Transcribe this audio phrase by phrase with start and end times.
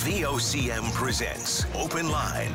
[0.00, 2.54] VOCM presents Open Line.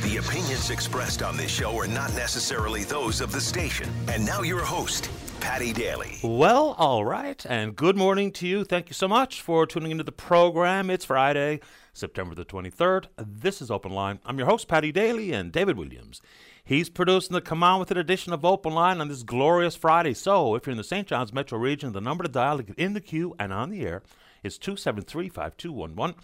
[0.00, 3.90] The opinions expressed on this show are not necessarily those of the station.
[4.08, 6.18] And now your host, Paddy Daly.
[6.22, 8.64] Well, all right, and good morning to you.
[8.64, 10.88] Thank you so much for tuning into the program.
[10.88, 11.60] It's Friday,
[11.92, 13.08] September the 23rd.
[13.18, 14.18] This is Open Line.
[14.24, 16.22] I'm your host, Paddy Daly, and David Williams.
[16.64, 20.14] He's producing the Come On With It edition of Open Line on this glorious Friday.
[20.14, 21.06] So, if you're in the St.
[21.06, 23.84] John's metro region, the number to dial to get in the queue and on the
[23.84, 24.02] air
[24.42, 26.14] is 273 5211.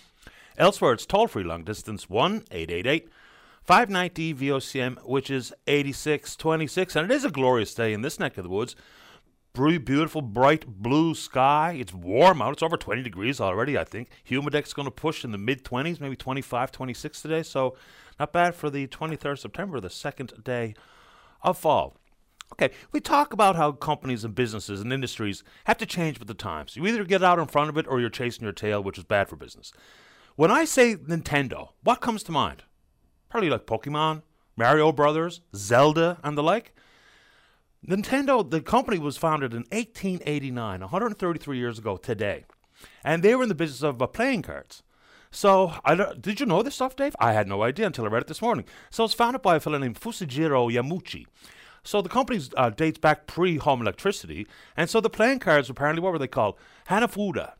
[0.58, 3.08] Elsewhere, it's toll free long distance 1 888
[3.62, 6.96] 590 VOCM, which is 8626.
[6.96, 8.74] And it is a glorious day in this neck of the woods.
[9.52, 11.76] Pretty Beautiful, bright blue sky.
[11.78, 12.54] It's warm out.
[12.54, 14.08] It's over 20 degrees already, I think.
[14.24, 17.42] Humidex's going to push in the mid 20s, maybe 25, 26 today.
[17.42, 17.76] So,
[18.18, 20.74] not bad for the 23rd September, the second day
[21.42, 21.96] of fall.
[22.52, 26.34] Okay, we talk about how companies and businesses and industries have to change with the
[26.34, 26.76] times.
[26.76, 29.04] You either get out in front of it or you're chasing your tail, which is
[29.04, 29.72] bad for business.
[30.34, 32.62] When I say Nintendo, what comes to mind?
[33.28, 34.22] Probably like Pokemon,
[34.56, 36.74] Mario Brothers, Zelda, and the like.
[37.86, 42.46] Nintendo, the company was founded in 1889, 133 years ago today,
[43.04, 44.82] and they were in the business of uh, playing cards.
[45.30, 45.74] So,
[46.18, 47.14] did you know this stuff, Dave?
[47.18, 48.64] I had no idea until I read it this morning.
[48.90, 51.26] So, it's founded by a fellow named Fusajiro Yamauchi.
[51.84, 54.46] So, the company uh, dates back pre home electricity,
[54.78, 56.56] and so the playing cards apparently, what were they called?
[56.88, 57.52] Hanafuda.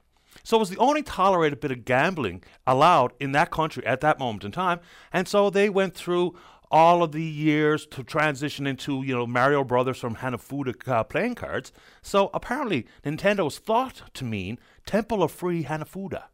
[0.42, 4.18] So, it was the only tolerated bit of gambling allowed in that country at that
[4.18, 4.80] moment in time,
[5.12, 6.36] and so they went through
[6.72, 11.34] all of the years to transition into you know Mario Brothers from Hanafuda uh, playing
[11.34, 11.70] cards.
[12.00, 16.24] So apparently Nintendo was thought to mean Temple of Free Hanafuda,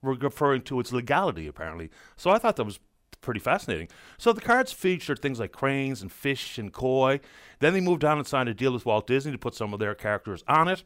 [0.00, 1.90] referring to its legality apparently.
[2.16, 2.78] So I thought that was
[3.20, 3.88] pretty fascinating.
[4.16, 7.20] So the cards featured things like cranes and fish and koi.
[7.58, 9.80] Then they moved on and signed a deal with Walt Disney to put some of
[9.80, 10.84] their characters on it.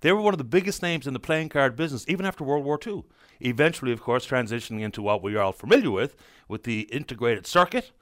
[0.00, 2.64] They were one of the biggest names in the playing card business, even after World
[2.64, 3.04] War II.
[3.40, 6.16] Eventually, of course, transitioning into what we are all familiar with,
[6.48, 7.92] with the integrated circuit,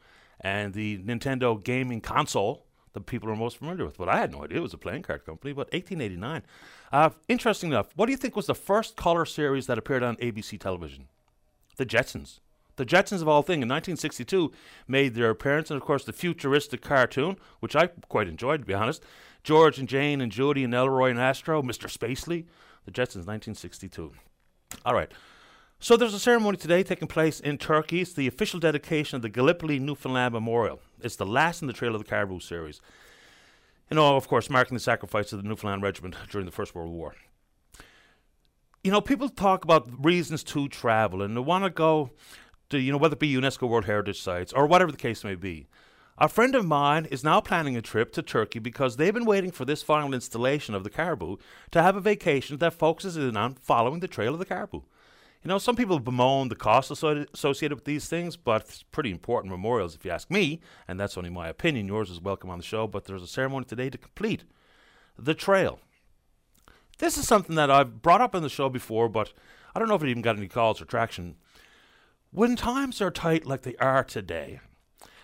[0.41, 3.97] and the Nintendo gaming console the people are most familiar with.
[3.97, 5.53] But I had no idea it was a playing card company.
[5.53, 6.43] But 1889.
[6.93, 10.17] Uh, interesting enough, what do you think was the first color series that appeared on
[10.17, 11.09] ABC television?
[11.77, 12.41] The Jetsons.
[12.77, 14.53] The Jetsons, of all things, in 1962
[14.89, 18.75] made their appearance, and of course, the futuristic cartoon, which I quite enjoyed, to be
[18.75, 19.05] honest.
[19.43, 21.87] George and Jane and Judy and Elroy and Astro, Mr.
[21.87, 22.47] Spacely.
[22.85, 24.13] The Jetsons, 1962.
[24.85, 25.13] All right.
[25.79, 28.03] So there's a ceremony today taking place in Turkey.
[28.03, 30.81] It's the official dedication of the Gallipoli Newfoundland Memorial.
[31.03, 32.81] It's the last in the Trail of the Caribou series.
[33.91, 36.93] You know, of course, marking the sacrifice of the Newfoundland Regiment during the First World
[36.93, 37.15] War.
[38.85, 42.11] You know, people talk about reasons to travel and they want to go
[42.69, 45.35] to, you know, whether it be UNESCO World Heritage Sites or whatever the case may
[45.35, 45.67] be.
[46.23, 49.51] A friend of mine is now planning a trip to Turkey because they've been waiting
[49.51, 51.39] for this final installation of the caribou
[51.71, 54.83] to have a vacation that focuses in on following the trail of the caribou.
[55.43, 59.51] You know, some people bemoan the cost associated with these things, but it's pretty important
[59.51, 61.87] memorials if you ask me, and that's only my opinion.
[61.87, 64.45] Yours is welcome on the show, but there's a ceremony today to complete
[65.19, 65.81] the trail.
[66.99, 69.33] This is something that I've brought up in the show before, but
[69.75, 71.37] I don't know if it even got any calls or traction.
[72.31, 74.61] When times are tight like they are today,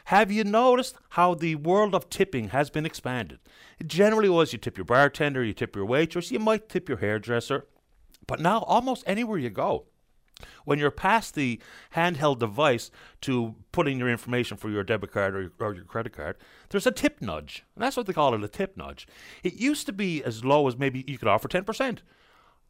[0.07, 3.41] have you noticed how the world of tipping has been expanded?
[3.81, 6.99] It generally was you tip your bartender, you tip your waitress, you might tip your
[6.99, 7.67] hairdresser,
[8.29, 9.87] but now almost anywhere you go,
[10.65, 11.61] when you're past the
[11.97, 16.13] handheld device to putting your information for your debit card or your, or your, credit
[16.13, 16.37] card,
[16.69, 17.65] there's a tip nudge.
[17.75, 19.09] And that's what they call it a tip nudge.
[19.43, 21.99] It used to be as low as maybe you could offer 10%.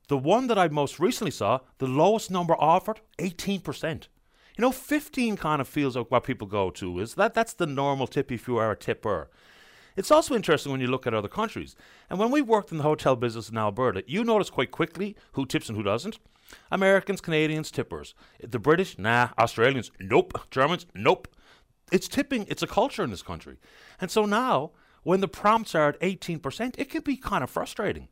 [0.08, 4.06] The one that I most recently saw, the lowest number offered, 18%.
[4.56, 6.98] You know, 15 kind of feels like what people go to.
[7.00, 9.28] Is that that's the normal tip if you are a tipper.
[9.96, 11.74] It's also interesting when you look at other countries.
[12.10, 15.46] And when we worked in the hotel business in Alberta, you notice quite quickly who
[15.46, 16.18] tips and who doesn't.
[16.70, 18.14] Americans, Canadians, tippers.
[18.42, 19.28] The British, nah.
[19.38, 20.38] Australians, nope.
[20.50, 21.28] Germans, nope.
[21.92, 23.58] It's tipping, it's a culture in this country.
[24.00, 28.08] And so now, when the prompts are at 18%, it can be kind of frustrating.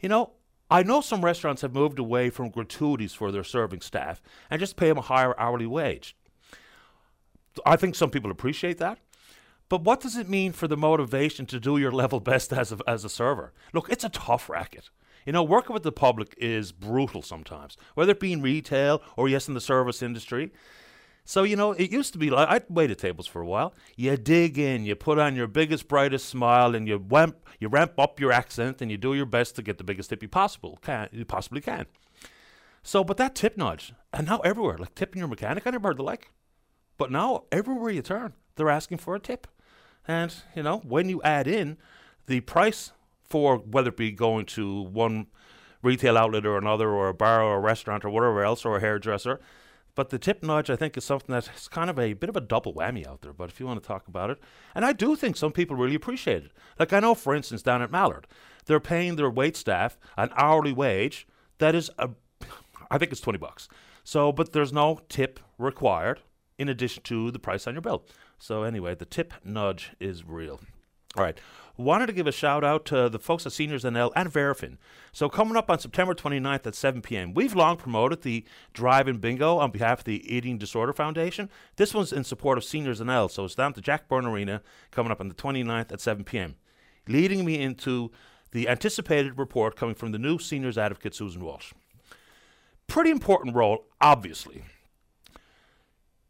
[0.00, 0.32] You know,
[0.70, 4.20] I know some restaurants have moved away from gratuities for their serving staff
[4.50, 6.14] and just pay them a higher hourly wage.
[7.64, 8.98] I think some people appreciate that.
[9.68, 12.78] But what does it mean for the motivation to do your level best as a,
[12.86, 13.52] as a server?
[13.72, 14.90] Look, it's a tough racket.
[15.26, 19.28] You know, working with the public is brutal sometimes, whether it be in retail or,
[19.28, 20.52] yes, in the service industry.
[21.28, 23.74] So, you know, it used to be like I'd waited tables for a while.
[23.96, 27.98] You dig in, you put on your biggest, brightest smile, and you ramp, you ramp
[27.98, 30.78] up your accent, and you do your best to get the biggest tip you possible
[30.80, 31.84] can you possibly can.
[32.82, 35.98] So, but that tip nudge, and now everywhere, like tipping your mechanic, I never heard
[35.98, 36.30] the like.
[36.96, 39.46] But now everywhere you turn, they're asking for a tip,
[40.06, 41.76] and you know when you add in
[42.24, 42.92] the price
[43.22, 45.26] for whether it be going to one
[45.82, 48.80] retail outlet or another, or a bar or a restaurant or whatever else, or a
[48.80, 49.40] hairdresser,
[49.98, 52.40] But the tip nudge, I think, is something that's kind of a bit of a
[52.40, 53.32] double whammy out there.
[53.32, 54.38] But if you want to talk about it,
[54.72, 56.52] and I do think some people really appreciate it.
[56.78, 58.28] Like I know, for instance, down at Mallard,
[58.66, 61.26] they're paying their wait staff an hourly wage
[61.58, 62.10] that is, a,
[62.92, 63.68] I think it's twenty bucks.
[64.04, 66.20] So, but there's no tip required
[66.58, 68.06] in addition to the price on your bill.
[68.38, 70.60] So anyway, the tip nudge is real.
[71.18, 71.38] All right.
[71.76, 74.78] Wanted to give a shout out to the folks at Seniors NL and Verafin.
[75.12, 79.18] So, coming up on September 29th at 7 p.m., we've long promoted the Drive In
[79.18, 81.48] Bingo on behalf of the Eating Disorder Foundation.
[81.76, 84.60] This one's in support of Seniors NL, so it's down at the Jack Byrne Arena
[84.90, 86.56] coming up on the 29th at 7 p.m.
[87.06, 88.10] Leading me into
[88.50, 91.72] the anticipated report coming from the new Seniors Advocate, Susan Walsh.
[92.88, 94.64] Pretty important role, obviously.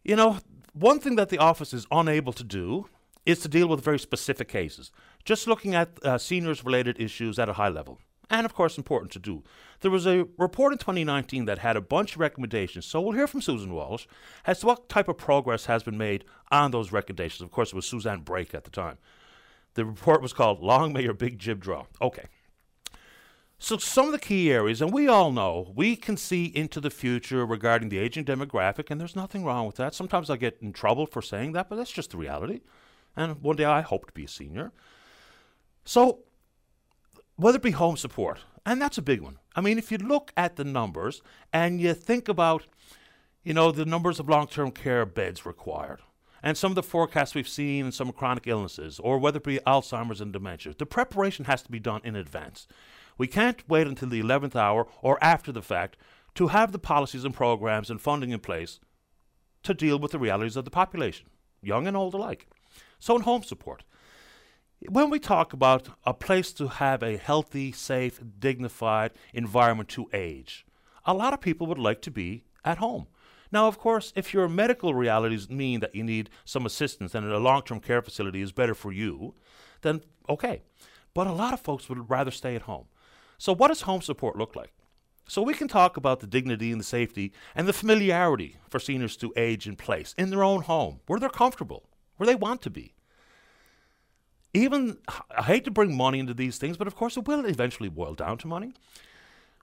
[0.04, 0.38] You know,
[0.74, 2.88] one thing that the office is unable to do
[3.28, 4.90] is to deal with very specific cases,
[5.22, 7.98] just looking at uh, seniors related issues at a high level.
[8.30, 9.44] And of course, important to do.
[9.80, 12.86] There was a report in 2019 that had a bunch of recommendations.
[12.86, 14.06] So we'll hear from Susan Walsh
[14.46, 17.42] as to what type of progress has been made on those recommendations.
[17.42, 18.96] Of course, it was Suzanne Brake at the time.
[19.74, 21.84] The report was called Long May Your Big Jib Draw.
[22.00, 22.24] Okay.
[23.60, 26.90] So, some of the key areas, and we all know we can see into the
[26.90, 29.94] future regarding the aging demographic, and there's nothing wrong with that.
[29.94, 32.60] Sometimes I get in trouble for saying that, but that's just the reality.
[33.18, 34.70] And one day I hope to be a senior.
[35.84, 36.20] So,
[37.34, 39.38] whether it be home support, and that's a big one.
[39.56, 41.20] I mean, if you look at the numbers
[41.52, 42.66] and you think about,
[43.42, 46.00] you know, the numbers of long term care beds required,
[46.44, 49.58] and some of the forecasts we've seen in some chronic illnesses, or whether it be
[49.66, 52.68] Alzheimer's and dementia, the preparation has to be done in advance.
[53.16, 55.96] We can't wait until the 11th hour or after the fact
[56.36, 58.78] to have the policies and programs and funding in place
[59.64, 61.26] to deal with the realities of the population,
[61.60, 62.46] young and old alike.
[62.98, 63.84] So, in home support,
[64.88, 70.66] when we talk about a place to have a healthy, safe, dignified environment to age,
[71.04, 73.06] a lot of people would like to be at home.
[73.50, 77.38] Now, of course, if your medical realities mean that you need some assistance and a
[77.38, 79.34] long term care facility is better for you,
[79.80, 80.62] then okay.
[81.14, 82.86] But a lot of folks would rather stay at home.
[83.38, 84.72] So, what does home support look like?
[85.26, 89.16] So, we can talk about the dignity and the safety and the familiarity for seniors
[89.18, 91.87] to age in place in their own home, where they're comfortable,
[92.18, 92.94] where they want to be.
[94.52, 94.98] Even,
[95.36, 98.14] I hate to bring money into these things, but of course it will eventually boil
[98.14, 98.72] down to money.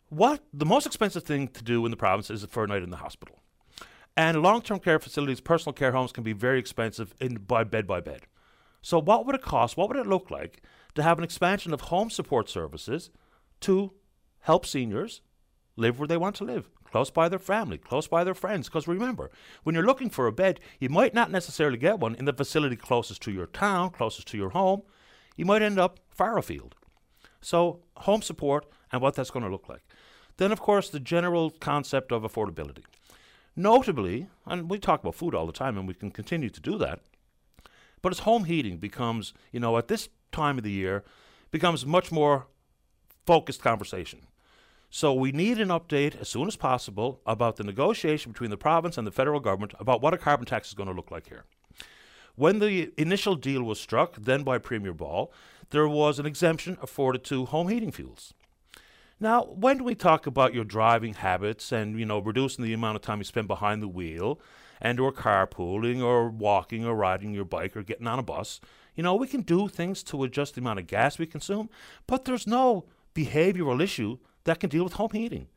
[0.09, 2.89] What the most expensive thing to do in the province is for a night in
[2.89, 3.39] the hospital.
[4.17, 7.85] And long term care facilities, personal care homes can be very expensive in, by bed
[7.85, 8.21] by bed.
[8.81, 9.75] So, what would it cost?
[9.75, 10.61] What would it look like
[10.93, 13.09] to have an expansion of home support services
[13.61, 13.93] to
[14.41, 15.21] help seniors
[15.75, 18.67] live where they want to live, close by their family, close by their friends.
[18.67, 19.29] Because remember,
[19.63, 22.75] when you're looking for a bed, you might not necessarily get one in the facility
[22.75, 24.81] closest to your town, closest to your home.
[25.35, 26.75] You might end up far afield.
[27.41, 29.83] So, home support and what that's going to look like.
[30.37, 32.83] Then, of course, the general concept of affordability.
[33.55, 36.77] Notably, and we talk about food all the time, and we can continue to do
[36.77, 36.99] that,
[38.01, 41.03] but as home heating becomes, you know, at this time of the year,
[41.49, 42.47] becomes much more
[43.25, 44.27] focused conversation.
[44.89, 48.97] So we need an update as soon as possible about the negotiation between the province
[48.97, 51.43] and the federal government about what a carbon tax is going to look like here.
[52.35, 55.31] When the initial deal was struck, then by Premier Ball,
[55.69, 58.33] there was an exemption afforded to home heating fuels.
[59.19, 63.01] Now, when we talk about your driving habits and you know reducing the amount of
[63.01, 64.39] time you spend behind the wheel,
[64.81, 68.59] and or carpooling or walking or riding your bike or getting on a bus,
[68.95, 71.69] you know we can do things to adjust the amount of gas we consume,
[72.07, 75.47] but there's no behavioral issue that can deal with home heating.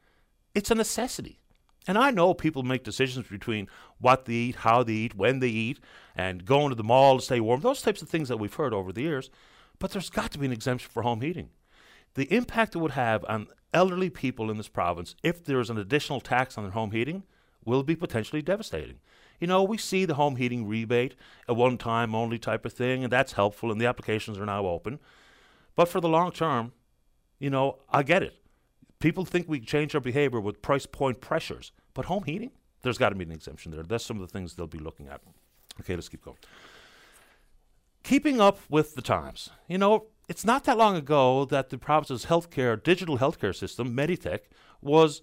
[0.54, 1.38] It's a necessity.
[1.87, 3.68] And I know people make decisions between
[3.99, 5.78] what they eat, how they eat, when they eat,
[6.14, 8.75] and going to the mall to stay warm, those types of things that we've heard
[8.75, 9.30] over the years.
[9.78, 11.50] But there's got to be an exemption for home heating.
[12.14, 16.21] The impact it would have on elderly people in this province if there's an additional
[16.21, 17.23] tax on their home heating
[17.64, 18.99] will be potentially devastating.
[19.40, 21.14] You know, we see the home heating rebate,
[21.47, 24.66] a one time only type of thing, and that's helpful, and the applications are now
[24.66, 24.99] open.
[25.76, 26.73] But for the long term,
[27.38, 28.35] you know, I get it.
[29.00, 32.50] People think we change our behavior with price point pressures, but home heating,
[32.82, 33.82] there's got to be an exemption there.
[33.82, 35.20] That's some of the things they'll be looking at.
[35.80, 36.38] Okay, let's keep going.
[38.02, 39.50] Keeping up with the times.
[39.68, 44.40] You know, it's not that long ago that the province's healthcare, digital healthcare system, Meditech,
[44.82, 45.20] was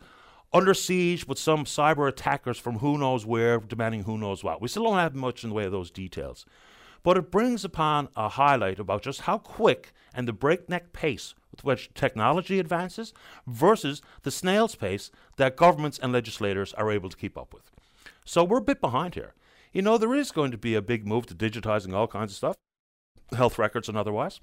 [0.53, 4.61] under siege with some cyber attackers from who knows where demanding who knows what.
[4.61, 6.45] We still don't have much in the way of those details.
[7.03, 11.63] But it brings upon a highlight about just how quick and the breakneck pace with
[11.63, 13.13] which technology advances
[13.47, 17.71] versus the snail's pace that governments and legislators are able to keep up with.
[18.25, 19.33] So we're a bit behind here.
[19.71, 22.37] You know, there is going to be a big move to digitizing all kinds of
[22.37, 22.55] stuff,
[23.35, 24.39] health records and otherwise.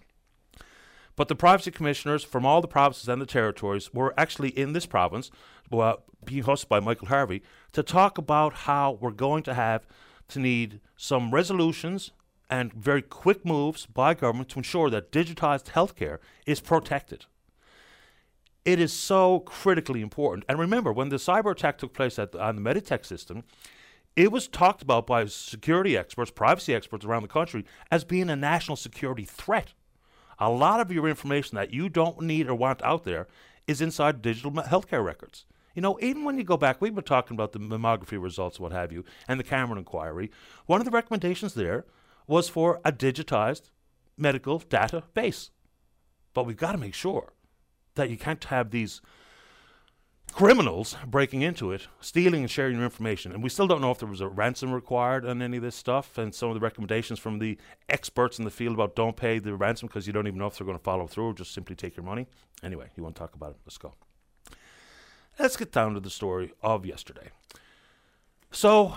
[1.16, 4.86] But the privacy commissioners from all the provinces and the territories were actually in this
[4.86, 5.30] province,
[5.70, 7.42] well, being hosted by Michael Harvey,
[7.72, 9.86] to talk about how we're going to have
[10.28, 12.12] to need some resolutions
[12.52, 17.24] and very quick moves by government to ensure that digitized healthcare is protected.
[18.66, 20.44] It is so critically important.
[20.50, 23.44] And remember, when the cyber attack took place at, on the Meditech system,
[24.16, 28.36] it was talked about by security experts, privacy experts around the country, as being a
[28.36, 29.72] national security threat.
[30.38, 33.28] A lot of your information that you don't need or want out there
[33.66, 35.46] is inside digital healthcare records.
[35.74, 38.72] You know, even when you go back, we've been talking about the mammography results, what
[38.72, 40.30] have you, and the Cameron inquiry.
[40.66, 41.86] One of the recommendations there
[42.26, 43.70] was for a digitized
[44.16, 45.50] medical database.
[46.34, 47.32] But we've got to make sure
[47.94, 49.00] that you can't have these
[50.32, 53.32] criminals breaking into it, stealing and sharing your information.
[53.32, 55.76] And we still don't know if there was a ransom required on any of this
[55.76, 56.16] stuff.
[56.16, 59.54] And some of the recommendations from the experts in the field about don't pay the
[59.54, 61.76] ransom because you don't even know if they're going to follow through or just simply
[61.76, 62.26] take your money.
[62.62, 63.56] Anyway, you want to talk about it?
[63.66, 63.92] Let's go.
[65.38, 67.28] Let's get down to the story of yesterday.
[68.50, 68.96] So,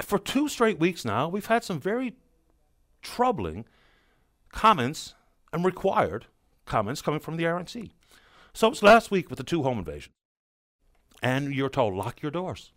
[0.00, 2.14] for two straight weeks now, we've had some very
[3.02, 3.64] troubling
[4.52, 5.14] comments
[5.52, 6.26] and required
[6.64, 7.90] comments coming from the RNC.
[8.52, 10.14] So it's last week with the two home invasions.
[11.22, 12.72] And you're told, lock your doors.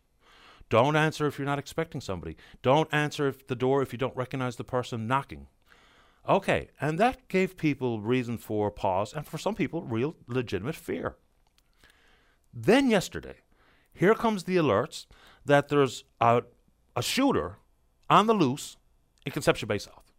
[0.69, 2.37] Don't answer if you're not expecting somebody.
[2.61, 5.47] Don't answer if the door if you don't recognize the person knocking.
[6.27, 11.15] Okay, and that gave people reason for pause and for some people real legitimate fear.
[12.53, 13.37] Then yesterday,
[13.93, 15.07] here comes the alerts
[15.45, 16.43] that there's a,
[16.95, 17.57] a shooter
[18.09, 18.77] on the loose
[19.25, 20.10] in Conception Bay South.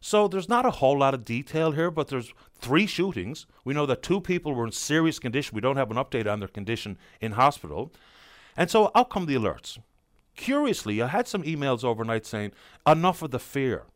[0.00, 3.46] So there's not a whole lot of detail here, but there's three shootings.
[3.64, 5.54] We know that two people were in serious condition.
[5.54, 7.92] We don't have an update on their condition in hospital.
[8.56, 9.78] And so out come the alerts.
[10.36, 12.52] Curiously, I had some emails overnight saying,
[12.86, 13.86] enough of the fear.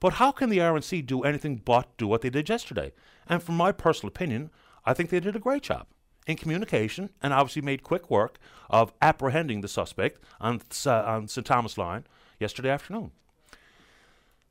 [0.00, 2.92] But how can the RNC do anything but do what they did yesterday?
[3.26, 4.50] And from my personal opinion,
[4.84, 5.86] I think they did a great job
[6.26, 8.38] in communication and obviously made quick work
[8.70, 11.46] of apprehending the suspect on, uh, on St.
[11.46, 12.04] Thomas Line
[12.40, 13.12] yesterday afternoon.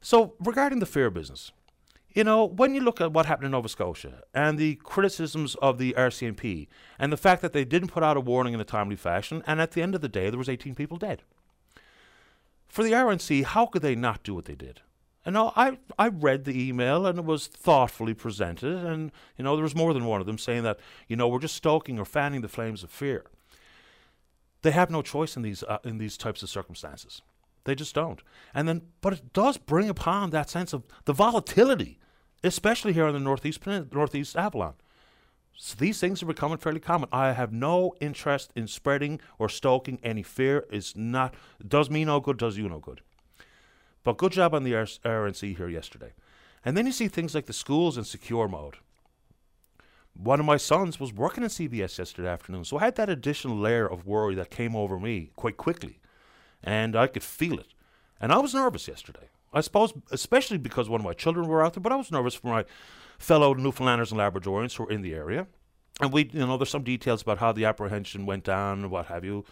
[0.04, 1.54] So, regarding the fear business,
[2.14, 5.78] you know, when you look at what happened in Nova Scotia and the criticisms of
[5.78, 6.68] the RCMP
[7.00, 9.62] and the fact that they didn't put out a warning in a timely fashion, and
[9.62, 11.22] at the end of the day, there was 18 people dead.
[12.68, 14.82] For the RNC, how could they not do what they did?
[15.26, 19.64] And I, I read the email and it was thoughtfully presented, and you know there
[19.64, 22.42] was more than one of them saying that you know we're just stoking or fanning
[22.42, 23.24] the flames of fear.
[24.64, 27.22] They have no choice in these uh, in these types of circumstances.
[27.66, 28.22] They just don't.
[28.54, 32.00] And then, but it does bring upon that sense of the volatility,
[32.44, 34.74] especially here in the northeast northeast Avalon.
[35.56, 37.10] So these things are becoming fairly common.
[37.12, 40.66] I have no interest in spreading or stoking any fear.
[40.70, 43.02] It's not does me no good, does you no good.
[44.04, 46.14] But good job on the RNC here yesterday.
[46.66, 48.78] And then you see things like the schools in secure mode.
[50.14, 53.58] One of my sons was working in CBS yesterday afternoon, so I had that additional
[53.58, 56.00] layer of worry that came over me quite quickly
[56.64, 57.74] and I could feel it.
[58.20, 59.30] And I was nervous yesterday.
[59.54, 62.34] I suppose, especially because one of my children were out there, but I was nervous
[62.34, 62.66] for my
[63.20, 65.48] fellow Newfoundlanders and Labradorians who were in the area.
[66.02, 69.06] And we, you know, there's some details about how the apprehension went down and what
[69.08, 69.46] have you.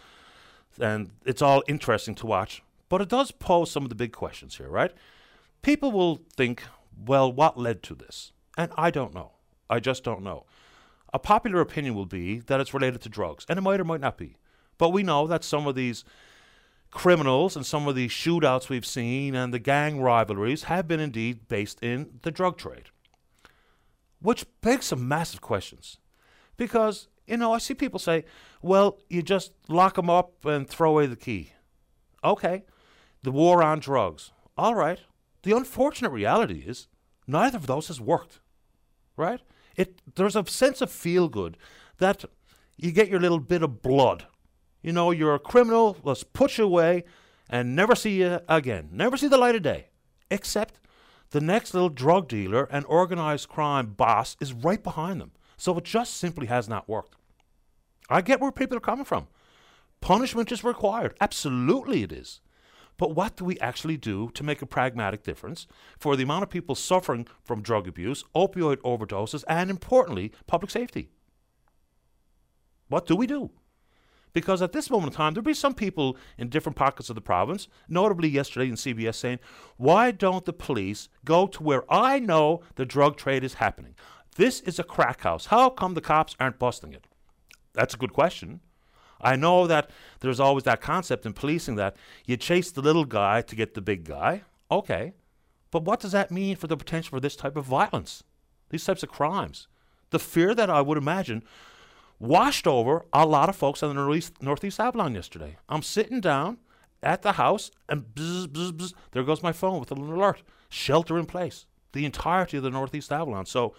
[0.80, 2.64] And it's all interesting to watch.
[2.90, 4.92] But it does pose some of the big questions here, right?
[5.62, 6.64] People will think,
[7.06, 8.32] well, what led to this?
[8.58, 9.32] And I don't know.
[9.70, 10.46] I just don't know.
[11.14, 14.02] A popular opinion will be that it's related to drugs, and it might or might
[14.02, 14.38] not be.
[14.78, 16.04] But we know that some of these
[16.92, 21.48] criminals and some of the shootouts we've seen and the gang rivalries have been indeed
[21.48, 22.90] based in the drug trade.
[24.22, 25.98] Which begs some massive questions.
[26.58, 28.26] Because, you know, I see people say,
[28.62, 31.54] well, you just lock them up and throw away the key.
[32.24, 32.64] Okay,
[33.24, 34.32] the war on drugs.
[34.58, 35.00] All right.
[35.44, 36.88] The unfortunate reality is
[37.26, 38.42] neither of those has worked.
[39.18, 39.42] Right?
[39.76, 41.58] It there's a sense of feel good
[41.98, 42.26] that
[42.78, 44.26] you get your little bit of blood
[44.82, 47.04] you know, you're a criminal, let's put you away
[47.50, 48.90] and never see you again.
[48.92, 49.88] Never see the light of day.
[50.30, 50.80] Except
[51.32, 55.32] the next little drug dealer and organized crime boss is right behind them.
[55.58, 57.16] So it just simply has not worked.
[58.10, 59.28] I get where people are coming from.
[60.02, 61.16] Punishment is required.
[61.22, 62.42] Absolutely it is.
[62.98, 66.50] But what do we actually do to make a pragmatic difference for the amount of
[66.50, 71.10] people suffering from drug abuse, opioid overdoses, and importantly, public safety?
[72.90, 73.52] What do we do?
[74.34, 77.22] Because at this moment in time, there'll be some people in different pockets of the
[77.22, 79.40] province, notably yesterday in CBS, saying,
[79.78, 83.96] Why don't the police go to where I know the drug trade is happening?
[84.36, 85.48] This is a crack house.
[85.48, 87.08] How come the cops aren't busting it?
[87.74, 88.62] That's a good question.
[89.20, 89.90] I know that
[90.22, 91.96] there's always that concept in policing that
[92.26, 94.44] you chase the little guy to get the big guy.
[94.72, 95.14] Okay.
[95.70, 98.24] But what does that mean for the potential for this type of violence?
[98.72, 99.68] these types of crimes.
[100.10, 101.44] The fear that I would imagine
[102.22, 105.58] washed over a lot of folks on the northeast, northeast Avalon yesterday.
[105.68, 106.58] I'm sitting down
[107.02, 110.44] at the house and bzz, bzz, bzz, there goes my phone with an alert.
[110.70, 111.66] Shelter in place.
[111.94, 113.46] The entirety of the northeast Avalon.
[113.48, 113.74] So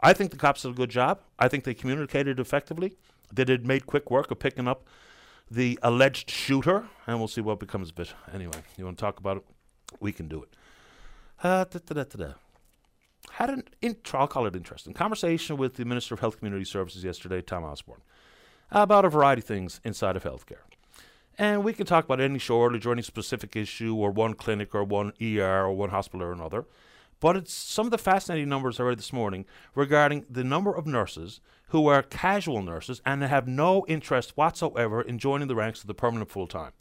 [0.00, 1.20] I think the cops did a good job.
[1.38, 2.94] I think they communicated effectively.
[3.32, 4.86] They did made quick work of picking up
[5.50, 8.14] the alleged shooter, and we'll see what becomes of it.
[8.32, 9.44] Anyway, you want to talk about it?
[10.00, 10.56] We can do it.
[11.42, 12.32] Uh, da, da, da,
[13.36, 17.02] Had an intro, I'll call it interesting, conversation with the Minister of Health Community Services
[17.02, 18.02] yesterday, Tom Osborne,
[18.70, 20.64] about a variety of things inside of healthcare.
[21.38, 24.84] And we can talk about any shortage or any specific issue or one clinic or
[24.84, 26.66] one ER or one hospital or another.
[27.20, 30.86] But it's some of the fascinating numbers I read this morning regarding the number of
[30.86, 35.86] nurses who are casual nurses and have no interest whatsoever in joining the ranks of
[35.86, 36.72] the permanent full time.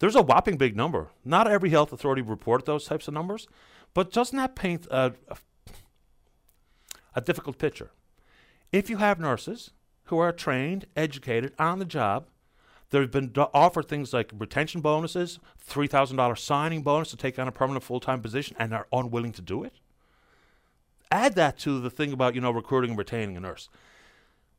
[0.00, 1.10] There's a whopping big number.
[1.24, 3.46] Not every health authority reported those types of numbers,
[3.94, 5.36] but doesn't that paint a, a,
[7.14, 7.90] a difficult picture?
[8.72, 9.72] If you have nurses
[10.04, 12.26] who are trained, educated, on the job,
[12.90, 15.38] they've been offered things like retention bonuses,
[15.68, 19.42] $3,000 signing bonus to take on a permanent full time position, and are unwilling to
[19.42, 19.74] do it.
[21.10, 23.68] Add that to the thing about, you know, recruiting and retaining a nurse.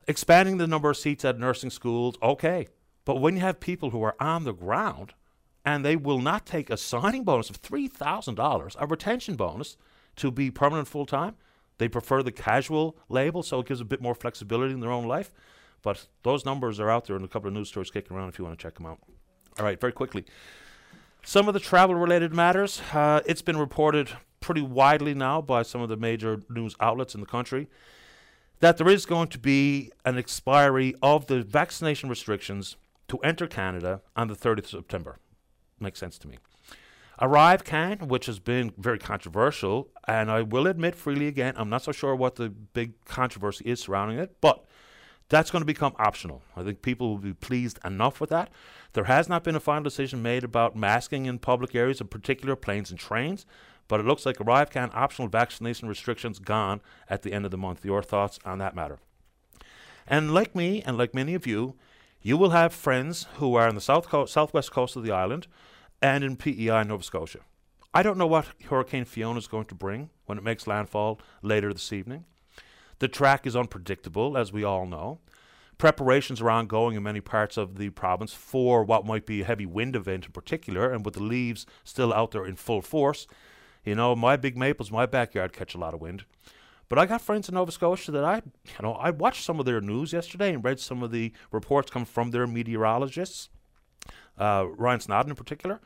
[0.08, 2.68] Expanding the number of seats at nursing schools, okay.
[3.06, 5.14] But when you have people who are on the ground
[5.64, 9.78] and they will not take a signing bonus of $3,000, a retention bonus
[10.18, 11.36] to be permanent full time,
[11.82, 15.08] they prefer the casual label so it gives a bit more flexibility in their own
[15.08, 15.32] life.
[15.82, 18.38] But those numbers are out there in a couple of news stories kicking around if
[18.38, 19.00] you want to check them out.
[19.58, 20.26] All right, very quickly.
[21.24, 22.84] Some of the travel related matters.
[22.94, 24.10] Uh, it's been reported
[24.42, 27.68] pretty widely now by some of the major news outlets in the country
[28.60, 32.76] that there is going to be an expiry of the vaccination restrictions
[33.08, 35.18] to enter Canada on the 30th of September.
[35.80, 36.38] Makes sense to me.
[37.20, 41.92] ArriveCAN, which has been very controversial, and I will admit freely again, I'm not so
[41.92, 44.66] sure what the big controversy is surrounding it, but
[45.30, 46.42] that's going to become optional.
[46.56, 48.50] I think people will be pleased enough with that.
[48.94, 52.56] There has not been a final decision made about masking in public areas, in particular
[52.56, 53.46] planes and trains,
[53.88, 57.86] but it looks like ArriveCAN optional vaccination restrictions gone at the end of the month.
[57.86, 59.00] Your thoughts on that matter?
[60.08, 61.76] And like me, and like many of you,
[62.22, 65.48] you will have friends who are on the south coast, southwest coast of the island
[66.02, 67.40] and in PEI, Nova Scotia.
[67.94, 71.74] I don't know what Hurricane Fiona is going to bring when it makes landfall later
[71.74, 72.26] this evening.
[73.00, 75.20] The track is unpredictable, as we all know.
[75.78, 79.66] Preparations are ongoing in many parts of the province for what might be a heavy
[79.66, 83.28] wind event in particular, and with the leaves still out there in full force.
[83.84, 86.26] You know, my big maples, my backyard catch a lot of wind.
[86.88, 89.66] But I got friends in Nova Scotia that I, you know, I watched some of
[89.66, 93.50] their news yesterday and read some of the reports come from their meteorologists,
[94.38, 95.80] uh, Ryan Snoddon in particular.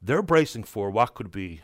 [0.00, 1.62] They're bracing for what could be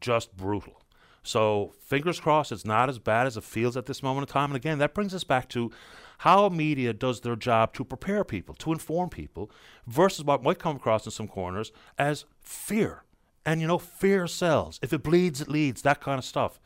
[0.00, 0.82] just brutal.
[1.22, 4.50] So fingers crossed it's not as bad as it feels at this moment in time.
[4.50, 5.70] And again, that brings us back to
[6.18, 9.50] how media does their job to prepare people, to inform people,
[9.86, 13.04] versus what might come across in some corners as fear.
[13.44, 14.78] And you know, fear sells.
[14.82, 16.58] If it bleeds, it leads, that kind of stuff.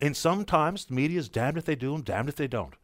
[0.00, 2.74] And sometimes the media is damned if they do and damned if they don't.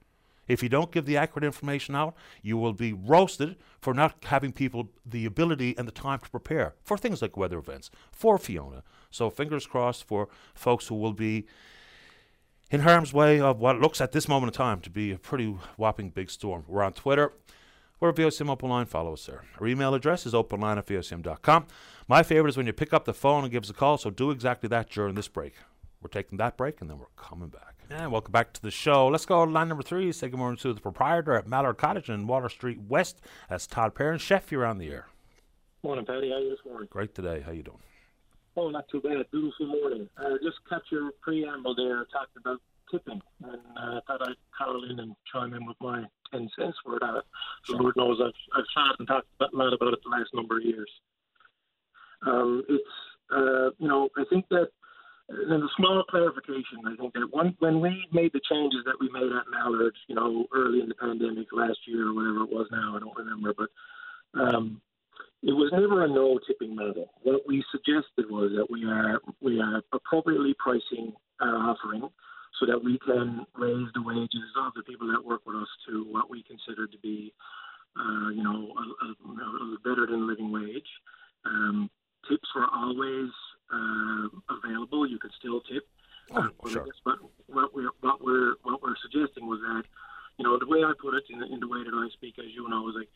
[0.49, 4.53] If you don't give the accurate information out, you will be roasted for not having
[4.53, 8.83] people the ability and the time to prepare for things like weather events, for Fiona.
[9.11, 11.47] So fingers crossed for folks who will be
[12.71, 15.57] in harm's way of what looks at this moment in time to be a pretty
[15.77, 16.65] whopping big storm.
[16.67, 17.33] We're on Twitter.
[17.99, 18.87] We're at VOCM Open Line.
[18.87, 19.45] Follow us there.
[19.59, 21.67] Our email address is openline at VOCM.com.
[22.09, 24.11] My favorite is when you pick up the phone and give us a call, so
[24.11, 25.55] do exactly that during this break.
[26.03, 27.76] We're taking that break and then we're coming back.
[27.89, 29.07] And welcome back to the show.
[29.07, 30.11] Let's go to line number three.
[30.11, 33.21] Say good morning to the proprietor at Mallard Cottage in Water Street West.
[33.49, 34.19] That's Todd Perrin.
[34.19, 35.07] Chef, you're on the air.
[35.85, 36.31] Morning, Paddy.
[36.31, 36.89] How are you this morning?
[36.91, 37.43] Great today.
[37.47, 37.79] How you doing?
[38.57, 39.25] Oh, not too bad.
[39.31, 40.09] Beautiful morning.
[40.19, 44.99] Uh, just cut your preamble there, talking about tipping, and uh, thought I'd call in
[44.99, 47.23] and chime in with my 10 cents for that.
[47.63, 47.79] Sure.
[47.79, 50.91] Lord knows I've, I've and talked a lot about it the last number of years.
[52.27, 52.83] Um, it's,
[53.31, 54.71] uh, you know, I think that
[55.29, 58.95] and then a small clarification, I think that one, when we made the changes that
[59.01, 62.51] we made at Mallard, you know, early in the pandemic last year or whatever it
[62.51, 63.71] was now, I don't remember, but
[64.39, 64.81] um,
[65.43, 67.11] it was never a no tipping model.
[67.23, 72.09] What we suggested was that we are we are appropriately pricing our offering
[72.61, 76.07] so that we can raise the wages of the people that work with us to
[76.11, 77.33] what we consider to be,
[77.99, 80.89] uh, you know, a, a, a better than living wage.
[81.45, 81.91] Um,
[82.29, 83.31] tips were always
[83.73, 85.09] uh, available.
[85.09, 85.87] You can still tip.
[86.33, 86.87] Oh, uh, sure.
[87.05, 89.85] But what we're what we're what we're suggesting was that,
[90.39, 92.39] you know, the way I put it in the, in the way that I speak,
[92.39, 93.09] as you know, is like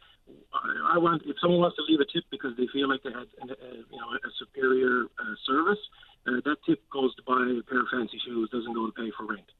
[0.55, 3.11] I, I want if someone wants to leave a tip because they feel like they
[3.11, 3.55] had uh,
[3.91, 5.83] you know a superior uh, service,
[6.27, 9.11] uh, that tip goes to buy a pair of fancy shoes, doesn't go to pay
[9.17, 9.51] for rent.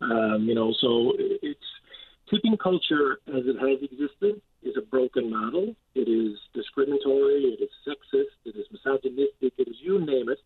[0.00, 1.70] Um, you know, so it's
[2.30, 5.76] tipping culture as it has existed is a broken model.
[5.94, 7.54] It is discriminatory.
[7.54, 8.34] It is sexist.
[8.44, 9.52] It is misogynistic.
[9.58, 10.38] It is you name it.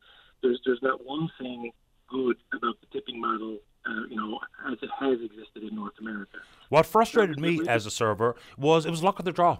[0.43, 1.73] There's there's not one thing
[2.09, 3.59] good about the tipping model.
[3.87, 4.39] Uh, you know,
[4.71, 6.39] as it has existed in North America.
[6.79, 9.59] What frustrated me as a server was it was luck of the draw.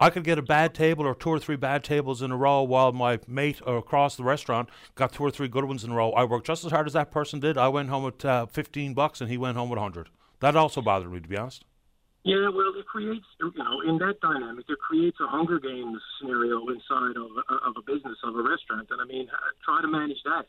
[0.00, 2.64] I could get a bad table or two or three bad tables in a row
[2.64, 6.10] while my mate across the restaurant got two or three good ones in a row.
[6.10, 7.56] I worked just as hard as that person did.
[7.56, 10.08] I went home with uh, 15 bucks and he went home with 100.
[10.40, 11.64] That also bothered me, to be honest.
[12.24, 16.58] Yeah, well, it creates, you know, in that dynamic, it creates a Hunger Games scenario
[16.66, 18.88] inside of a, of a business, of a restaurant.
[18.90, 19.28] And I mean,
[19.64, 20.46] try to manage that.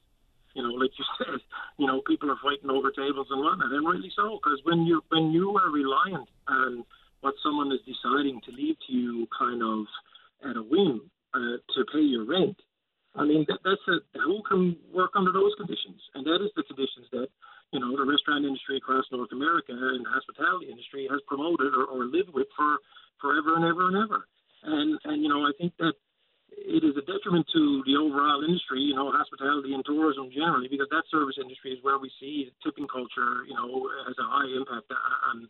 [0.55, 1.39] You know, like you said,
[1.77, 5.01] you know, people are fighting over tables and whatnot, and rightly so, because when you
[5.09, 6.83] when you are reliant on
[7.21, 9.85] what someone is deciding to leave to you kind of
[10.49, 12.55] at a whim uh, to pay your rent.
[13.15, 15.99] I mean, that, that's a, who can work under those conditions?
[16.15, 17.27] And that is the conditions that,
[17.73, 21.85] you know, the restaurant industry across North America and the hospitality industry has promoted or,
[21.85, 22.77] or lived with for
[23.19, 24.27] forever and ever and ever.
[24.63, 25.93] And, and, you know, I think that
[26.65, 30.87] it is a detriment to the overall industry, you know, hospitality and tourism generally, because
[30.91, 34.91] that service industry is where we see tipping culture, you know, has a high impact
[35.29, 35.47] on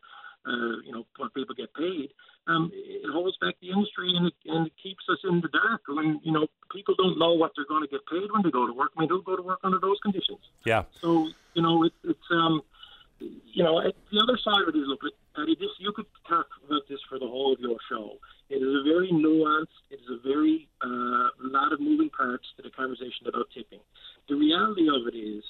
[0.47, 2.09] uh, you know, what people get paid,
[2.47, 5.81] um, it holds back the industry and it, and it keeps us in the dark.
[5.87, 8.65] When you know people don't know what they're going to get paid when they go
[8.65, 8.91] to work.
[8.97, 10.39] I mean, who go to work under those conditions?
[10.65, 10.83] Yeah.
[11.01, 12.61] So you know, it, it's um,
[13.19, 15.01] you know, the other side of it is look,
[15.47, 18.17] You could talk about this for the whole of your show.
[18.49, 19.79] It is a very nuanced.
[19.89, 23.79] It is a very uh, lot of moving parts to the conversation about tipping.
[24.27, 25.43] The reality of it is,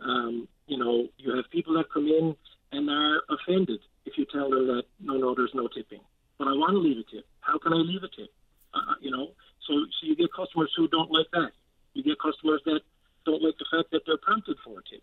[0.00, 2.36] um, you know, you have people that come in
[2.72, 6.00] and are offended if you tell them that no, no, there's no tipping.
[6.38, 7.26] But I want to leave a tip.
[7.40, 8.30] How can I leave a tip?
[8.72, 9.32] Uh, you know,
[9.66, 11.50] so so you get customers who don't like that.
[11.94, 12.80] You get customers that
[13.26, 15.02] don't like the fact that they're prompted for a tip.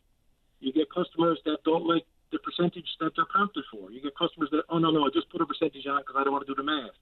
[0.60, 3.92] You get customers that don't like the percentage that they're prompted for.
[3.92, 6.24] You get customers that, oh no, no, I just put a percentage on because I
[6.24, 6.96] don't want to do the math.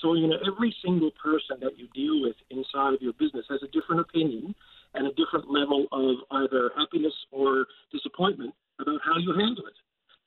[0.00, 3.62] So you know, every single person that you deal with inside of your business has
[3.62, 4.54] a different opinion
[4.94, 9.78] and a different level of either happiness or disappointment about how you handle it.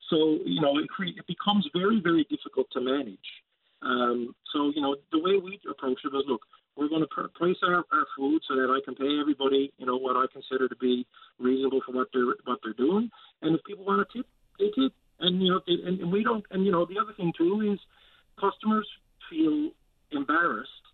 [0.10, 3.30] So, you know, it, cre- it becomes very, very difficult to manage.
[3.82, 6.41] Um, so, you know, the way we approach it is look,
[6.78, 9.86] we're going to pr- price our, our food so that I can pay everybody, you
[9.86, 11.06] know, what I consider to be
[11.39, 13.10] reasonable for what they're what they're doing.
[13.41, 14.28] And if people want to tip,
[14.60, 14.94] they tip.
[15.20, 16.46] And you know, they, and, and we don't.
[16.52, 17.80] And you know, the other thing too is
[18.39, 18.88] customers
[19.30, 19.72] feel
[20.12, 20.86] embarrassed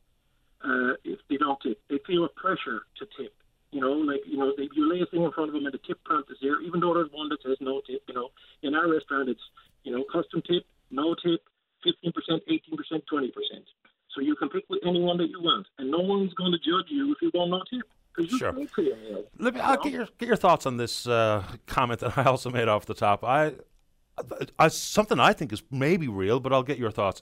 [0.63, 1.79] uh, if they don't tip.
[1.89, 3.33] They feel a pressure to tip.
[3.71, 5.73] You know, like you know, they, you lay a thing in front of them and
[5.73, 8.03] the tip prompt is there, even though there's one that says no tip.
[8.07, 8.29] You know,
[8.61, 9.41] in our restaurant, it's
[9.83, 11.41] you know, custom tip, no tip,
[11.85, 13.31] 15%, 18%, 20%.
[14.13, 16.89] So you can pick with anyone that you want, and no one's going to judge
[16.89, 17.87] you if you don't know tip.
[18.37, 18.53] Sure.
[19.39, 19.59] Let me.
[19.59, 22.85] I'll get your get your thoughts on this uh, comment that I also made off
[22.85, 23.23] the top.
[23.23, 23.53] I,
[24.59, 27.21] I, something I think is maybe real, but I'll get your thoughts.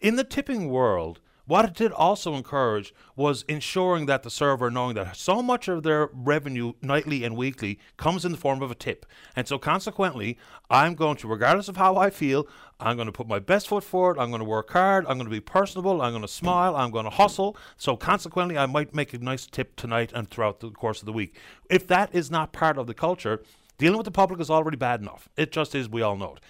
[0.00, 4.94] In the tipping world, what it did also encourage was ensuring that the server, knowing
[4.94, 8.74] that so much of their revenue nightly and weekly comes in the form of a
[8.74, 9.04] tip.
[9.36, 10.38] And so, consequently,
[10.70, 12.48] I'm going to, regardless of how I feel,
[12.80, 14.18] I'm going to put my best foot forward.
[14.18, 15.04] I'm going to work hard.
[15.06, 16.00] I'm going to be personable.
[16.00, 16.76] I'm going to smile.
[16.76, 17.56] I'm going to hustle.
[17.76, 21.12] So, consequently, I might make a nice tip tonight and throughout the course of the
[21.12, 21.36] week.
[21.68, 23.42] If that is not part of the culture,
[23.76, 25.28] dealing with the public is already bad enough.
[25.36, 25.90] It just is.
[25.90, 26.40] We all know it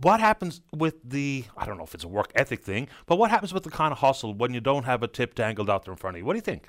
[0.00, 3.30] what happens with the I don't know if it's a work ethic thing, but what
[3.30, 5.92] happens with the kind of hustle when you don't have a tip dangled out there
[5.92, 6.24] in front of you?
[6.24, 6.68] What do you think?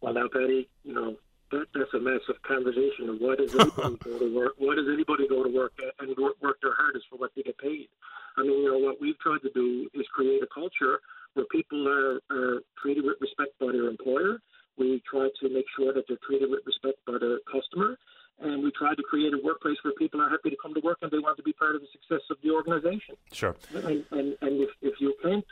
[0.00, 1.16] Well, now, Paddy, you know
[1.52, 4.52] that, that's a massive conversation of why does anybody go to work?
[4.58, 7.58] Why does anybody go to work and work, work their hardest for what they get
[7.58, 7.88] paid?
[8.36, 11.00] I mean, you know what we've tried to do is create a culture
[11.34, 14.40] where people are, are treated with respect by their employer.
[14.78, 17.98] We try to make sure that they're treated with respect by their customer
[18.42, 20.98] and we tried to create a workplace where people are happy to come to work
[21.02, 23.16] and they want to be part of the success of the organization.
[23.32, 23.56] Sure.
[23.74, 25.44] And and, and if, if you can't,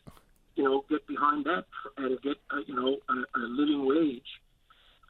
[0.56, 1.64] you know, get behind that
[1.96, 4.30] and get uh, you know a, a living wage,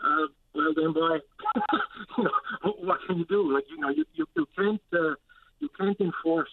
[0.05, 1.19] uh, well then, boy,
[2.19, 3.53] you know, what can you do?
[3.53, 5.15] Like you know, you you, you can't uh,
[5.61, 6.51] you can't enforce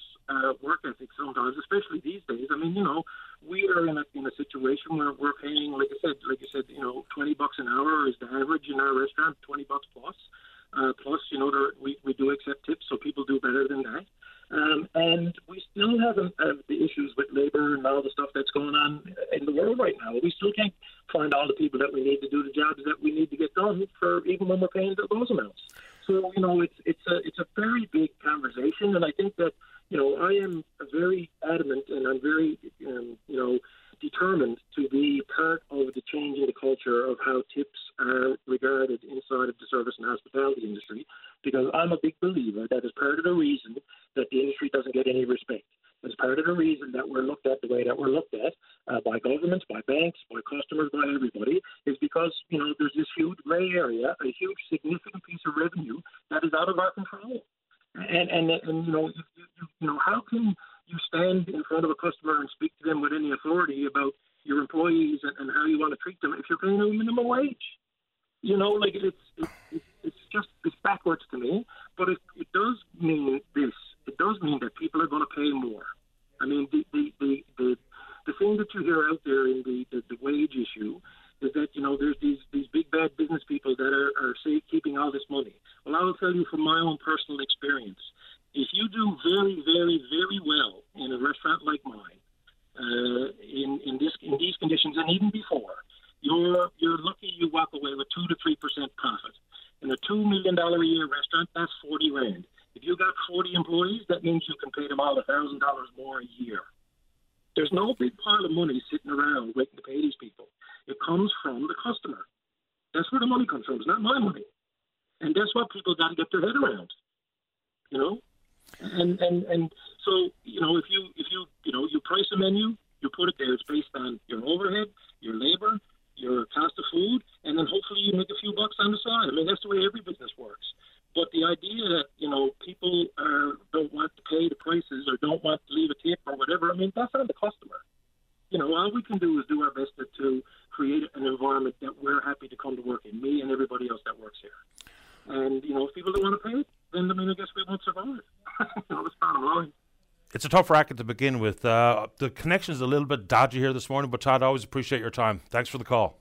[150.57, 151.63] tough racket to begin with.
[151.63, 154.63] Uh, the connection is a little bit dodgy here this morning, but Todd, I always
[154.63, 155.41] appreciate your time.
[155.51, 156.19] Thanks for the call.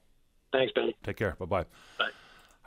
[0.53, 0.92] Thanks, Ben.
[1.03, 1.37] Take care.
[1.38, 1.64] Bye bye.
[1.99, 2.09] Bye.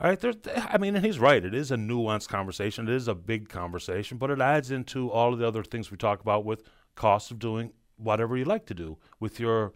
[0.02, 1.44] All right, I mean, and he's right.
[1.44, 2.88] It is a nuanced conversation.
[2.88, 5.98] It is a big conversation, but it adds into all of the other things we
[5.98, 6.64] talk about with
[6.96, 9.74] cost of doing whatever you like to do with your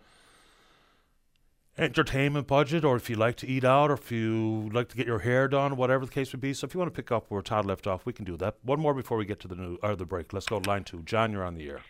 [1.77, 5.07] entertainment budget, or if you like to eat out, or if you like to get
[5.07, 6.53] your hair done, whatever the case would be.
[6.53, 8.55] So, if you want to pick up where Todd left off, we can do that.
[8.63, 10.33] One more before we get to the new or the break.
[10.33, 11.01] Let's go to line two.
[11.03, 11.81] John, you're on the air.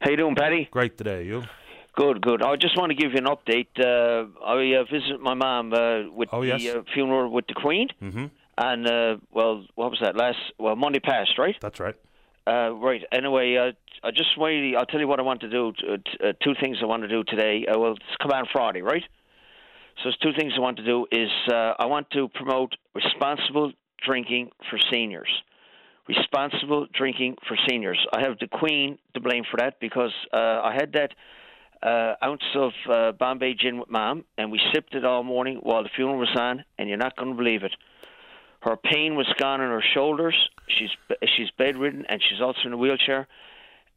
[0.00, 0.68] How you doing, Paddy?
[0.70, 1.24] Great today.
[1.24, 1.42] You?
[1.96, 2.42] Good, good.
[2.42, 3.68] I just want to give you an update.
[3.78, 6.76] Uh, I uh, visited my mom uh, with Oh, the yes.
[6.76, 8.26] uh, funeral with the Queen, Mm-hmm.
[8.58, 10.36] and uh, well, what was that last?
[10.58, 11.56] Well, Monday passed, right?
[11.60, 11.94] That's right.
[12.46, 13.02] Uh, right.
[13.10, 13.72] Anyway, uh,
[14.06, 14.76] I just wait.
[14.76, 15.72] I'll tell you what I want to do.
[15.72, 17.64] T- t- uh, two things I want to do today.
[17.66, 19.02] Uh, well, it's come on Friday, right?
[19.96, 21.06] So, there's two things I want to do.
[21.10, 23.72] Is uh, I want to promote responsible
[24.04, 25.30] drinking for seniors.
[26.08, 27.98] Responsible drinking for seniors.
[28.12, 31.12] I have the Queen to blame for that because uh, I had that
[31.82, 35.82] uh, ounce of uh, Bombay gin with Mom, and we sipped it all morning while
[35.82, 37.72] the funeral was on, and you're not going to believe it.
[38.60, 40.34] Her pain was gone in her shoulders.
[40.68, 40.90] She's
[41.36, 43.28] she's bedridden, and she's also in a wheelchair.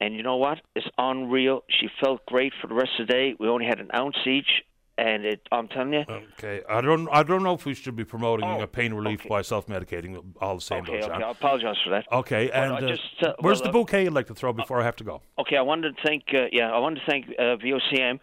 [0.02, 0.60] And you know what?
[0.76, 1.64] It's unreal.
[1.70, 3.36] She felt great for the rest of the day.
[3.40, 4.64] We only had an ounce each,
[5.00, 5.48] and it.
[5.52, 6.04] I'm telling you.
[6.38, 6.62] Okay.
[6.68, 7.08] I don't.
[7.12, 9.30] I don't know if we should be promoting Oh, a pain relief okay.
[9.30, 10.22] by self-medicating.
[10.42, 11.24] All the same, Okay, though, okay.
[11.24, 12.06] I apologize for that.
[12.12, 14.82] Okay, and uh, just, uh, where's well, the uh, bouquet you'd like to throw before
[14.82, 15.22] I have to go?
[15.38, 18.20] Okay, I wanted to thank uh, yeah, I wanted to thank uh, VOCM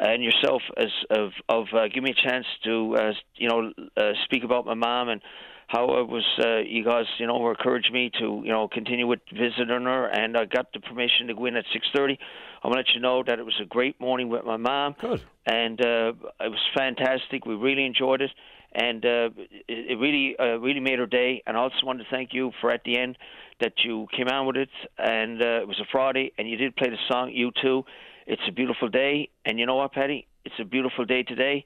[0.00, 4.12] and yourself as of of uh, give me a chance to uh, you know uh,
[4.24, 5.20] speak about my mom and
[5.68, 9.06] how it was uh, you guys you know were encouraged me to you know continue
[9.06, 12.18] with visiting her and I got the permission to go in at six thirty.
[12.62, 15.22] I'm gonna let you know that it was a great morning with my mom Good.
[15.46, 17.46] and uh, it was fantastic.
[17.46, 18.30] We really enjoyed it,
[18.72, 19.30] and uh,
[19.68, 21.42] it, it really, uh, really made her day.
[21.46, 23.16] And I also wanted to thank you for at the end
[23.60, 26.76] that you came on with it, and uh, it was a Friday, and you did
[26.76, 27.30] play the song.
[27.32, 27.84] You too.
[28.26, 30.26] It's a beautiful day, and you know what, Paddy?
[30.44, 31.64] It's a beautiful day today,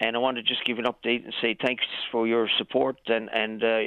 [0.00, 3.28] and I wanted to just give an update and say thanks for your support and
[3.32, 3.62] and.
[3.62, 3.78] Uh,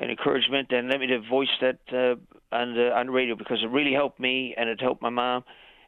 [0.00, 2.14] and encouragement, and let me voice that uh,
[2.54, 5.42] on the on the radio because it really helped me and it helped my mom,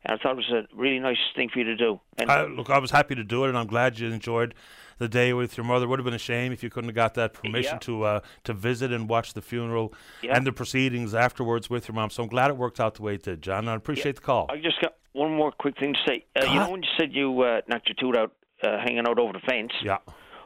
[0.05, 2.01] and I thought it was a really nice thing for you to do.
[2.19, 4.57] And I, look, I was happy to do it, and I'm glad you enjoyed
[4.99, 5.85] the day with your mother.
[5.85, 7.79] It Would have been a shame if you couldn't have got that permission Yeah.
[7.79, 10.37] to uh, to visit and watch the funeral Yeah.
[10.37, 12.11] and the proceedings afterwards with your mom.
[12.11, 13.69] So I'm glad it worked out the way it did, John.
[13.69, 14.47] I appreciate the call.
[14.51, 16.25] I just got one more quick thing to say.
[16.35, 19.19] Uh, you know when you said you uh, knocked your tooth out uh, hanging out
[19.19, 19.73] over the fence?
[19.83, 19.99] yeah.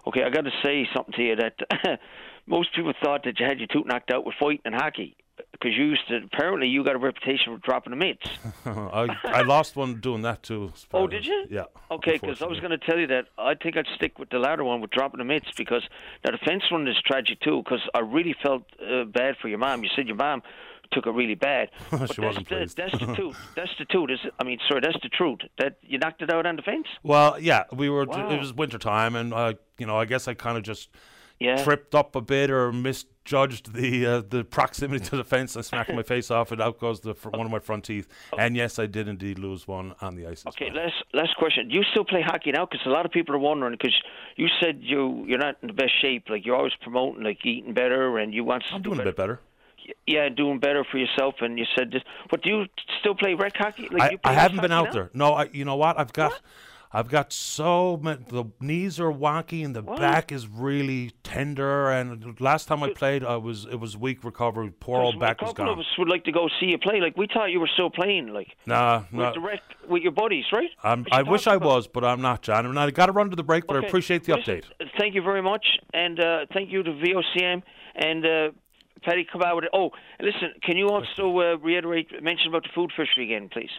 [0.06, 1.98] Okay, I got to say something to you that
[2.46, 5.16] most people thought that you had your tooth knocked out with fighting and hockey
[5.52, 6.20] because you used to.
[6.32, 8.28] Apparently, you got a reputation for dropping the mitts.
[8.66, 10.72] I, I lost one doing that too.
[10.92, 11.46] Oh, did you?
[11.50, 11.64] Yeah.
[11.90, 14.38] Okay, because I was going to tell you that I think I'd stick with the
[14.38, 15.82] latter one with dropping the mitts because
[16.22, 17.62] that defense one is tragic too.
[17.64, 19.82] Because I really felt uh, bad for your mom.
[19.82, 20.42] You said your mom
[20.92, 21.70] took it really bad.
[21.90, 22.76] but that's wasn't the, pleased.
[22.76, 23.36] that's the truth.
[23.56, 24.10] That's the truth.
[24.10, 25.40] Is I mean, sorry, that's the truth.
[25.58, 26.86] That you knocked it out on the fence.
[27.02, 28.04] Well, yeah, we were.
[28.04, 28.30] Wow.
[28.30, 30.88] It was winter time, and uh, you know, I guess I kind of just
[31.40, 31.62] Yeah.
[31.64, 35.92] tripped up a bit or misjudged the uh, the proximity to the fence and smacked
[35.92, 38.06] my face off, and out goes the fr- one of my front teeth.
[38.38, 40.44] And yes, I did indeed lose one on the ice.
[40.46, 40.84] Okay, well.
[40.84, 41.68] last last question.
[41.68, 42.66] Do you still play hockey now?
[42.66, 43.72] Because a lot of people are wondering.
[43.72, 43.94] Because
[44.36, 46.24] you said you you're not in the best shape.
[46.28, 49.04] Like you're always promoting like eating better, and you want to I'm do doing a
[49.04, 49.40] bit better.
[50.06, 51.36] Yeah, doing better for yourself.
[51.40, 52.02] And you said this.
[52.30, 52.64] But do you
[53.00, 53.88] still play rec hockey?
[53.90, 54.92] Like I, I haven't been out now?
[54.92, 55.10] there.
[55.14, 55.98] No, I, you know what?
[55.98, 56.40] I've got,
[56.92, 59.98] I've got so many, the knees are wonky and the What?
[59.98, 61.90] back is really tender.
[61.90, 64.70] And last time I played, I was it was weak recovery.
[64.78, 65.72] Poor old back a was couple gone.
[65.74, 67.00] of us would like to go see you play.
[67.00, 68.28] Like we thought you were still playing.
[68.28, 70.70] Like Nah, with the rec with your buddies, right?
[70.82, 72.64] I wish I about- was, but I'm not, John.
[72.66, 74.90] And I got to run to the break, but I appreciate the Listen, update.
[74.98, 77.62] Thank you very much, and uh, thank you to VOCM
[77.96, 78.50] and uh,
[79.04, 79.70] Paddy come out with it.
[79.72, 79.90] Oh,
[80.20, 83.70] listen, can you also uh, reiterate, mention about the food fishery again, please?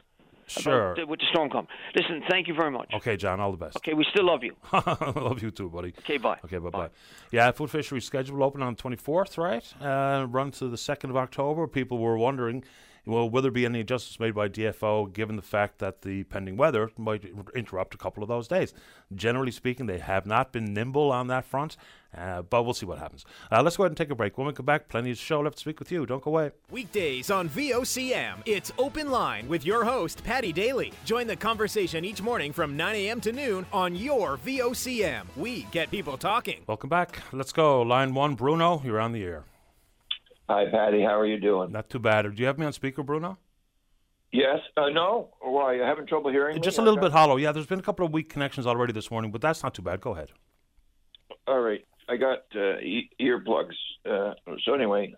[0.48, 0.92] Sure.
[0.92, 1.68] About, uh, with the storm come.
[1.96, 2.92] Listen, thank you very much.
[2.94, 3.40] Okay, John.
[3.40, 3.78] All the best.
[3.78, 4.56] Okay, we still love you.
[4.74, 5.94] Love you too, buddy.
[6.00, 6.38] Okay, bye.
[6.46, 6.90] Okay, bye bye.
[7.32, 9.74] Yeah, food fishery schedule open on the 24th, right?
[9.82, 11.68] Uh, run to the 2nd of October.
[11.68, 12.64] People were wondering,
[13.06, 16.58] well, will there be any adjustments made by DFO given the fact that the pending
[16.58, 17.24] weather might
[17.56, 18.74] interrupt a couple of those days?
[19.13, 21.78] Generally speaking, they have not been nimble on that front,
[22.18, 23.24] uh, but we'll see what happens.
[23.52, 24.38] Uh, let's go ahead and take a break.
[24.38, 26.06] When we come back, plenty of show left to speak with you.
[26.06, 26.52] Don't go away.
[26.72, 30.91] Weekdays on VOCM, it's Open Line with your host, Paddy Daly.
[31.06, 33.22] Join the conversation each morning from 9 a.m.
[33.22, 35.26] to noon on your VOCM.
[35.36, 36.63] We get people talking.
[36.65, 37.22] Welcome back.
[37.32, 37.84] Let's go.
[37.84, 39.44] Line one, Bruno, you're on the air.
[40.48, 41.02] Hi, Paddy.
[41.02, 41.72] How are you doing?
[41.72, 42.24] Not too bad.
[42.24, 43.38] Do you have me on speaker, Bruno?
[44.32, 44.60] Yes.
[44.78, 45.30] Uh, no.
[45.42, 45.74] Why?
[45.76, 46.62] You having trouble hearing me?
[46.62, 47.38] Just a little bit hollow.
[47.38, 49.82] Yeah, there's been a couple of weak connections already this morning, but that's not too
[49.82, 50.02] bad.
[50.02, 50.30] Go ahead.
[51.48, 51.84] All right.
[52.08, 53.74] I got uh, e- earplugs.
[54.08, 55.16] Uh, so anyway,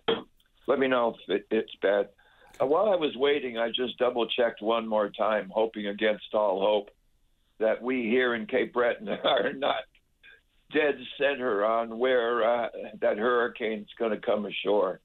[0.66, 2.08] let me know if it, it's bad.
[2.60, 6.60] Uh, while I was waiting, I just double checked one more time, hoping against all
[6.60, 6.90] hope
[7.58, 9.82] that we here in Cape Breton are not
[10.72, 12.68] dead center on where uh,
[13.00, 15.00] that hurricane's going to come ashore.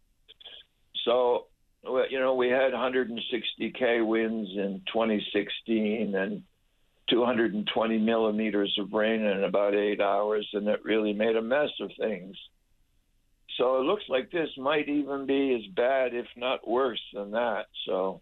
[1.06, 1.48] So,
[1.84, 6.44] you know, we had 160k winds in 2016 and
[7.10, 11.92] 220 millimeters of rain in about eight hours, and it really made a mess of
[12.00, 12.38] things.
[13.58, 17.68] So it looks like this might even be as bad, if not worse, than that.
[17.86, 18.22] So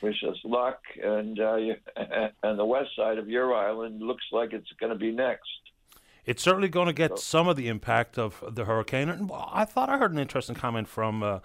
[0.00, 1.56] wish us luck, and uh,
[2.42, 5.48] and the west side of your island looks like it's going to be next.
[6.24, 9.08] It's certainly going to get some of the impact of the hurricane.
[9.08, 11.38] And I thought I heard an interesting comment from uh,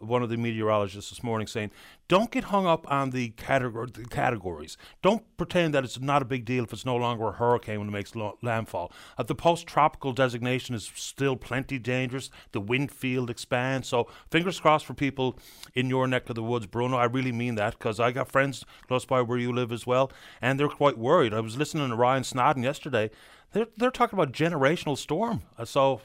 [0.00, 1.70] one of the meteorologists this morning saying,
[2.08, 4.76] "Don't get hung up on the, the categories.
[5.02, 7.88] Don't pretend that it's not a big deal if it's no longer a hurricane when
[7.88, 8.92] it makes lo- landfall.
[9.24, 12.30] The post-tropical designation is still plenty dangerous.
[12.52, 13.88] The wind field expands.
[13.88, 15.38] So fingers crossed for people
[15.74, 16.96] in your neck of the woods, Bruno.
[16.96, 20.10] I really mean that because I got friends close by where you live as well,
[20.40, 21.34] and they're quite worried.
[21.34, 23.10] I was listening to Ryan Snoddon yesterday."
[23.52, 25.40] They're, they're talking about generational storm.
[25.56, 26.02] Uh, so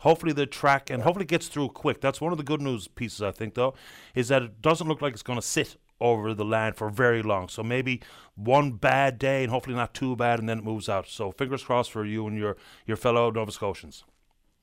[0.00, 2.00] hopefully the track and hopefully it gets through quick.
[2.00, 3.74] That's one of the good news pieces, I think, though,
[4.14, 7.22] is that it doesn't look like it's going to sit over the land for very
[7.22, 7.48] long.
[7.48, 8.02] So maybe
[8.34, 11.08] one bad day and hopefully not too bad, and then it moves out.
[11.08, 12.56] So fingers crossed for you and your,
[12.86, 14.04] your fellow Nova Scotians.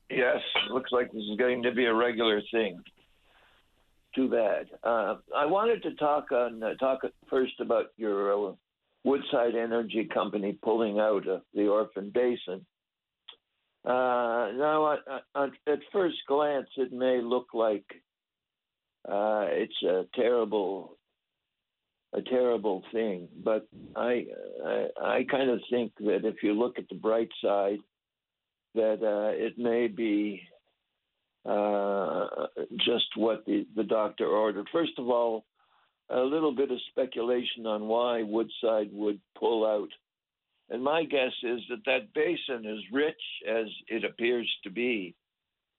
[0.10, 2.80] Yes, looks like this is going to be a regular thing.
[4.14, 4.68] Too bad.
[4.84, 7.00] Uh, I wanted to talk on uh, talk
[7.32, 8.52] first about your uh,
[9.04, 12.64] Woodside Energy Company pulling out of the Orphan Basin.
[13.86, 15.00] Uh, now, at,
[15.36, 17.86] at, at first glance, it may look like
[19.08, 20.98] uh, it's a terrible,
[22.14, 24.26] a terrible thing, but I,
[24.66, 27.80] I, I kind of think that if you look at the bright side,
[28.76, 30.42] that uh, it may be
[31.46, 32.28] uh,
[32.78, 34.68] just what the, the doctor ordered.
[34.72, 35.46] First of all,
[36.10, 39.90] a little bit of speculation on why Woodside would pull out.
[40.70, 45.16] And my guess is that that basin is rich as it appears to be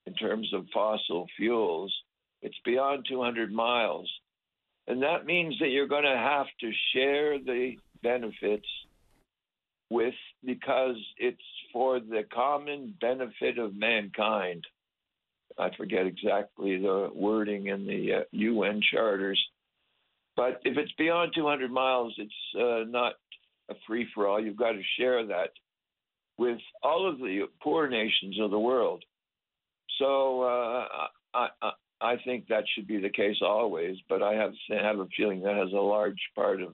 [0.05, 1.93] in terms of fossil fuels.
[2.41, 4.09] It's beyond 200 miles.
[4.87, 8.67] And that means that you're going to have to share the benefits
[9.89, 11.41] with because it's
[11.73, 14.63] for the common benefit of mankind.
[15.57, 19.41] I forget exactly the wording in the uh, UN charters.
[20.35, 23.13] But if it's beyond 200 miles, it's uh, not
[23.69, 24.43] a free for all.
[24.43, 25.49] You've got to share that
[26.37, 29.03] with all of the poor nations of the world.
[29.99, 30.87] So uh,
[31.33, 33.97] I, I, I think that should be the case always.
[34.09, 36.73] But I have have a feeling that has a large part of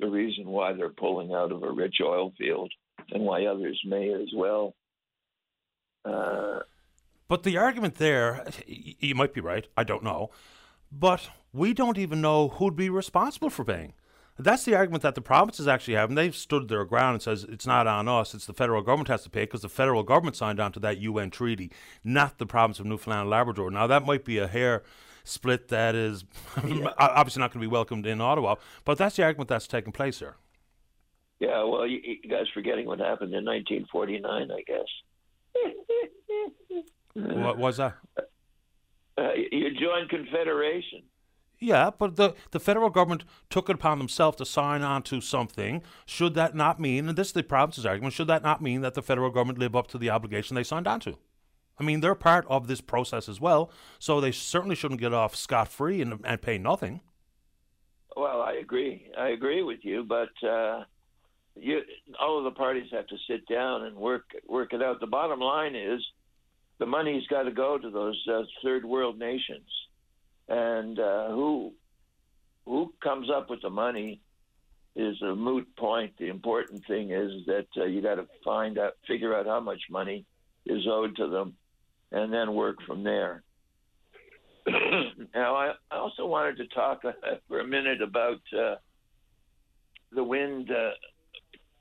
[0.00, 2.70] the reason why they're pulling out of a rich oil field
[3.10, 4.74] and why others may as well.
[6.04, 6.60] Uh,
[7.28, 9.66] But the argument there, you might be right.
[9.76, 10.30] I don't know.
[10.92, 13.94] But we don't even know who'd be responsible for paying.
[14.38, 17.44] That's the argument that the provinces actually have, and they've stood their ground and says
[17.44, 20.36] it's not on us; it's the federal government has to pay because the federal government
[20.36, 21.70] signed on to that UN treaty,
[22.02, 23.70] not the province of Newfoundland and Labrador.
[23.70, 24.82] Now that might be a hair
[25.22, 26.24] split that is
[26.66, 26.88] yeah.
[26.98, 30.18] obviously not going to be welcomed in Ottawa, but that's the argument that's taking place
[30.18, 30.36] here.
[31.38, 34.86] Yeah, well, you, you guys forgetting what happened in 1949, I guess.
[37.14, 37.94] what was that?
[39.16, 41.02] Uh, you joined Confederation.
[41.64, 45.82] Yeah, but the, the federal government took it upon themselves to sign on to something.
[46.04, 48.92] Should that not mean, and this is the province's argument, should that not mean that
[48.92, 51.16] the federal government live up to the obligation they signed on to?
[51.80, 55.34] I mean, they're part of this process as well, so they certainly shouldn't get off
[55.34, 57.00] scot free and, and pay nothing.
[58.14, 59.10] Well, I agree.
[59.16, 60.84] I agree with you, but uh,
[61.56, 61.80] you,
[62.20, 65.00] all of the parties have to sit down and work work it out.
[65.00, 66.02] The bottom line is,
[66.78, 69.66] the money's got to go to those uh, third world nations
[70.48, 71.72] and uh, who
[72.66, 74.20] who comes up with the money
[74.96, 76.12] is a moot point.
[76.18, 79.82] The important thing is that uh, you got to find out, figure out how much
[79.90, 80.24] money
[80.66, 81.54] is owed to them,
[82.12, 83.42] and then work from there.
[85.34, 87.12] now, I, also wanted to talk uh,
[87.48, 88.76] for a minute about uh,
[90.12, 90.90] the wind uh,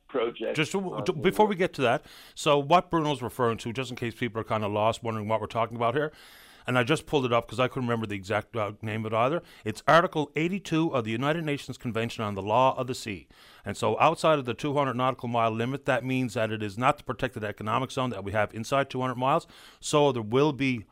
[0.09, 0.55] project.
[0.55, 2.05] Just to, before we get to that,
[2.35, 5.39] so what Bruno's referring to, just in case people are kind of lost, wondering what
[5.39, 6.11] we're talking about here,
[6.65, 9.13] and I just pulled it up because I couldn't remember the exact uh, name of
[9.13, 9.41] it either.
[9.65, 13.27] It's Article 82 of the United Nations Convention on the Law of the Sea.
[13.65, 16.97] And so outside of the 200 nautical mile limit, that means that it is not
[16.97, 19.47] the protected economic zone that we have inside 200 miles.
[19.79, 20.85] So there will be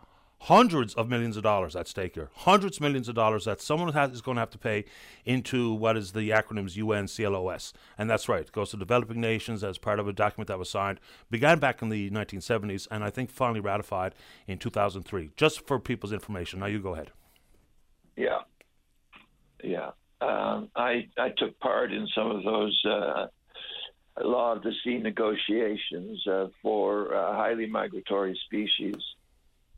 [0.46, 2.30] hundreds of millions of dollars at stake here.
[2.34, 4.84] Hundreds of millions of dollars that someone has, is going to have to pay
[5.24, 7.74] into what is the acronyms UNCLOS.
[7.96, 10.70] And that's right, it goes to developing nations as part of a document that was
[10.70, 14.16] signed, began back in the 1970s, and I think finally ratified
[14.48, 15.30] in 2003.
[15.38, 16.60] Just for people's information.
[16.60, 17.12] Now you go ahead.
[18.18, 18.40] Yeah.
[19.64, 19.92] Yeah.
[20.22, 23.28] Um, I, I took part in some of those uh,
[24.24, 28.96] law of the sea negotiations uh, for uh, highly migratory species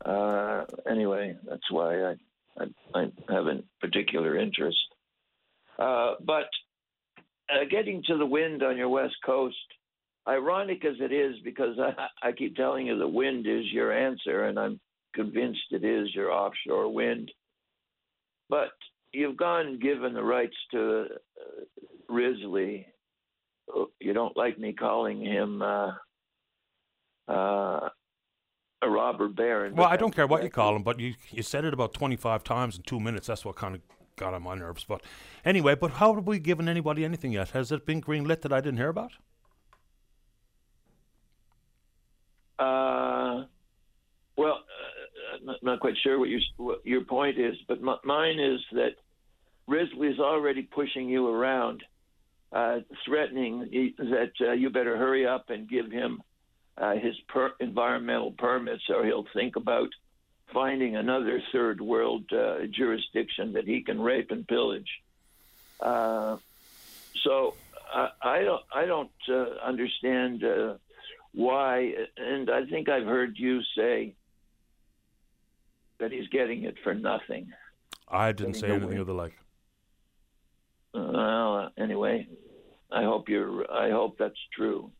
[0.04, 2.14] uh, anyway, that's why I,
[2.58, 4.78] I, I have a particular interest.
[5.78, 6.48] Uh, but
[7.50, 9.56] uh, getting to the wind on your west coast,
[10.28, 14.44] ironic as it is, because I, I keep telling you the wind is your answer,
[14.44, 14.80] and I'm
[15.14, 17.30] convinced it is your offshore wind.
[18.48, 18.72] But
[19.12, 21.06] you've gone given the rights to
[21.40, 22.86] uh, Risley.
[24.00, 25.92] You don't like me calling him uh,
[27.28, 27.88] uh,
[28.84, 29.74] a robber baron.
[29.74, 32.44] Well, I don't care what you call him, but you you said it about 25
[32.44, 33.26] times in two minutes.
[33.26, 33.80] That's what kind of
[34.16, 34.84] got on my nerves.
[34.84, 35.02] But
[35.44, 37.50] anyway, but how have we given anybody anything yet?
[37.50, 39.12] Has it been greenlit that I didn't hear about?
[42.58, 43.44] Uh,
[44.36, 44.60] well,
[45.44, 48.60] uh, I'm not quite sure what your what your point is, but m- mine is
[48.72, 48.94] that
[49.66, 51.82] Risley's already pushing you around,
[52.52, 56.22] uh, threatening that uh, you better hurry up and give him
[56.76, 59.88] uh, his per- environmental permits, or he'll think about
[60.52, 64.88] finding another third world uh, jurisdiction that he can rape and pillage.
[65.80, 66.36] Uh,
[67.22, 67.54] so
[67.92, 70.74] I, I, don't, I don't uh, understand uh,
[71.32, 74.14] why, and I think I've heard you say
[75.98, 77.52] that he's getting it for nothing.
[78.08, 79.32] I didn't say anything of the like.
[80.92, 82.28] Well, anyway,
[82.92, 83.70] I hope you're.
[83.70, 84.90] I hope that's true.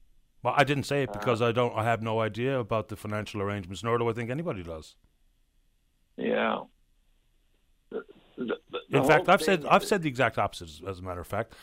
[0.44, 1.74] Well, I didn't say it because uh, I don't.
[1.74, 4.94] I have no idea about the financial arrangements, nor do I think anybody does.
[6.18, 6.60] Yeah.
[7.90, 8.02] The,
[8.36, 8.54] the,
[8.90, 10.68] the In fact, I've said I've said the exact opposite.
[10.86, 11.54] As a matter of fact,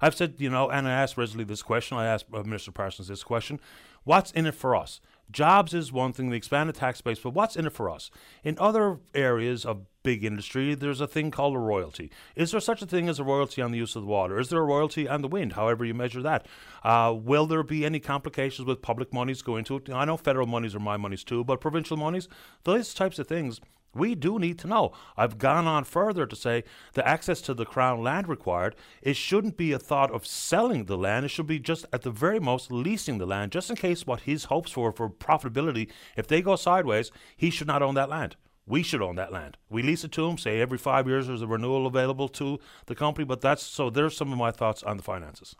[0.00, 1.98] I've said you know, and I asked Risley this question.
[1.98, 3.58] I asked uh, Minister Parsons this question:
[4.04, 5.00] What's in it for us?
[5.32, 8.08] Jobs is one thing, the expanded tax base, but what's in it for us?
[8.44, 12.10] In other areas of big industry, there's a thing called a royalty.
[12.34, 14.40] Is there such a thing as a royalty on the use of the water?
[14.40, 16.46] Is there a royalty on the wind, however you measure that?
[16.82, 19.90] Uh, will there be any complications with public monies going to it?
[19.90, 22.26] I know federal monies are my monies too, but provincial monies,
[22.64, 23.60] those types of things
[23.94, 24.92] we do need to know.
[25.14, 29.58] I've gone on further to say the access to the Crown land required, it shouldn't
[29.58, 31.26] be a thought of selling the land.
[31.26, 34.20] It should be just at the very most leasing the land, just in case what
[34.20, 38.36] his hopes for for profitability, if they go sideways, he should not own that land.
[38.68, 39.56] We should own that land.
[39.70, 40.36] We lease it to them.
[40.36, 44.16] say every five years there's a renewal available to the company, but that's so there's
[44.16, 45.56] some of my thoughts on the finances.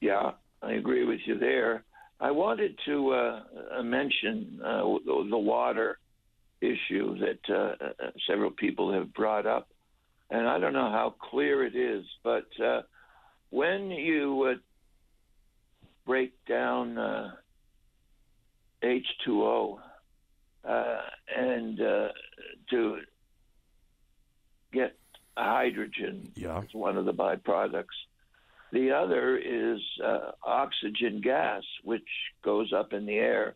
[0.00, 1.84] Yeah, I agree with you there.
[2.18, 5.98] I wanted to uh, mention uh, the, water
[6.60, 9.68] issue that uh, uh, several people have brought up,
[10.28, 12.82] and I don't know how clear it is, but uh,
[13.50, 14.54] when you uh,
[16.04, 17.32] break down
[18.82, 19.78] H2O
[20.64, 20.98] uh,
[21.36, 22.08] and uh,
[22.70, 22.98] to
[24.72, 24.96] get
[25.36, 26.58] hydrogen Yeah.
[26.58, 27.86] as one of the byproducts.
[28.72, 32.06] The other is uh, oxygen gas, which
[32.44, 33.54] goes up in the air.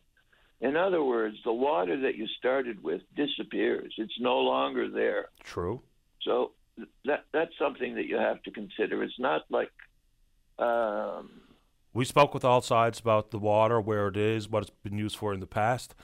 [0.61, 3.93] In other words, the water that you started with disappears.
[3.97, 5.29] It's no longer there.
[5.43, 5.81] True.
[6.21, 6.51] So
[7.05, 9.03] that that's something that you have to consider.
[9.03, 9.71] It's not like
[10.59, 11.29] um,
[11.93, 15.15] We spoke with all sides about the water, where it is, what it's been used
[15.17, 15.95] for in the past,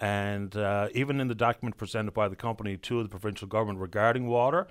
[0.00, 4.26] and uh, even in the document presented by the company to the provincial government regarding
[4.26, 4.66] water,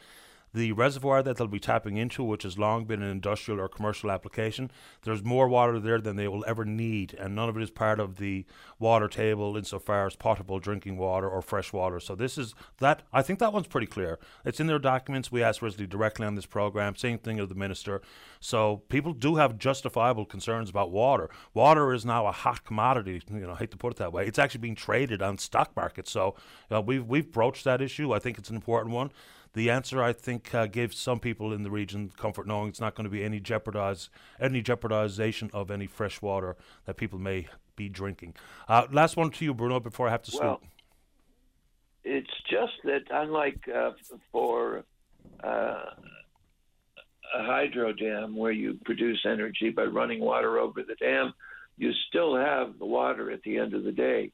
[0.53, 4.11] the reservoir that they'll be tapping into, which has long been an industrial or commercial
[4.11, 4.71] application,
[5.03, 7.99] there's more water there than they will ever need, and none of it is part
[7.99, 8.45] of the
[8.79, 11.99] water table insofar as potable drinking water or fresh water.
[11.99, 13.03] So this is that.
[13.13, 14.19] I think that one's pretty clear.
[14.45, 15.31] It's in their documents.
[15.31, 16.95] We asked Risley directly on this program.
[16.95, 18.01] Same thing of the minister.
[18.39, 21.29] So people do have justifiable concerns about water.
[21.53, 23.21] Water is now a hot commodity.
[23.29, 24.25] You know, I hate to put it that way.
[24.25, 26.11] It's actually being traded on stock markets.
[26.11, 26.35] So
[26.69, 28.13] you know, we've we've broached that issue.
[28.13, 29.11] I think it's an important one.
[29.53, 32.95] The answer, I think, uh, gave some people in the region comfort knowing it's not
[32.95, 37.89] going to be any jeopardize any jeopardization of any fresh water that people may be
[37.89, 38.35] drinking.
[38.67, 40.71] Uh, last one to you, Bruno, before I have to Well, swoop.
[42.03, 43.91] it's just that unlike uh,
[44.31, 44.83] for
[45.43, 45.47] uh,
[47.33, 51.33] a hydro dam where you produce energy by running water over the dam,
[51.77, 54.31] you still have the water at the end of the day.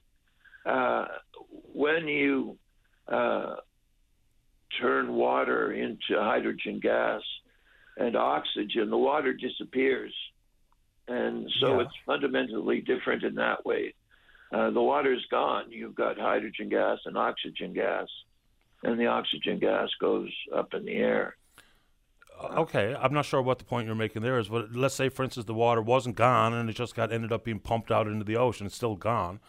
[0.66, 1.06] Uh,
[1.74, 2.58] when you
[3.08, 3.56] uh,
[4.80, 7.22] turn water into hydrogen gas
[7.98, 10.14] and oxygen, the water disappears.
[11.08, 11.82] And so Yeah.
[11.86, 13.94] it's fundamentally different in that way.
[14.52, 15.72] Uh, the water's gone.
[15.72, 18.08] You've got hydrogen gas and oxygen gas,
[18.84, 21.36] and the oxygen gas goes up in the air.
[22.42, 25.24] Okay, I'm not sure what the point you're making there is, but let's say, for
[25.24, 28.26] instance, the water wasn't gone and it just got ended up being pumped out into
[28.26, 28.66] the ocean.
[28.66, 29.40] It's still gone.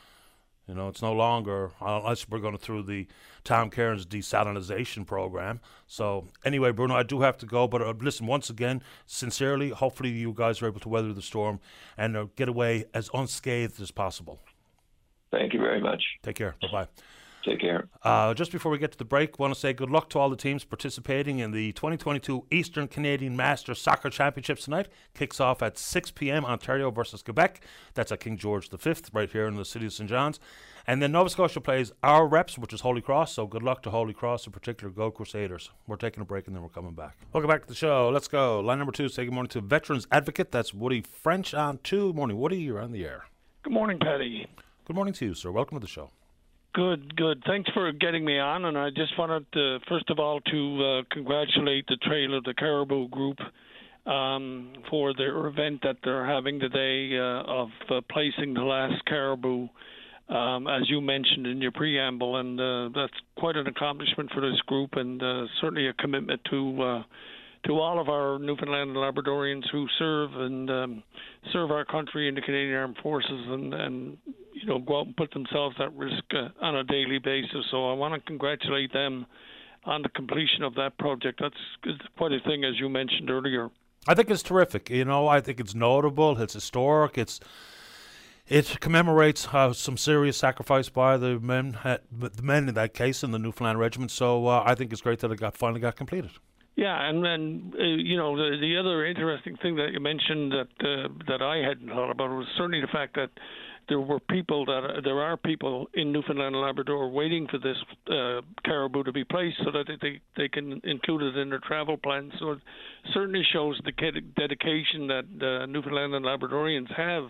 [0.69, 3.07] You know, it's no longer unless we're going through the
[3.45, 5.61] Tom Cairns desalinization program.
[5.87, 9.71] So anyway, Bruno, I do have to go, but uh, listen once again, sincerely.
[9.71, 11.61] Hopefully, you guys are able to weather the storm
[11.97, 14.41] and uh, get away as unscathed as possible.
[15.31, 16.03] Thank you very much.
[16.23, 16.57] Take care.
[16.61, 16.89] Bye bye.
[17.47, 17.89] Take care.
[18.03, 20.29] Uh, just before we get to the break, want to say good luck to all
[20.29, 24.89] the teams participating in the 2022 Eastern Canadian Masters Soccer Championships tonight.
[25.15, 26.45] Kicks off at 6 p.m.
[26.45, 27.61] Ontario versus Quebec.
[27.95, 30.11] That's at King George V, right here in the city of St.
[30.11, 30.41] John's.
[30.89, 33.35] And then Nova Scotia plays our reps, which is Holy Cross.
[33.35, 35.71] So good luck to Holy Cross, in particular, Go Crusaders.
[35.87, 37.17] We're taking a break and then we're coming back.
[37.33, 38.09] Welcome back to the show.
[38.09, 38.59] Let's go.
[38.59, 40.51] Line number two, say good morning to Veterans Advocate.
[40.51, 42.13] That's Woody French on two.
[42.13, 42.59] Morning, Woody.
[42.59, 43.27] You're on the air.
[43.63, 44.49] Good morning, Paddy.
[44.85, 45.53] Good morning to you, sir.
[45.53, 46.11] Welcome to the show.
[46.77, 47.43] Good, good.
[47.47, 48.67] Thanks for getting me on.
[48.67, 52.53] And I just wanted, to, first of all, to uh, congratulate the Trail of the
[52.53, 53.39] Caribou Group
[54.05, 59.69] um, for their event that they're having today uh, of uh, placing the last caribou,
[60.29, 62.37] um, as you mentioned in your preamble.
[62.37, 67.05] And uh, that's quite an accomplishment for this group, and uh, certainly a commitment to.
[67.67, 71.03] To all of our Newfoundland and Labradorians who serve and um,
[71.53, 74.19] serve our country in the Canadian Armed Forces and, and
[74.55, 77.67] you know go out and put themselves at risk uh, on a daily basis.
[77.71, 79.27] So I want to congratulate them
[79.85, 81.41] on the completion of that project.
[81.43, 83.71] That's quite a thing, as you mentioned earlier.
[84.09, 84.91] I think it's terrific.
[84.91, 86.41] You know, I think it's notable.
[86.41, 87.19] It's historic.
[87.19, 87.41] It's
[88.49, 93.25] it commemorates uh, some serious sacrifice by the men, uh, the men in that case
[93.25, 94.13] in the Newfoundland Regiment.
[94.13, 96.31] So uh, I think it's great that it got finally got completed.
[96.77, 100.69] Yeah, and then uh, you know the the other interesting thing that you mentioned that
[100.81, 103.31] uh, that I hadn't thought about was certainly the fact that
[103.89, 107.77] there were people that there are people in Newfoundland and Labrador waiting for this
[108.11, 111.97] uh, caribou to be placed so that they they can include it in their travel
[111.97, 112.33] plans.
[112.39, 112.59] So it
[113.15, 113.93] certainly shows the
[114.37, 117.25] dedication that uh, Newfoundland and Labradorians have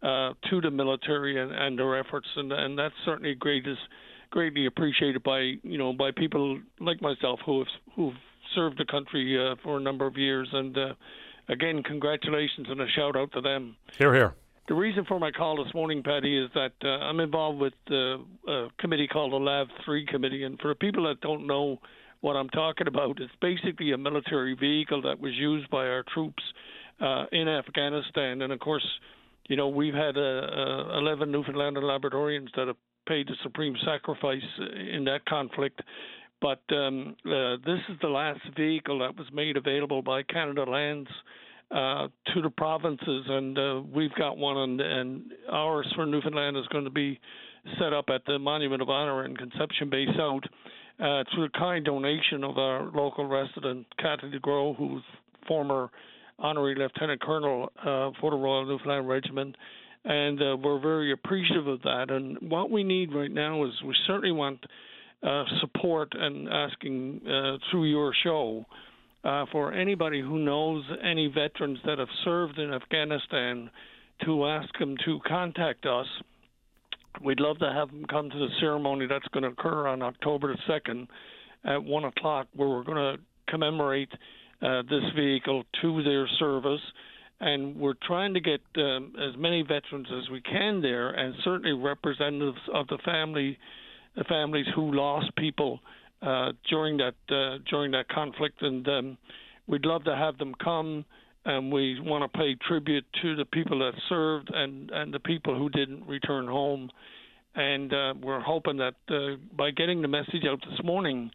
[0.00, 3.78] uh, to the military and, and their efforts, and and that's certainly great is
[4.30, 8.14] greatly appreciated by you know by people like myself who have who've
[8.54, 10.48] served the country uh, for a number of years.
[10.52, 10.94] And uh,
[11.48, 13.76] again, congratulations and a shout out to them.
[13.98, 14.34] Here, here.
[14.68, 18.18] The reason for my call this morning, Paddy, is that uh, I'm involved with uh,
[18.50, 20.42] a committee called the LAV 3 Committee.
[20.42, 21.78] And for people that don't know
[22.20, 26.42] what I'm talking about, it's basically a military vehicle that was used by our troops
[27.00, 28.42] uh, in Afghanistan.
[28.42, 28.86] And of course,
[29.48, 32.76] you know, we've had uh, uh, 11 Newfoundland and Labradorians that have
[33.06, 34.42] paid the supreme sacrifice
[34.92, 35.80] in that conflict
[36.46, 41.08] but um, uh, this is the last vehicle that was made available by Canada Lands
[41.72, 46.64] uh, to the provinces, and uh, we've got one, and, and, ours for Newfoundland is
[46.68, 47.18] going to be
[47.80, 50.42] set up at the Monument of Honor in Conception Bay South
[51.00, 55.02] uh, through a kind donation of our local resident, Cathy DeGros, who's
[55.48, 55.90] former
[56.38, 59.56] honorary lieutenant colonel uh, for the Royal Newfoundland Regiment.
[60.04, 62.06] And uh, we're very appreciative of that.
[62.10, 64.64] And what we need right now is we certainly want
[65.26, 68.64] uh, support and asking uh, through your show
[69.24, 73.68] uh, for anybody who knows any veterans that have served in Afghanistan
[74.24, 76.06] to ask them to contact us.
[77.24, 80.54] We'd love to have them come to the ceremony that's going to occur on October
[80.54, 81.08] the 2nd
[81.64, 84.12] at 1 o'clock, where we're going to commemorate
[84.62, 86.80] uh, this vehicle to their service.
[87.40, 91.72] And we're trying to get um, as many veterans as we can there, and certainly
[91.72, 93.58] representatives of the family,
[94.24, 95.80] families who lost people
[96.22, 98.62] uh, during that uh, during that conflict.
[98.62, 99.18] And um,
[99.66, 101.04] we'd love to have them come
[101.44, 105.56] and we want to pay tribute to the people that served and and the people
[105.56, 106.90] who didn't return home.
[107.54, 111.30] And uh, we're hoping that uh, by getting the message out this morning,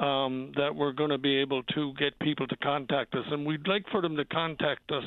[0.00, 3.24] um, that we're going to be able to get people to contact us.
[3.30, 5.04] And we'd like for them to contact us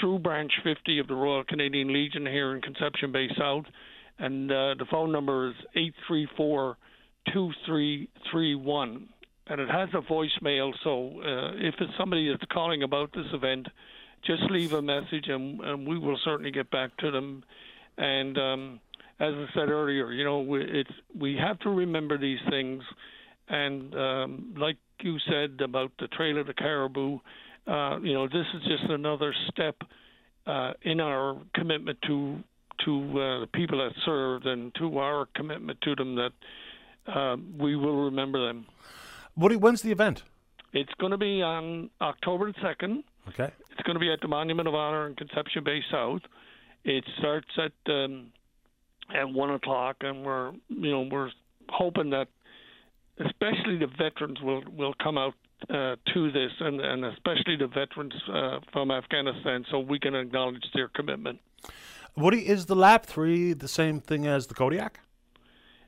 [0.00, 3.66] through Branch 50 of the Royal Canadian Legion here in Conception Bay South.
[4.18, 6.76] And uh, the phone number is 834
[7.32, 9.08] 2331
[9.46, 10.72] and it has a voicemail.
[10.82, 13.68] So uh, if it's somebody that's calling about this event,
[14.24, 17.44] just leave a message, and, and we will certainly get back to them.
[17.98, 18.80] And um,
[19.20, 22.82] as I said earlier, you know, we, it's we have to remember these things.
[23.48, 27.18] And um, like you said about the Trail of the Caribou,
[27.66, 29.76] uh, you know, this is just another step
[30.46, 32.42] uh, in our commitment to
[32.84, 36.32] to uh, the people that served and to our commitment to them that
[37.06, 38.66] uh, we will remember them.
[39.36, 40.22] Woody, when's the event?
[40.72, 43.04] It's going to be on October 2nd.
[43.28, 43.50] Okay.
[43.70, 46.22] It's going to be at the Monument of Honor in Conception Bay South.
[46.84, 48.32] It starts at um,
[49.14, 51.30] at one o'clock, and we're you know we're
[51.68, 52.28] hoping that
[53.18, 55.34] especially the veterans will will come out
[55.70, 60.64] uh, to this, and and especially the veterans uh, from Afghanistan, so we can acknowledge
[60.74, 61.40] their commitment.
[62.16, 65.00] Woody, is the LAV Three the same thing as the Kodiak?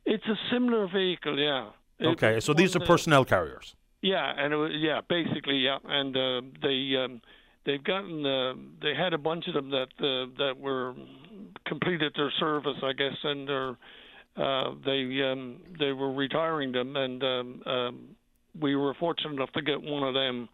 [0.05, 1.70] It's a similar vehicle, yeah.
[2.03, 3.74] Okay, so these are personnel carriers.
[4.03, 7.20] Yeah, and it was, yeah, basically, yeah, and uh, they um,
[7.64, 10.95] they've gotten uh, they had a bunch of them that uh, that were
[11.66, 13.77] completed their service, I guess, and they're,
[14.37, 18.09] uh, they um, they were retiring them, and um, um,
[18.61, 20.49] we were fortunate enough to get one of them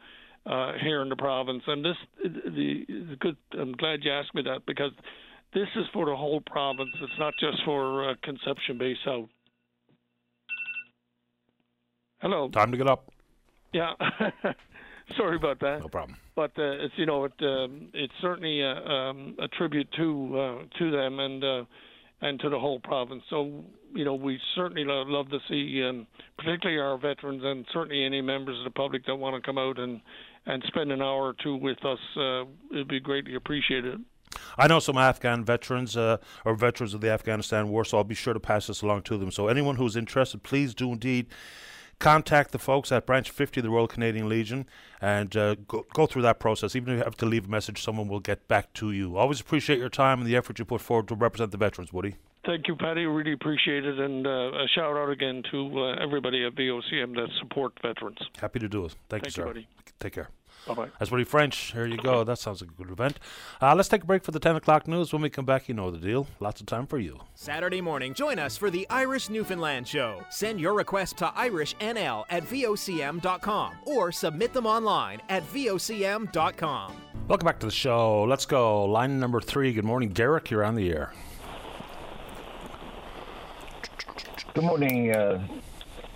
[0.46, 1.64] uh, here in the province.
[1.66, 3.36] And this the, the good.
[3.58, 4.92] I'm glad you asked me that because
[5.54, 6.90] this is for the whole province.
[7.00, 9.28] It's not just for uh, Conception Bay South.
[12.20, 12.48] Hello.
[12.48, 13.10] Time to get up.
[13.72, 13.92] Yeah.
[15.16, 15.80] Sorry about that.
[15.80, 16.16] No problem.
[16.34, 20.78] But uh, it's you know it um, it's certainly a, um, a tribute to uh,
[20.78, 21.64] to them and uh,
[22.20, 23.22] and to the whole province.
[23.28, 26.06] So you know we certainly love, love to see um,
[26.38, 29.78] particularly our veterans and certainly any members of the public that want to come out
[29.78, 30.00] and
[30.46, 31.98] and spend an hour or two with us.
[32.16, 34.00] Uh, it'd be greatly appreciated.
[34.58, 38.14] I know some Afghan veterans uh, or veterans of the Afghanistan war, so I'll be
[38.14, 39.30] sure to pass this along to them.
[39.30, 41.26] So anyone who's interested, please do indeed
[41.98, 44.66] contact the folks at Branch 50 of the Royal Canadian Legion
[45.00, 46.74] and uh, go, go through that process.
[46.74, 49.16] Even if you have to leave a message, someone will get back to you.
[49.16, 52.16] Always appreciate your time and the effort you put forward to represent the veterans, Woody.
[52.44, 53.06] Thank you, Paddy.
[53.06, 54.00] Really appreciate it.
[54.00, 58.18] And uh, a shout out again to uh, everybody at VOCM that support veterans.
[58.40, 58.96] Happy to do it.
[59.08, 59.42] Thank, Thank you, sir.
[59.42, 59.68] you, buddy.
[60.00, 60.28] Take care.
[60.66, 60.88] Bye bye.
[60.98, 61.72] That's Woody French.
[61.72, 62.22] Here you go.
[62.24, 63.18] That sounds like a good event.
[63.60, 65.12] Uh, let's take a break for the 10 o'clock news.
[65.12, 66.26] When we come back, you know the deal.
[66.40, 67.18] Lots of time for you.
[67.34, 70.24] Saturday morning, join us for the Irish Newfoundland Show.
[70.30, 76.96] Send your request to IrishNL at VOCM.com or submit them online at VOCM.com.
[77.28, 78.24] Welcome back to the show.
[78.24, 78.84] Let's go.
[78.84, 79.72] Line number three.
[79.72, 80.50] Good morning, Derek.
[80.50, 81.12] You're on the air.
[84.54, 85.46] Good morning, uh,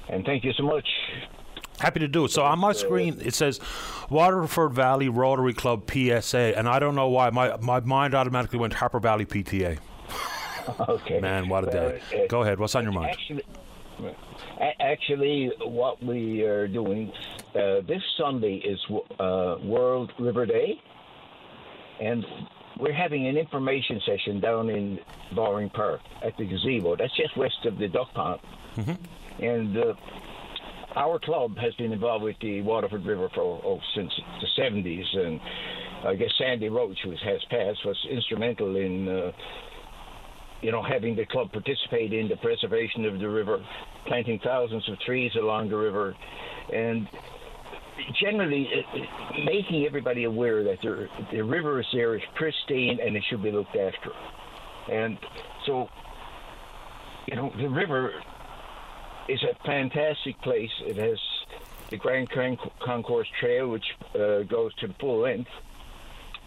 [0.09, 0.87] and thank you so much.
[1.79, 2.31] Happy to do it.
[2.31, 3.61] So on my screen it says
[4.09, 8.75] Waterford Valley Rotary Club PSA, and I don't know why my my mind automatically went
[8.75, 9.79] Harper Valley PTA.
[10.89, 11.21] Okay.
[11.21, 12.03] Man, what a day!
[12.13, 12.59] Uh, uh, Go ahead.
[12.59, 13.11] What's on your mind?
[13.11, 13.45] Actually,
[14.81, 17.13] actually what we are doing
[17.55, 18.81] uh, this Sunday is
[19.21, 20.81] uh, World River Day,
[22.01, 22.25] and
[22.81, 24.99] we're having an information session down in
[25.37, 26.97] Bowring Park at the gazebo.
[26.97, 28.41] That's just west of the duck pond,
[29.39, 29.77] and.
[30.97, 35.41] Our club has been involved with the Waterford River for oh, since the 70s, and
[36.07, 39.33] I guess Sandy Roach, who has passed, was instrumental in, uh,
[40.63, 43.63] you know, having the club participate in the preservation of the river,
[44.07, 46.17] planting thousands of trees along the river,
[46.73, 47.07] and
[48.19, 53.23] generally uh, making everybody aware that the, the river is there is pristine and it
[53.29, 54.13] should be looked after.
[54.91, 55.19] And
[55.67, 55.89] so,
[57.27, 58.13] you know, the river
[59.29, 60.71] is a fantastic place.
[60.85, 61.19] It has
[61.91, 62.29] the Grand
[62.81, 65.51] Concourse Trail, which uh, goes to the full length,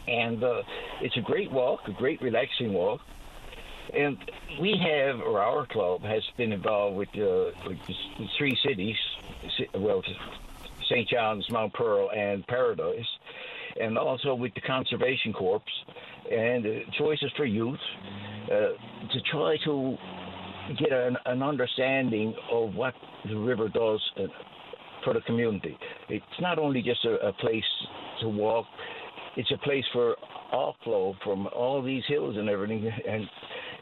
[0.08, 0.64] and uh,
[1.02, 3.02] it's a great walk, a great relaxing walk.
[3.94, 4.18] And
[4.62, 8.98] we have, or our club has been involved with, uh, with the three cities,
[9.74, 10.04] well,
[10.88, 11.08] St.
[11.08, 13.08] John's, Mount Pearl, and Paradise,
[13.80, 15.62] and also with the Conservation Corps
[16.32, 17.80] and uh, Choices for Youth
[18.46, 18.48] uh,
[19.12, 19.98] to try to
[20.78, 22.94] get an, an, understanding of what
[23.28, 24.24] the river does uh,
[25.04, 25.78] for the community.
[26.10, 27.64] It's not only just a, a place
[28.22, 28.66] to walk,
[29.36, 30.16] it's a place for
[30.54, 32.90] offload from all these hills and everything.
[33.08, 33.24] And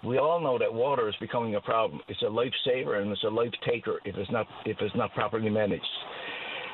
[0.03, 2.01] we all know that water is becoming a problem.
[2.07, 5.49] It's a lifesaver and it's a life taker if it's not if it's not properly
[5.49, 5.83] managed.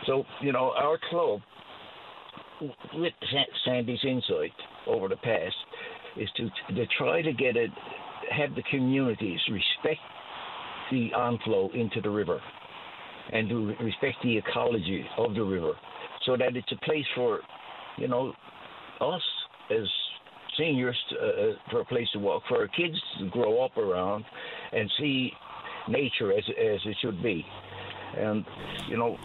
[0.06, 1.42] So you know our club,
[2.94, 3.14] with
[3.66, 4.52] Sandy's insight
[4.88, 5.56] over the past,
[6.18, 7.72] is to to try to get it,
[8.32, 10.02] have the communities respect
[10.92, 12.40] the onflow into the river,
[13.32, 15.74] and to respect the ecology of the river,
[16.26, 17.40] so that it's a place for,
[17.98, 18.34] you know,
[19.02, 19.22] us
[19.72, 19.88] as
[20.58, 24.24] seniors uh, uh, for a place to walk, for our kids to grow up around
[24.72, 25.32] and see
[25.88, 27.46] nature as as it should be.
[28.18, 28.46] And
[28.88, 29.18] you know,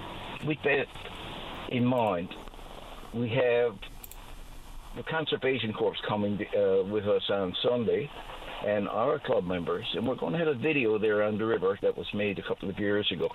[0.47, 0.87] with that
[1.71, 2.29] in mind,
[3.15, 3.77] we have
[4.97, 8.11] the Conservation Corps coming uh, with us on Sunday,
[8.67, 11.79] and our club members, and we're going to have a video there on the river
[11.83, 13.29] that was made a couple of years ago.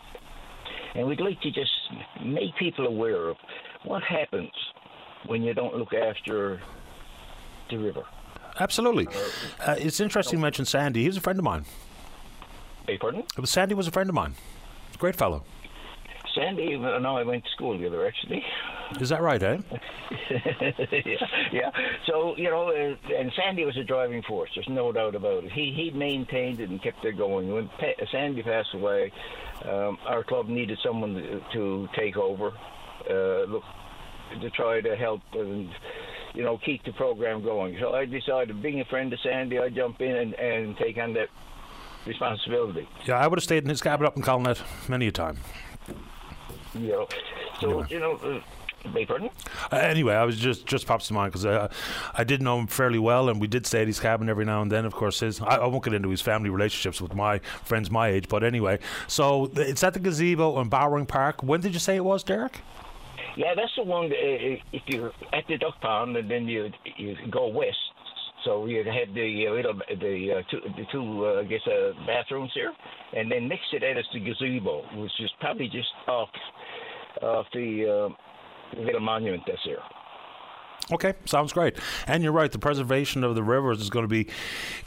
[0.96, 1.72] And we'd like to just
[2.24, 3.38] make people aware of
[3.86, 4.52] what happens
[5.28, 6.62] when you don't look after
[7.70, 8.04] the river.
[8.60, 9.08] Absolutely.
[9.66, 11.02] Uh, it's interesting you mentioned Sandy.
[11.02, 11.66] He was a friend of mine.
[12.88, 13.24] Hey, pardon?
[13.46, 14.36] Sandy was a friend of mine.
[15.00, 15.44] Great fellow.
[16.36, 18.44] Sandy, know I went to school together actually.
[19.00, 19.58] Is that right, eh?
[20.32, 21.16] yeah,
[21.52, 21.72] yeah.
[22.08, 24.50] So you know, uh, and Sandy was a driving force.
[24.56, 25.52] There's no doubt about it.
[25.52, 27.52] He he maintained it and kept it going.
[27.52, 29.12] When pa- Sandy passed away,
[29.66, 32.52] um, our club needed someone to, to take over.
[33.10, 33.64] Uh, look,
[34.42, 35.70] to try to help and
[36.34, 37.78] you know keep the program going.
[37.80, 41.14] So I decided, being a friend of Sandy, I jump in and, and take on
[41.14, 41.30] that
[42.06, 42.88] responsibility.
[43.06, 45.38] Yeah, I would have stayed in his cabin up in Colinet many a time.
[46.74, 47.08] You know,
[47.60, 47.88] so anyway.
[47.90, 48.14] you know.
[48.16, 48.42] Uh?
[48.86, 51.70] Uh, anyway, I was just just pops to mind because uh,
[52.14, 54.62] I did know him fairly well, and we did stay at his cabin every now
[54.62, 54.86] and then.
[54.86, 58.10] Of course, his I, I, won't get into his family relationships with my friends my
[58.10, 58.80] age, but anyway.
[59.08, 61.44] So it's at the gazebo in Bowring Park.
[61.44, 62.60] When did you say it was, Derek?
[63.38, 64.06] Yeah, that's the one.
[64.08, 67.78] Uh, if you're at the duck pond and then you you go west,
[68.44, 71.92] so you had the uh, little the uh, two, the two uh, I guess uh,
[72.06, 72.74] bathrooms here,
[73.16, 76.30] and then next to that is the gazebo, which is probably just off
[77.22, 79.80] off the uh, little monument that's here.
[80.92, 81.78] Okay, sounds great.
[82.08, 84.28] And you're right, the preservation of the rivers is going to be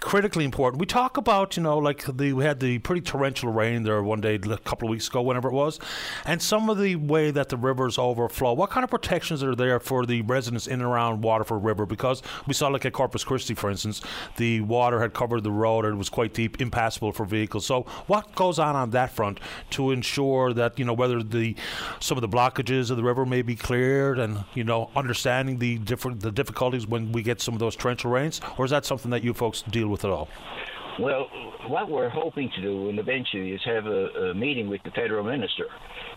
[0.00, 0.78] critically important.
[0.78, 4.20] We talk about, you know, like the, we had the pretty torrential rain there one
[4.20, 5.80] day, a couple of weeks ago, whenever it was,
[6.26, 8.52] and some of the way that the rivers overflow.
[8.52, 11.86] What kind of protections are there for the residents in and around Waterford River?
[11.86, 14.02] Because we saw, like at Corpus Christi, for instance,
[14.36, 17.64] the water had covered the road and it was quite deep, impassable for vehicles.
[17.64, 19.40] So, what goes on on that front
[19.70, 21.56] to ensure that, you know, whether the
[22.00, 25.78] some of the blockages of the river may be cleared and, you know, understanding the
[25.86, 29.10] different the difficulties when we get some of those torrential rains, or is that something
[29.10, 30.28] that you folks deal with at all?
[30.98, 31.28] Well,
[31.68, 35.24] what we're hoping to do, and eventually, is have a, a meeting with the federal
[35.24, 35.66] minister,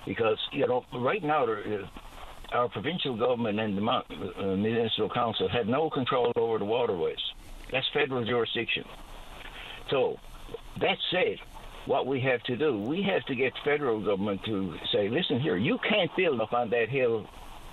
[0.05, 1.45] because you know right now
[2.51, 7.19] our provincial government and the uh, municipal council have no control over the waterways.
[7.71, 8.83] That's federal jurisdiction.
[9.91, 10.17] So,
[10.81, 11.37] that said,
[11.85, 15.57] what we have to do, we have to get federal government to say, listen here,
[15.57, 17.27] you can't build up on that hill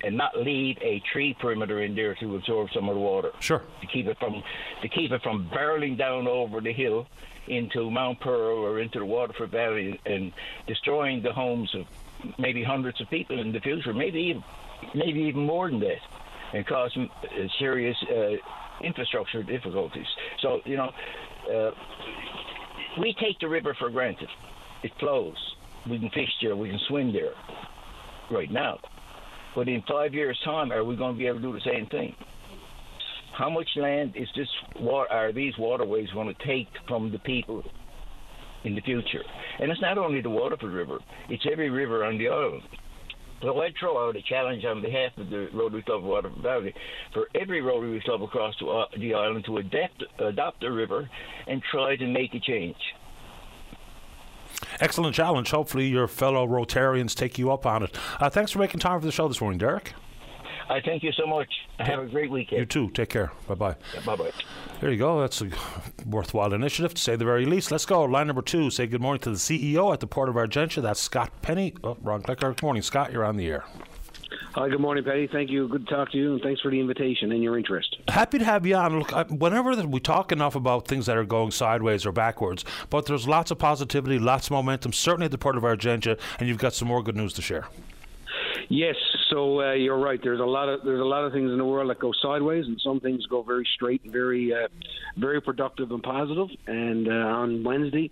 [0.05, 3.31] and not leave a tree perimeter in there to absorb some of the water.
[3.41, 3.63] Sure.
[3.81, 4.43] To keep it from
[4.83, 7.07] to keep it from barreling down over the hill
[7.49, 10.33] into Mount Pearl or into the Waterford Valley and
[10.67, 11.87] destroying the homes of
[12.39, 14.45] maybe hundreds of people in the future, maybe even,
[14.95, 16.01] maybe even more than that,
[16.53, 17.07] and cause uh,
[17.59, 18.37] serious uh,
[18.83, 20.07] infrastructure difficulties.
[20.41, 20.93] So you know,
[21.53, 21.71] uh,
[23.01, 24.29] we take the river for granted.
[24.83, 25.37] It flows.
[25.89, 26.57] We can fish there.
[26.57, 27.33] We can swim there.
[28.31, 28.79] Right now,
[29.57, 31.87] but in five years' time, are we going to be able to do the same
[31.87, 32.15] thing?
[33.37, 34.47] How much land is this?
[35.11, 37.63] Are these waterways going to take from the people
[38.65, 39.23] in the future?
[39.59, 40.99] And it's not only the Waterford River;
[41.31, 42.63] it's every river on the island.
[43.43, 46.75] So I throw out a challenge on behalf of the Rotary Club of Waterford Valley
[47.13, 51.09] for every Rotary Club across uh, the island to adapt, adopt the river
[51.47, 52.77] and try to make a change.
[54.81, 55.51] Excellent challenge.
[55.51, 57.97] Hopefully, your fellow Rotarians take you up on it.
[58.21, 59.93] Uh, thanks for making time for the show this morning, Derek.
[60.69, 61.49] I thank you so much.
[61.79, 62.59] Have a great weekend.
[62.59, 62.91] You too.
[62.91, 63.31] Take care.
[63.47, 63.77] Bye bye.
[63.95, 64.33] Yeah, bye bye.
[64.81, 65.21] There you go.
[65.21, 65.49] That's a
[66.05, 67.71] worthwhile initiative, to say the very least.
[67.71, 68.03] Let's go.
[68.05, 68.71] Line number two.
[68.71, 70.83] Say good morning to the CEO at the Port of Argentia.
[70.83, 71.75] That's Scott Penney.
[71.85, 72.49] Oh, wrong clicker.
[72.49, 73.13] Good morning, Scott.
[73.13, 73.65] You're on the air.
[74.57, 75.29] Hi, good morning, Paddy.
[75.31, 75.69] Thank you.
[75.69, 77.95] Good to talk to you, and thanks for the invitation and your interest.
[78.09, 79.01] Happy to have you on.
[79.01, 83.29] Look, whenever we talk enough about things that are going sideways or backwards, but there's
[83.29, 86.73] lots of positivity, lots of momentum, certainly at the Port of Argentia, and you've got
[86.73, 87.67] some more good news to share.
[88.71, 88.97] Yes,
[89.29, 90.19] so uh, you're right.
[90.23, 92.65] There's a lot of there's a lot of things in the world that go sideways,
[92.65, 94.69] and some things go very straight and very uh,
[95.19, 96.49] very productive and positive.
[96.67, 98.11] And uh, on Wednesday,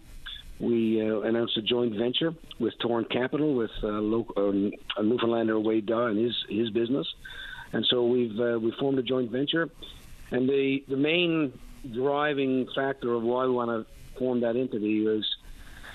[0.64, 5.58] we uh, announced a joint venture with Torrent Capital with uh, local, um, a Newfoundlander
[5.58, 7.06] Wade Dawe and his his business,
[7.72, 9.68] and so we've uh, we formed a joint venture,
[10.30, 11.52] and the the main
[11.92, 15.24] driving factor of why we want to form that entity is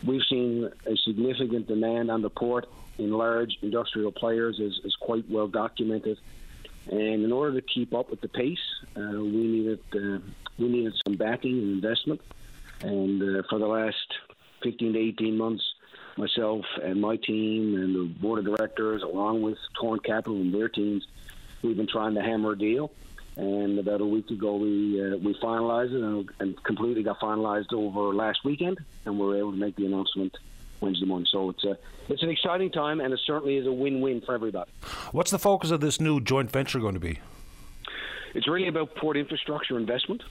[0.06, 5.28] we've seen a significant demand on the port in large industrial players is, is quite
[5.30, 6.18] well documented.
[6.92, 8.58] And in order to keep up with the pace,
[8.96, 10.20] uh, we needed uh,
[10.58, 12.22] we needed some backing and investment.
[12.82, 14.08] And uh, for the last
[14.64, 15.64] 15 to 18 months,
[16.18, 20.70] myself and my team and the board of directors, along with Torrent Capital and their
[20.70, 21.06] teams,
[21.62, 22.92] we've been trying to hammer a deal.
[23.38, 27.72] And about a week ago, we uh, we finalized it and, and completely got finalized
[27.72, 30.36] over last weekend, and we were able to make the announcement
[30.82, 31.28] Wednesday morning.
[31.32, 31.78] So it's a
[32.10, 34.70] it's an exciting time, and it certainly is a win-win for everybody.
[35.14, 37.20] What's the focus of this new joint venture going to be?
[38.34, 40.22] It's really about port infrastructure investment.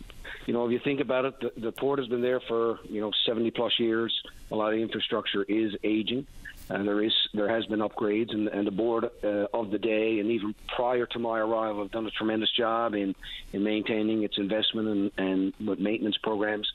[0.46, 3.00] You know, if you think about it, the, the port has been there for you
[3.00, 4.22] know 70 plus years.
[4.50, 6.26] A lot of infrastructure is aging.
[6.70, 10.20] And there is there has been upgrades, and, and the board uh, of the day,
[10.20, 13.14] and even prior to my arrival, have done a tremendous job in,
[13.54, 16.70] in maintaining its investment and, and maintenance programs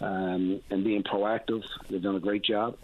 [0.00, 1.64] um, and being proactive.
[1.90, 2.76] They've done a great job.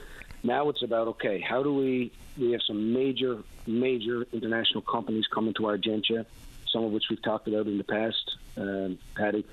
[0.43, 2.11] Now it's about okay, how do we?
[2.36, 6.26] We have some major, major international companies coming to our Argentia,
[6.73, 9.45] some of which we've talked about in the past, um, Paddy.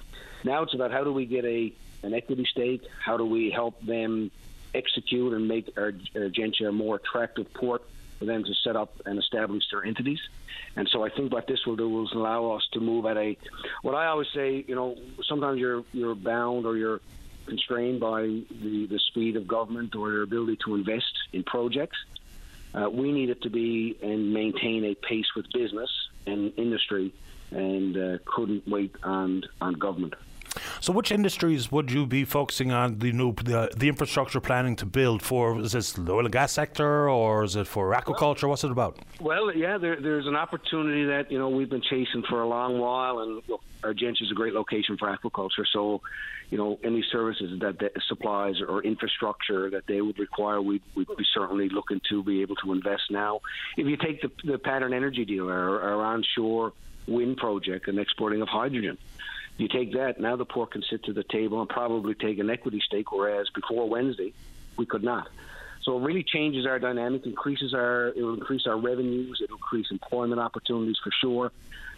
[0.43, 2.84] Now it's about how do we get a an equity stake?
[3.03, 4.32] How do we help them
[4.74, 7.84] execute and make our Argentia a more attractive port
[8.20, 10.20] for them to set up and establish their entities?
[10.76, 13.38] And so I think what this will do is allow us to move at a
[13.82, 14.95] what I always say, you know,
[15.28, 17.01] sometimes you're you're bound or you're
[17.45, 21.97] constrained by the, the speed of government or their ability to invest in projects.
[22.74, 25.89] Uh, we need it to be and maintain a pace with business
[26.26, 27.13] and industry
[27.51, 30.15] and uh, couldn't wait on, on government.
[30.82, 34.86] So, which industries would you be focusing on the new the, the infrastructure planning to
[34.86, 35.60] build for?
[35.60, 38.47] Is this the oil and gas sector, or is it for aquaculture?
[38.47, 38.99] What's it about?
[39.20, 42.80] Well, yeah, there, there's an opportunity that you know we've been chasing for a long
[42.80, 45.66] while, and look, Argentia is a great location for aquaculture.
[45.72, 46.01] So,
[46.49, 51.08] you know, any services that, that supplies or infrastructure that they would require, we'd, we'd
[51.18, 53.41] be certainly looking to be able to invest now.
[53.78, 56.74] If you take the, the Pattern Energy deal, our, our onshore
[57.08, 58.97] wind project and exporting of hydrogen,
[59.58, 62.49] you take that, now the poor can sit to the table and probably take an
[62.49, 64.34] equity stake, whereas before Wednesday,
[64.78, 65.30] we could not.
[65.84, 69.58] So it really changes our dynamic, increases our, it will increase our revenues, it will
[69.58, 71.51] increase employment opportunities for sure.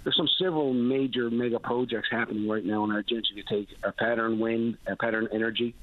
[0.03, 3.32] There's some several major mega projects happening right now in Argentia.
[3.34, 5.74] You take our Pattern Wind, our Pattern Energy,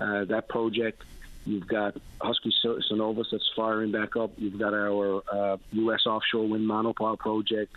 [0.00, 1.02] uh, that project.
[1.44, 4.32] You've got Husky Cenovus that's firing back up.
[4.36, 6.06] You've got our uh, U.S.
[6.06, 7.74] offshore wind monopile project.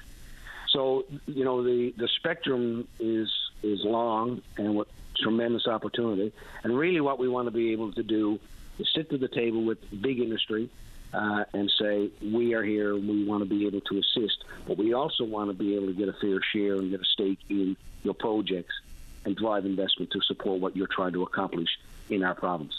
[0.72, 3.30] So you know the the spectrum is
[3.64, 4.88] is long and with
[5.18, 6.34] tremendous opportunity.
[6.64, 8.40] And really, what we want to be able to do
[8.80, 10.70] is sit to the table with big industry
[11.14, 12.96] uh, and say we are here.
[12.96, 15.94] We want to be able to assist, but we also want to be able to
[15.94, 18.74] get a fair share and get a stake in your projects
[19.26, 21.70] and drive investment to support what you're trying to accomplish
[22.10, 22.78] in our province.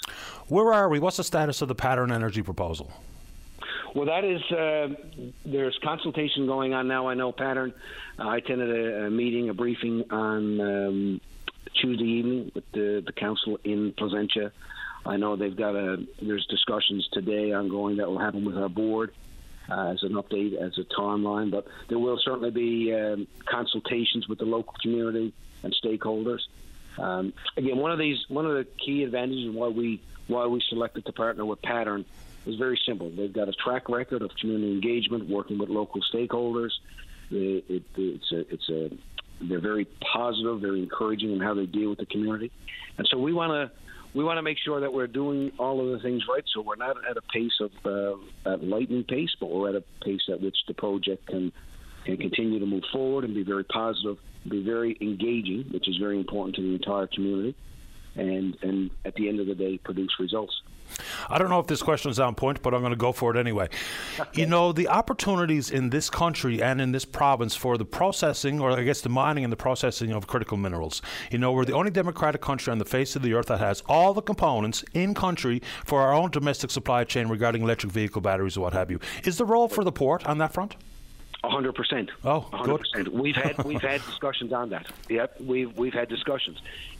[0.49, 0.99] Where are we?
[0.99, 2.93] What's the status of the Pattern Energy proposal?
[3.95, 4.89] Well, that is uh,
[5.45, 7.09] there's consultation going on now.
[7.09, 7.75] I know Pattern.
[8.19, 11.21] Uh, I attended a, a, meeting, a briefing on um,
[11.75, 14.53] Tuesday evening with the, the council in Placentia.
[15.05, 19.13] I know they've got a there's discussions today ongoing that will happen with our board.
[19.71, 24.41] Uh, as an update, as a timeline, but there will certainly be um, consultations with
[24.41, 25.33] the local community
[25.63, 26.41] and stakeholders.
[26.99, 31.07] Um, again, one of these, one of the key advantages why we why we selected
[31.07, 32.05] to partner with Pattern
[32.47, 33.11] is very simple.
[33.11, 36.71] They've got a track record of community engagement, working with local stakeholders.
[37.31, 38.91] It, it, it's a, it's a,
[39.41, 42.51] they're very positive, very encouraging in how they deal with the community,
[42.99, 43.77] and so we want to
[44.15, 46.45] we want to make sure that we're doing all of the things right.
[46.55, 49.85] So we're not at a pace of uh, at lightning pace, but we're at a
[50.05, 51.53] pace at which the project can
[52.05, 54.19] can continue to move forward and be very positive,
[54.49, 57.57] be very engaging, which is very important to the entire community,
[58.15, 60.55] and and at the end of the day, produce results.
[61.29, 63.35] I don't know if this question is on point, but I'm going to go for
[63.35, 63.69] it anyway.
[64.19, 64.41] Okay.
[64.41, 68.73] You know, the opportunities in this country and in this province for the processing, or
[68.73, 71.03] I guess the mining and the processing of critical minerals.
[71.31, 73.83] You know, we're the only democratic country on the face of the earth that has
[73.89, 78.57] all the components in country for our own domestic supply chain regarding electric vehicle batteries
[78.57, 79.01] or what have you.
[79.25, 80.77] Is the role for the port on that front?
[81.45, 82.09] hundred percent.
[82.25, 83.13] Oh, Oh, hundred percent.
[83.13, 84.87] We've had we've had discussions on that.
[85.09, 86.59] Yep, we've we've had discussions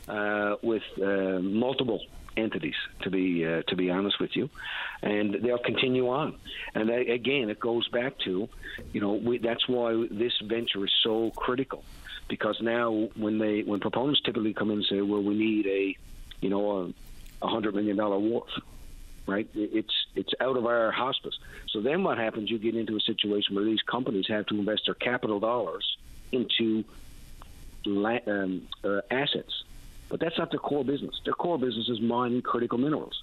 [0.09, 2.01] uh, with uh, multiple
[2.37, 2.75] entities.
[3.03, 4.49] To be uh, to be honest with you,
[5.01, 6.37] and they'll continue on.
[6.75, 8.47] And they, again, it goes back to,
[8.91, 11.83] you know, we, that's why this venture is so critical,
[12.29, 15.95] because now when they when proponents typically come in and say, well, we need a,
[16.41, 16.93] you know,
[17.41, 18.47] a, hundred million dollar wharf
[19.27, 19.47] right?
[19.53, 21.37] It's it's out of our hospice.
[21.69, 22.49] So then what happens?
[22.49, 25.85] You get into a situation where these companies have to invest their capital dollars
[26.31, 26.83] into
[27.85, 29.63] um, uh, assets,
[30.09, 31.15] but that's not their core business.
[31.25, 33.15] Their core business is mining critical minerals.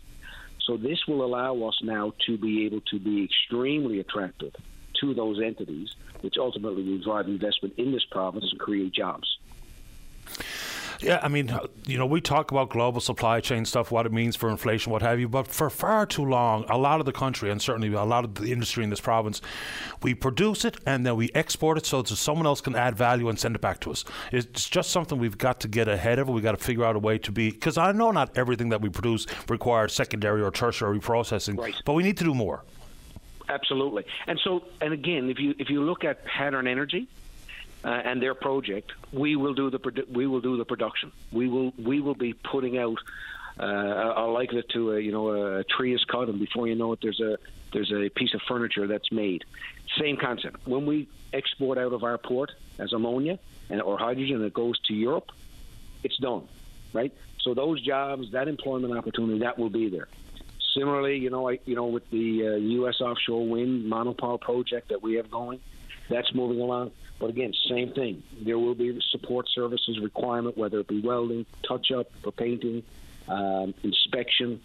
[0.66, 4.52] So this will allow us now to be able to be extremely attractive
[5.00, 5.88] to those entities,
[6.20, 9.26] which ultimately will drive investment in this province and create jobs.
[11.02, 11.50] Yeah, I mean,
[11.86, 15.02] you know, we talk about global supply chain stuff, what it means for inflation, what
[15.02, 18.04] have you, but for far too long, a lot of the country and certainly a
[18.04, 19.40] lot of the industry in this province,
[20.02, 23.28] we produce it and then we export it so that someone else can add value
[23.28, 24.04] and send it back to us.
[24.30, 26.28] It's just something we've got to get ahead of.
[26.28, 28.82] We've got to figure out a way to be, because I know not everything that
[28.82, 31.74] we produce requires secondary or tertiary processing, right.
[31.86, 32.62] but we need to do more.
[33.48, 34.04] Absolutely.
[34.26, 37.08] And so, and again, if you if you look at pattern energy,
[37.84, 41.12] uh, and their project, we will do the produ- we will do the production.
[41.32, 42.98] We will we will be putting out.
[43.58, 46.74] Uh, I liken it to a you know a tree is cut, and before you
[46.74, 47.38] know it, there's a
[47.72, 49.44] there's a piece of furniture that's made.
[49.98, 50.66] Same concept.
[50.66, 54.94] When we export out of our port as ammonia and or hydrogen, it goes to
[54.94, 55.30] Europe,
[56.02, 56.48] it's done,
[56.92, 57.12] right?
[57.42, 60.08] So those jobs, that employment opportunity, that will be there.
[60.74, 63.00] Similarly, you know, I, you know, with the uh, U.S.
[63.00, 65.60] offshore wind monopile project that we have going,
[66.08, 66.92] that's moving along.
[67.20, 68.22] But again, same thing.
[68.40, 72.82] There will be support services requirement, whether it be welding, touch up for painting,
[73.28, 74.60] um, inspection.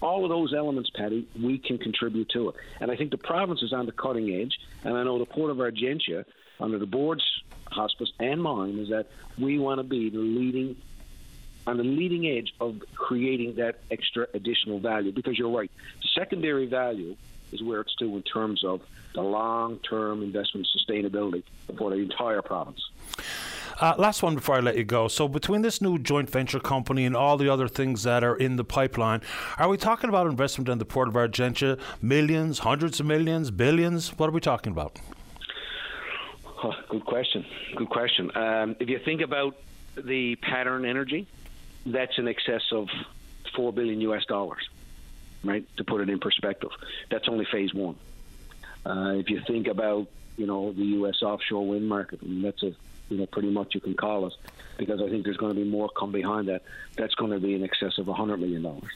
[0.00, 2.54] All of those elements, Paddy, we can contribute to it.
[2.80, 4.56] And I think the province is on the cutting edge.
[4.84, 6.24] And I know the Port of Argentia,
[6.60, 7.24] under the board's
[7.66, 10.76] hospice and mine, is that we want to be the leading
[11.66, 15.10] on the leading edge of creating that extra additional value.
[15.10, 15.70] Because you're right,
[16.14, 17.16] secondary value
[17.56, 18.80] is where it's due in terms of
[19.14, 21.42] the long-term investment sustainability
[21.78, 22.80] for the entire province.
[23.78, 25.06] Uh, last one before I let you go.
[25.06, 28.56] So, between this new joint venture company and all the other things that are in
[28.56, 29.20] the pipeline,
[29.58, 31.78] are we talking about investment in the Port of Argentia?
[32.00, 34.16] Millions, hundreds of millions, billions?
[34.18, 34.98] What are we talking about?
[36.64, 37.44] Oh, good question.
[37.76, 38.34] Good question.
[38.34, 39.56] Um, if you think about
[39.94, 41.26] the pattern energy,
[41.84, 42.88] that's in excess of
[43.54, 44.66] four billion US dollars,
[45.46, 45.64] right?
[45.76, 46.70] To put it in perspective,
[47.10, 47.96] that's only phase one.
[48.84, 51.22] Uh, if you think about you know the U.S.
[51.22, 52.72] offshore wind market, I mean, that's a
[53.08, 54.34] you know pretty much you can call it
[54.78, 56.62] because I think there's going to be more come behind that.
[56.96, 58.92] That's going to be in excess of 100 million dollars.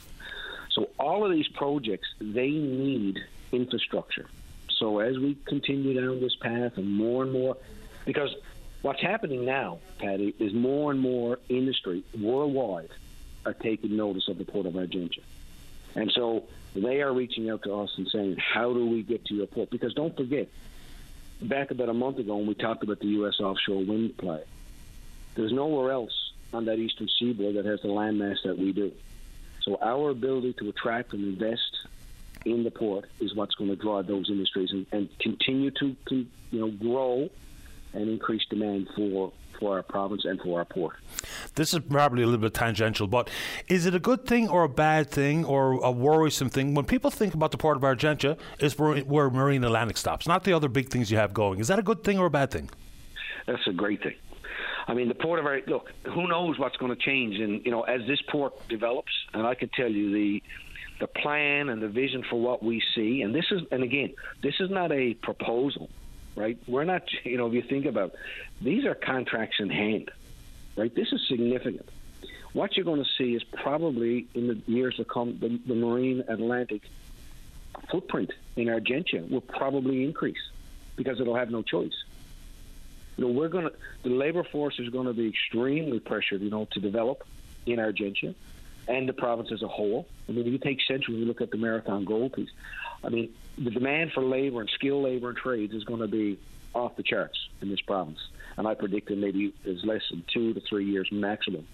[0.71, 3.19] So all of these projects they need
[3.53, 4.29] infrastructure.
[4.69, 7.57] So as we continue down this path and more and more,
[8.05, 8.35] because
[8.83, 12.91] what's happening now, Paddy, is more and more industry worldwide
[13.45, 15.23] are taking notice of the Port of Argentia.
[15.95, 19.35] And so they are reaching out to us and saying, how do we get to
[19.35, 19.71] your port?
[19.71, 20.49] Because don't forget,
[21.43, 23.41] back about a month ago when we talked about the U.S.
[23.41, 24.43] offshore wind play,
[25.35, 28.93] there's nowhere else on that eastern seaboard that has the landmass that we do.
[29.63, 31.77] So our ability to attract and invest
[32.45, 36.27] in the port is what's going to drive those industries and, and continue to, to
[36.51, 37.29] you know grow
[37.93, 40.97] and increase demand for for our province and for our port.
[41.55, 43.31] This is probably a little bit tangential, but
[43.69, 47.11] is it a good thing or a bad thing or a worrisome thing when people
[47.11, 50.69] think about the port of Argentia is where, where Marine Atlantic stops, not the other
[50.69, 51.61] big things you have going?
[51.61, 52.71] Is that a good thing or a bad thing?
[53.47, 54.15] That's a great thing.
[54.89, 55.91] I mean, the port of our look.
[56.05, 57.39] Who knows what's going to change?
[57.39, 60.43] And you know, as this port develops, and I can tell you the
[61.01, 63.23] the plan and the vision for what we see.
[63.23, 65.89] And this is, and again, this is not a proposal
[66.37, 66.59] right?
[66.67, 68.15] We're not, you know, if you think about,
[68.61, 70.11] these are contracts in hand,
[70.77, 70.95] right?
[70.95, 71.89] This is significant.
[72.53, 76.25] What you're going to see is probably in the years to come, the, the marine
[76.27, 76.83] Atlantic
[77.91, 80.51] footprint in Argentia will probably increase
[80.97, 82.05] because it'll have no choice.
[83.17, 83.73] You know, we're going to,
[84.03, 87.25] the labor force is going to be extremely pressured, you know, to develop
[87.67, 88.35] in Argentia
[88.89, 90.07] and the province as a whole.
[90.29, 92.51] I mean, if you take Central, you look at the Marathon Gold piece.
[93.03, 96.39] I mean, the demand for labor and skilled labor and trades is going to be
[96.75, 98.19] off the charts in this province,
[98.57, 101.67] and I predict that maybe is less than two to three years maximum.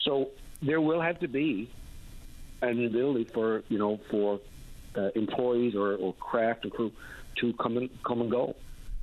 [0.00, 0.30] So
[0.62, 1.70] there will have to be
[2.62, 4.40] an ability for you know for
[4.96, 6.92] uh, employees or, or craft and crew
[7.36, 8.56] to come and come and go.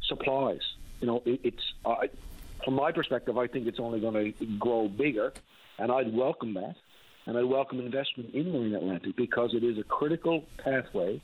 [0.08, 0.62] Supplies,
[1.02, 1.96] you know, it, it's uh,
[2.64, 5.34] from my perspective, I think it's only going to grow bigger,
[5.78, 6.76] and I'd welcome that
[7.26, 11.22] and I welcome investment in Marine Atlantic because it is a critical pathway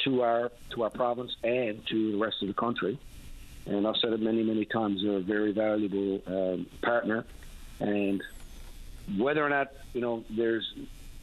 [0.00, 2.98] to our to our province and to the rest of the country
[3.66, 5.02] and I've said it many, many times.
[5.02, 7.24] They're a very valuable um, partner,
[7.80, 8.22] and
[9.16, 10.74] whether or not you know there's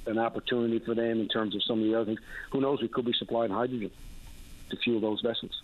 [0.05, 2.19] an opportunity for them in terms of some of the other things,
[2.51, 2.81] who knows?
[2.81, 3.91] We could be supplying hydrogen
[4.69, 5.61] to fuel those vessels.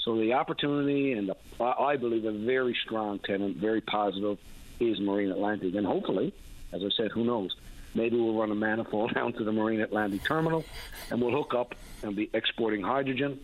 [0.00, 4.38] So the opportunity and the, I believe a very strong tenant, very positive,
[4.80, 6.32] is Marine Atlantic, and hopefully,
[6.72, 7.54] as I said, who knows?
[7.94, 10.64] Maybe we'll run a manifold down to the Marine Atlantic terminal,
[11.10, 13.40] and we'll hook up and be exporting hydrogen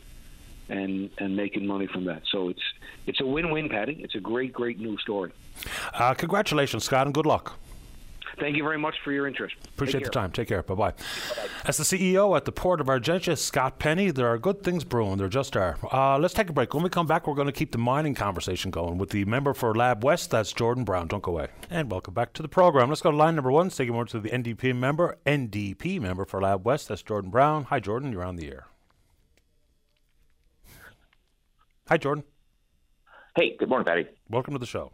[0.69, 2.23] and and making money from that.
[2.31, 2.63] So it's
[3.07, 4.01] it's a win-win, Paddy.
[4.03, 5.33] It's a great, great new story.
[5.95, 7.59] Uh, congratulations, Scott, and good luck.
[8.39, 9.55] Thank you very much for your interest.
[9.67, 10.31] Appreciate the time.
[10.31, 10.63] Take care.
[10.63, 10.95] Bye bye.
[11.65, 15.17] As the CEO at the Port of Argentia, Scott Penney, there are good things brewing.
[15.17, 15.79] There just are.
[15.91, 16.75] Uh, let's take a break.
[16.75, 19.55] When we come back, we're going to keep the mining conversation going with the member
[19.55, 20.31] for Lab West.
[20.31, 21.09] That's Jordan Brown.
[21.09, 21.49] Don't go away.
[21.71, 22.91] And welcome back to the program.
[22.91, 23.71] Let's go to line number one.
[23.71, 26.89] Say more to the NDP member, NDP member for Lab West.
[26.89, 27.65] That's Jordan Brown.
[27.65, 28.13] Hi, Jordan.
[28.13, 28.67] You're on the air.
[31.89, 32.25] Hi, Jordan.
[33.35, 34.07] Hey, good morning, Paddy.
[34.29, 34.93] Welcome to the show.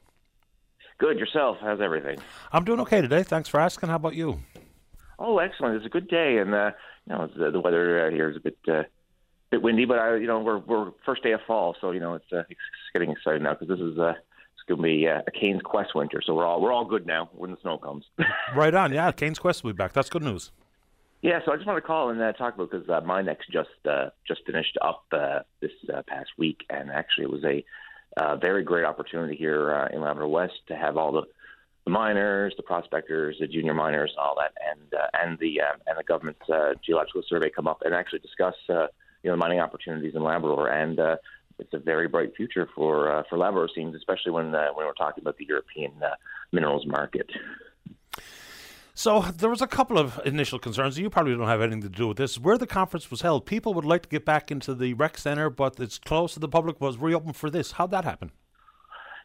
[1.02, 1.18] Good.
[1.18, 1.56] Yourself?
[1.60, 2.20] How's everything?
[2.52, 3.24] I'm doing okay today.
[3.24, 3.88] Thanks for asking.
[3.88, 4.38] How about you?
[5.18, 5.74] Oh, excellent.
[5.74, 6.70] It's a good day, and uh,
[7.08, 8.84] you know the, the weather uh, here is a bit uh,
[9.50, 12.14] bit windy, but I, you know we're we're first day of fall, so you know
[12.14, 12.60] it's uh, it's
[12.92, 15.92] getting exciting now because this is uh, it's going to be uh, a Cain's Quest
[15.96, 18.04] winter, so we're all we're all good now when the snow comes.
[18.54, 18.92] right on.
[18.92, 19.92] Yeah, Cain's Quest will be back.
[19.94, 20.52] That's good news.
[21.20, 23.70] Yeah, so I just want to call and uh, talk about because uh, next just
[23.90, 27.64] uh, just finished up uh, this uh, past week, and actually it was a
[28.16, 31.22] uh, very great opportunity here uh, in Labrador West to have all the,
[31.84, 35.76] the miners, the prospectors, the junior miners, and all that, and uh, and the uh,
[35.86, 38.86] and the government's uh, geological survey come up and actually discuss uh,
[39.22, 41.16] you know the mining opportunities in Labrador, and uh,
[41.58, 45.36] it's a very bright future for for Labrador seems, especially when when we're talking about
[45.38, 45.92] the European
[46.52, 47.30] minerals market.
[48.94, 50.98] So there was a couple of initial concerns.
[50.98, 52.38] You probably don't have anything to do with this.
[52.38, 55.48] Where the conference was held, people would like to get back into the rec center,
[55.48, 56.80] but it's closed to the public.
[56.80, 57.72] Was reopened for this.
[57.72, 58.32] How'd that happen?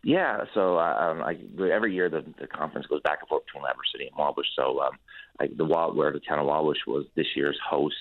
[0.04, 1.38] Yeah, so um, I,
[1.72, 4.46] every year the, the conference goes back and forth between Labrador City and Wabush.
[4.56, 4.98] So um,
[5.40, 7.96] I, the where the town of Wabush was this year's host,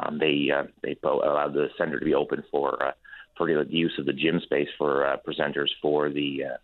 [0.00, 2.92] um, they uh, they allowed the center to be open for uh,
[3.36, 6.56] for the use of the gym space for uh, presenters for the uh,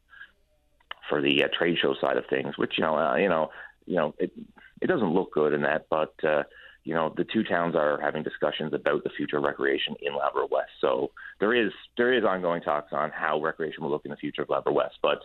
[1.08, 2.58] for the uh, trade show side of things.
[2.58, 3.50] Which you know uh, you know
[3.86, 4.32] you know, it
[4.80, 6.42] it doesn't look good in that, but uh,
[6.84, 10.48] you know, the two towns are having discussions about the future of recreation in Labrador
[10.50, 10.72] West.
[10.80, 11.10] So
[11.40, 14.50] there is there is ongoing talks on how recreation will look in the future of
[14.50, 15.20] Labrador West, but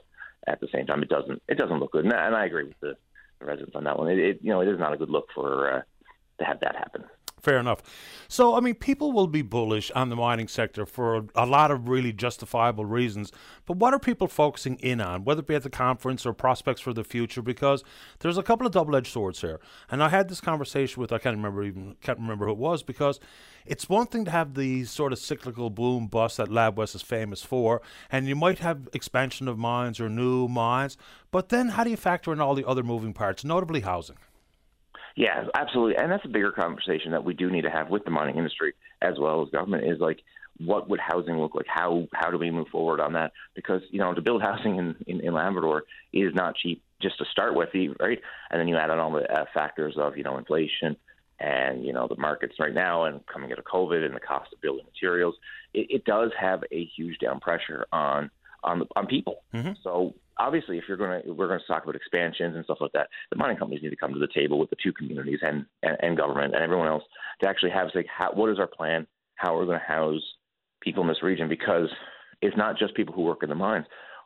[0.46, 2.80] at the same time, it doesn't it doesn't look good, and, and I agree with
[2.80, 2.96] the,
[3.40, 4.10] the residents on that one.
[4.10, 5.82] It, it you know it is not a good look for uh,
[6.40, 7.04] to have that happen.
[7.48, 7.82] Fair enough.
[8.28, 11.88] So, I mean, people will be bullish on the mining sector for a lot of
[11.88, 13.32] really justifiable reasons.
[13.66, 16.82] But what are people focusing in on, whether it be at the conference or prospects
[16.82, 17.42] for the future?
[17.42, 17.86] Because
[18.20, 19.62] there's a couple of double-edged swords here.
[19.90, 22.84] And I had this conversation with I can't remember even can't remember who it was
[22.84, 23.18] because
[23.66, 27.02] it's one thing to have the sort of cyclical boom bust that Lab West is
[27.02, 27.82] famous for,
[28.12, 30.98] and you might have expansion of mines or new mines.
[31.32, 34.18] But then, how do you factor in all the other moving parts, notably housing?
[35.18, 38.12] Yeah, absolutely, and that's a bigger conversation that we do need to have with the
[38.12, 39.84] mining industry as well as government.
[39.84, 40.20] Is like,
[40.60, 41.66] what would housing look like?
[41.68, 43.32] How how do we move forward on that?
[43.56, 47.26] Because you know, to build housing in in, in Labrador is not cheap just to
[47.32, 48.22] start with, right?
[48.52, 50.96] And then you add on all the uh, factors of you know inflation
[51.40, 54.54] and you know the markets right now and coming out of COVID and the cost
[54.54, 55.34] of building materials.
[55.74, 58.30] It, it does have a huge down pressure on
[58.64, 59.42] on on people.
[59.52, 59.72] Mm-hmm.
[59.84, 62.92] So obviously, if you're going to we're going to talk about expansions and stuff like
[62.94, 65.66] that, the mining companies need to come to the table with the two communities and
[65.84, 67.04] and, and government and everyone else
[67.42, 70.22] to actually have like how, what is our plan, how are we going to house
[70.82, 71.90] people in this region because
[72.42, 73.86] it's not just people who work in the mines.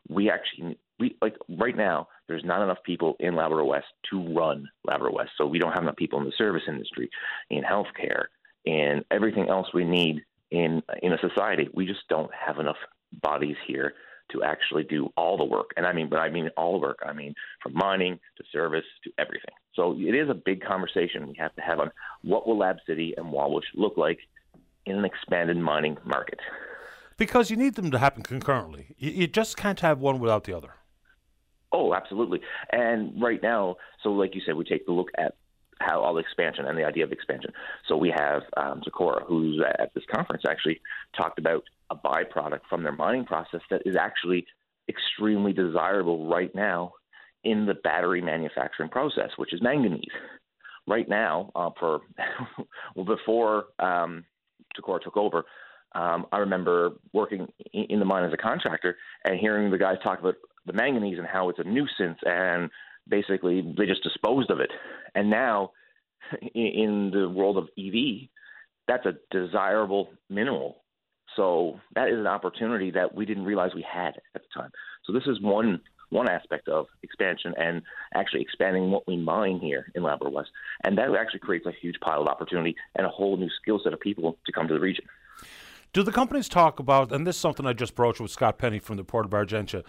[0.09, 4.67] We actually we like right now there's not enough people in Labrador West to run
[4.85, 7.09] Labrador West, so we don't have enough people in the service industry,
[7.49, 8.25] in healthcare,
[8.65, 11.69] and everything else we need in in a society.
[11.73, 12.77] We just don't have enough
[13.21, 13.93] bodies here
[14.31, 15.71] to actually do all the work.
[15.77, 16.99] And I mean, but I mean all the work.
[17.05, 19.53] I mean, from mining to service to everything.
[19.75, 21.91] So it is a big conversation we have to have on
[22.23, 24.19] what will Lab City and Wabush look like
[24.85, 26.39] in an expanded mining market.
[27.17, 28.95] Because you need them to happen concurrently.
[28.97, 30.73] You just can't have one without the other.
[31.71, 32.41] Oh, absolutely.
[32.71, 35.35] And right now, so like you said, we take the look at
[35.81, 37.51] how all the expansion and the idea of expansion.
[37.87, 40.79] So we have um, Tacora, who's at this conference, actually
[41.17, 44.45] talked about a byproduct from their mining process that is actually
[44.89, 46.93] extremely desirable right now
[47.43, 50.03] in the battery manufacturing process, which is manganese.
[50.87, 52.01] Right now, uh, for
[52.95, 54.25] well, before um,
[54.75, 55.45] Tacora took over,
[55.93, 60.19] um, I remember working in the mine as a contractor and hearing the guys talk
[60.19, 60.35] about
[60.65, 62.69] the manganese and how it's a nuisance, and
[63.07, 64.71] basically they just disposed of it.
[65.15, 65.71] And now,
[66.53, 68.29] in the world of EV,
[68.87, 70.81] that's a desirable mineral
[71.35, 74.71] So that is an opportunity that we didn't realize we had at the time.
[75.05, 77.81] So this is one one aspect of expansion and
[78.13, 80.49] actually expanding what we mine here in Labrador West,
[80.83, 83.93] and that actually creates a huge pile of opportunity and a whole new skill set
[83.93, 85.05] of people to come to the region.
[85.93, 88.79] Do the companies talk about, and this is something I just broached with Scott Penney
[88.79, 89.85] from the Port of Argentia,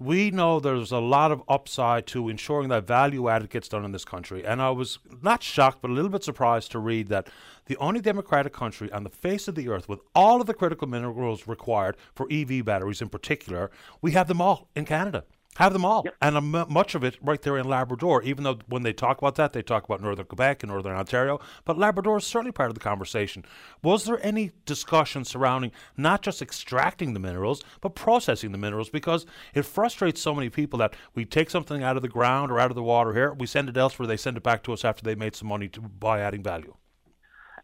[0.00, 3.92] we know there's a lot of upside to ensuring that value added gets done in
[3.92, 4.44] this country.
[4.44, 7.28] And I was not shocked, but a little bit surprised to read that
[7.66, 10.88] the only democratic country on the face of the earth with all of the critical
[10.88, 13.70] minerals required for EV batteries in particular,
[14.00, 15.24] we have them all in Canada.
[15.58, 16.14] Have them all, yep.
[16.22, 18.22] and much of it right there in Labrador.
[18.22, 21.40] Even though when they talk about that, they talk about northern Quebec and northern Ontario,
[21.64, 23.44] but Labrador is certainly part of the conversation.
[23.82, 28.88] Was there any discussion surrounding not just extracting the minerals, but processing the minerals?
[28.88, 32.60] Because it frustrates so many people that we take something out of the ground or
[32.60, 34.84] out of the water here, we send it elsewhere, they send it back to us
[34.84, 36.76] after they made some money to by adding value.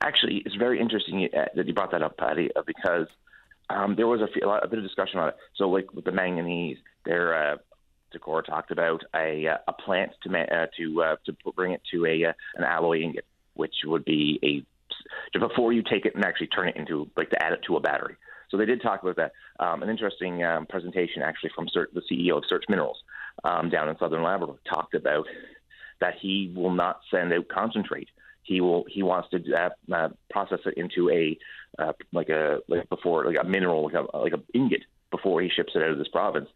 [0.01, 3.07] Actually, it's very interesting uh, that you brought that up, Paddy, uh, because
[3.71, 5.37] um, there was a, a, lot, a, bit of discussion on it.
[5.55, 7.57] So, like with the manganese, there uh,
[8.15, 11.83] Tacora talked about a uh, a plant to ma- uh, to uh, to bring it
[11.93, 16.25] to a uh, an alloy ingot, which would be a before you take it and
[16.25, 18.17] actually turn it into like to add it to a battery.
[18.51, 19.33] So they did talk about that.
[19.59, 22.99] Um, an interesting um, presentation actually from the CEO of Search Minerals
[23.43, 25.27] um, down in Southern Labrador talked about
[26.01, 28.09] that he will not send out concentrate.
[28.43, 31.39] He will he wants to uh, uh, process it into a
[31.79, 35.49] uh, like a like before like a mineral like a like a ingot before he
[35.49, 36.49] ships it out of this province.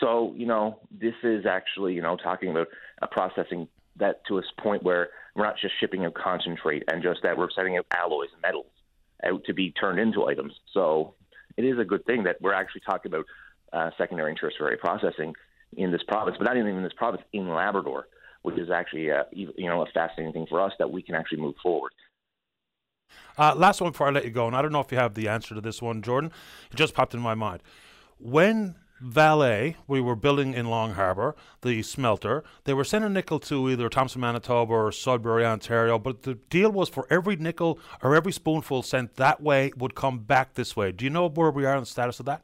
[0.00, 2.68] So, you know, this is actually, you know, talking about
[3.02, 7.20] a processing that to a point where we're not just shipping a concentrate and just
[7.22, 8.70] that we're setting out alloys and metals
[9.24, 10.52] out to be turned into items.
[10.72, 11.14] So
[11.56, 13.26] it is a good thing that we're actually talking about
[13.72, 15.34] uh, secondary and tertiary processing
[15.76, 18.06] in this province, but not even in this province, in Labrador,
[18.42, 21.40] which is actually, uh, you know, a fascinating thing for us that we can actually
[21.40, 21.92] move forward.
[23.36, 25.14] Uh, last one before I let you go, and I don't know if you have
[25.14, 26.30] the answer to this one, Jordan.
[26.70, 27.62] It just popped in my mind.
[28.18, 32.42] When Vale, we were building in Long Harbour, the smelter.
[32.64, 36.88] They were sending nickel to either Thompson, Manitoba or Sudbury, Ontario, but the deal was
[36.88, 40.90] for every nickel or every spoonful sent that way would come back this way.
[40.92, 42.42] Do you know where we are on the status of that?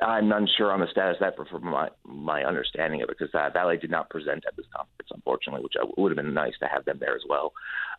[0.00, 3.34] I'm unsure on the status of that, but from my, my understanding of it, because
[3.34, 6.68] uh, Vale did not present at this conference, unfortunately, which would have been nice to
[6.68, 7.54] have them there as well.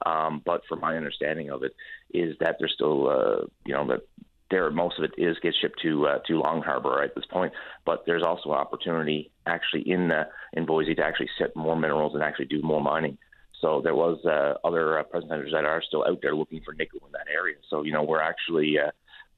[0.06, 1.76] Um, but from my understanding of it,
[2.14, 4.02] is that they're still, uh, you know, that
[4.50, 7.54] there most of it is gets shipped to uh, to Long Harbour at this point,
[7.86, 12.14] but there's also an opportunity actually in the, in Boise to actually set more minerals
[12.14, 13.18] and actually do more mining.
[13.62, 17.00] So there was uh, other uh, presenters that are still out there looking for nickel
[17.06, 17.56] in that area.
[17.70, 18.92] So you know we're actually uh,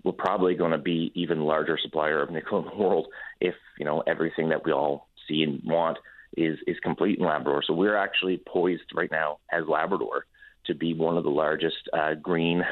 [0.04, 3.08] we're probably going to be even larger supplier of nickel in the world
[3.40, 5.98] if you know everything that we all see and want
[6.38, 7.64] is is complete in Labrador.
[7.66, 10.26] So we're actually poised right now as Labrador
[10.66, 12.64] to be one of the largest uh, green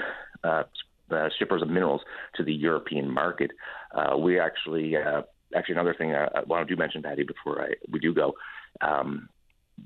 [0.43, 0.64] uh,
[1.11, 2.01] uh, shippers of minerals
[2.35, 3.51] to the European market.
[3.93, 5.21] Uh, we actually, uh,
[5.55, 8.34] actually, another thing I, I want to do mention, Paddy, before I, we do go,
[8.81, 9.29] um,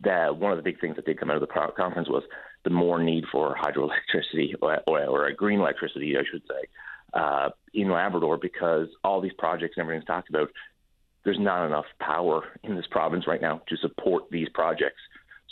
[0.03, 2.23] that one of the big things that did come out of the conference was
[2.63, 6.67] the more need for hydroelectricity or, or, or a green electricity, I should say,
[7.13, 10.49] uh, in Labrador because all these projects and everything's talked about,
[11.23, 15.01] there's not enough power in this province right now to support these projects.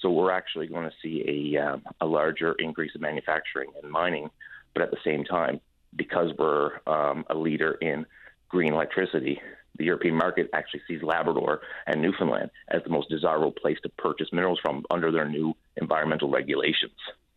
[0.02, 4.30] So we're actually going to see a, um, a larger increase in manufacturing and mining
[4.74, 5.60] but at the same time,
[5.96, 8.06] because we're um, a leader in
[8.48, 9.42] green electricity,
[9.78, 14.28] the European market actually sees Labrador and Newfoundland as the most desirable place to purchase
[14.32, 16.92] minerals from under their new environmental regulations.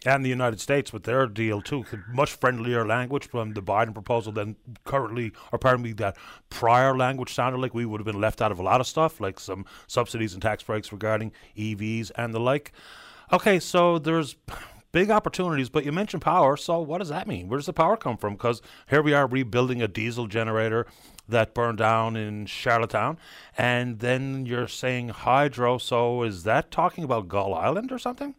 [0.05, 4.33] And the United States with their deal too, much friendlier language from the Biden proposal
[4.33, 6.17] than currently, or me, that
[6.51, 9.21] prior language sounded like we would have been left out of a lot of stuff,
[9.21, 12.73] like some subsidies and tax breaks regarding EVs and the like.
[13.33, 14.35] Okay, so there's
[14.93, 16.57] big opportunities, but you mentioned power.
[16.57, 17.49] So what does that mean?
[17.49, 18.35] Where does the power come from?
[18.35, 20.87] Because here we are rebuilding a diesel generator
[21.29, 23.19] that burned down in Charlottetown,
[23.57, 25.79] and then you're saying hydro.
[25.79, 28.35] So is that talking about Gull Island or something?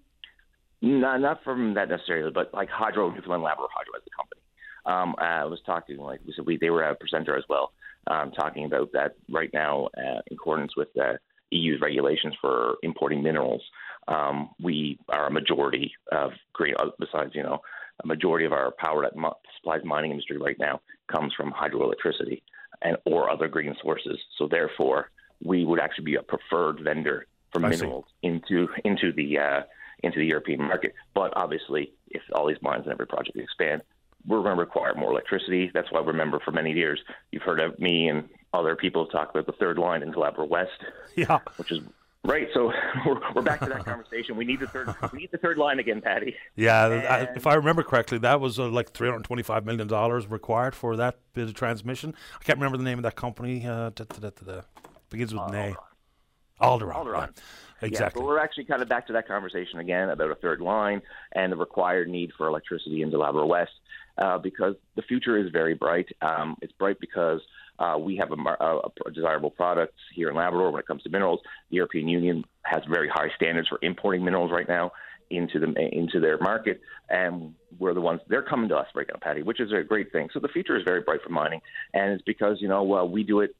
[0.81, 4.41] No, not from that necessarily, but like Hydro Newfoundland Labrador Hydro as a company.
[4.85, 7.71] Um, I was talking like we said, we they were a presenter as well,
[8.07, 11.19] um, talking about that right now uh, in accordance with the
[11.51, 13.61] EU's regulations for importing minerals
[14.07, 16.75] um, we are a majority of green.
[16.79, 17.61] Uh, besides, you know,
[18.03, 20.81] a majority of our power that mo- supplies mining industry right now
[21.11, 22.41] comes from hydroelectricity
[22.81, 24.17] and or other green sources.
[24.37, 25.09] So therefore,
[25.43, 29.61] we would actually be a preferred vendor for minerals into into the uh,
[30.01, 30.93] into the European market.
[31.13, 33.81] But obviously, if all these mines and every project expand,
[34.25, 35.71] we're going to require more electricity.
[35.73, 36.99] That's why, remember, for many years,
[37.31, 40.71] you've heard of me and other people talk about the third line in Labrador West,
[41.15, 41.79] yeah, which is
[42.25, 42.71] Right, so
[43.05, 44.37] we're, we're back to that conversation.
[44.37, 44.93] We need the third.
[45.11, 46.35] We need the third line again, Paddy.
[46.55, 50.27] Yeah, I, if I remember correctly, that was uh, like three hundred twenty-five million dollars
[50.27, 52.15] required for that bit of transmission.
[52.39, 53.67] I can't remember the name of that company.
[53.67, 54.61] Uh, da, da, da,
[55.09, 55.75] begins with uh, an A.
[56.63, 56.93] Alderon.
[56.93, 57.29] Alderon.
[57.35, 58.21] Yeah, exactly.
[58.21, 61.01] Yeah, but we're actually kind of back to that conversation again about a third line
[61.33, 63.71] and the required need for electricity into Labrador West
[64.17, 66.07] uh, because the future is very bright.
[66.21, 67.41] Um, it's bright because
[67.79, 71.09] uh, we have a, a, a, desirable product here in Labrador when it comes to
[71.09, 71.39] minerals.
[71.69, 74.91] The European Union has very high standards for importing minerals right now
[75.29, 79.19] into the into their market, and we're the ones they're coming to us right now,
[79.21, 80.29] Paddy, which is a great thing.
[80.33, 81.61] So the future is very bright for mining,
[81.93, 83.55] and it's because you know we do it.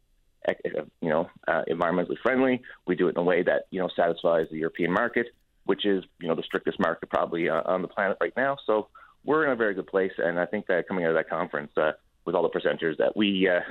[1.01, 2.61] You know, uh, environmentally friendly.
[2.85, 5.27] We do it in a way that you know satisfies the European market,
[5.65, 8.57] which is you know the strictest market probably uh, on the planet right now.
[8.67, 8.89] So
[9.23, 11.71] we're in a very good place, and I think that coming out of that conference
[11.77, 11.93] uh,
[12.25, 13.61] with all the presenters, that we uh,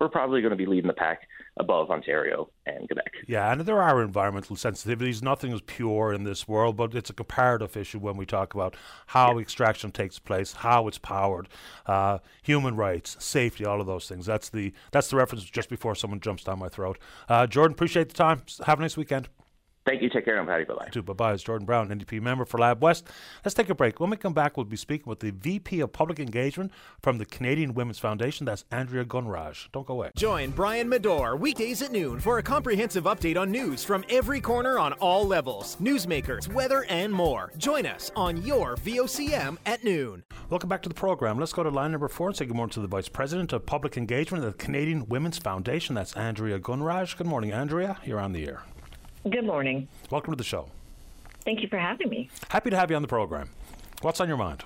[0.00, 1.28] we're probably going to be leading the pack
[1.58, 3.12] above Ontario and Quebec.
[3.28, 5.22] Yeah, and there are environmental sensitivities.
[5.22, 8.74] Nothing is pure in this world, but it's a comparative issue when we talk about
[9.08, 9.42] how yeah.
[9.42, 11.48] extraction takes place, how it's powered,
[11.86, 14.24] uh, human rights, safety, all of those things.
[14.24, 16.98] That's the that's the reference just before someone jumps down my throat.
[17.28, 18.42] Uh, Jordan, appreciate the time.
[18.64, 19.28] Have a nice weekend.
[19.86, 20.10] Thank you.
[20.10, 20.38] Take care.
[20.38, 20.64] I'm Paddy.
[20.64, 21.00] Bye bye.
[21.00, 21.32] Bye bye.
[21.32, 23.06] It's Jordan Brown, NDP member for Lab West.
[23.44, 23.98] Let's take a break.
[23.98, 26.70] When we come back, we'll be speaking with the VP of Public Engagement
[27.02, 28.44] from the Canadian Women's Foundation.
[28.44, 29.72] That's Andrea Gunraj.
[29.72, 30.10] Don't go away.
[30.16, 34.78] Join Brian Medor weekdays at noon for a comprehensive update on news from every corner
[34.78, 37.50] on all levels newsmakers, weather, and more.
[37.56, 40.22] Join us on your VOCM at noon.
[40.50, 41.38] Welcome back to the program.
[41.38, 43.64] Let's go to line number four and say good morning to the Vice President of
[43.64, 45.94] Public Engagement at the Canadian Women's Foundation.
[45.94, 47.16] That's Andrea Gunraj.
[47.16, 47.98] Good morning, Andrea.
[48.04, 48.62] You're on the air.
[49.28, 49.86] Good morning.
[50.10, 50.70] Welcome to the show.
[51.44, 52.30] Thank you for having me.
[52.48, 53.50] Happy to have you on the program.
[54.00, 54.64] What's on your mind?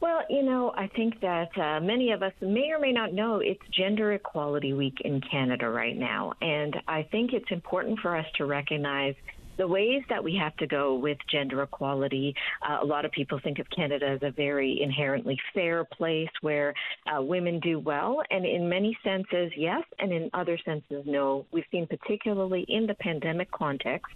[0.00, 3.40] Well, you know, I think that uh, many of us may or may not know
[3.40, 6.32] it's Gender Equality Week in Canada right now.
[6.40, 9.14] And I think it's important for us to recognize
[9.60, 12.34] the ways that we have to go with gender equality.
[12.66, 16.72] Uh, a lot of people think of Canada as a very inherently fair place where
[17.06, 21.44] uh, women do well, and in many senses, yes, and in other senses, no.
[21.52, 24.10] We've seen, particularly in the pandemic context,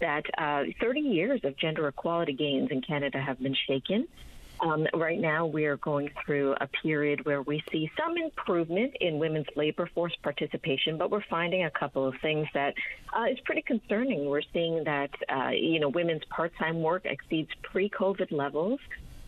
[0.00, 4.06] that uh, 30 years of gender equality gains in Canada have been shaken.
[4.62, 9.18] Um, right now, we are going through a period where we see some improvement in
[9.18, 12.72] women's labor force participation, but we're finding a couple of things that
[13.12, 14.26] uh, is pretty concerning.
[14.26, 18.78] We're seeing that uh, you know women's part-time work exceeds pre-COVID levels.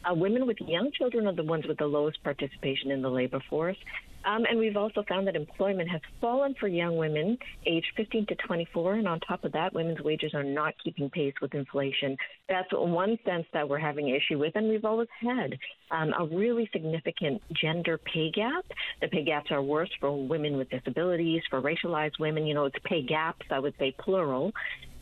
[0.08, 3.42] Uh, women with young children are the ones with the lowest participation in the labor
[3.50, 3.76] force.
[4.24, 7.36] Um, and we've also found that employment has fallen for young women
[7.66, 8.94] aged 15 to 24.
[8.94, 12.16] And on top of that, women's wages are not keeping pace with inflation.
[12.48, 14.56] That's one sense that we're having issue with.
[14.56, 15.58] And we've always had
[15.90, 18.64] um, a really significant gender pay gap.
[19.00, 22.46] The pay gaps are worse for women with disabilities, for racialized women.
[22.46, 24.52] You know, it's pay gaps, I would say plural.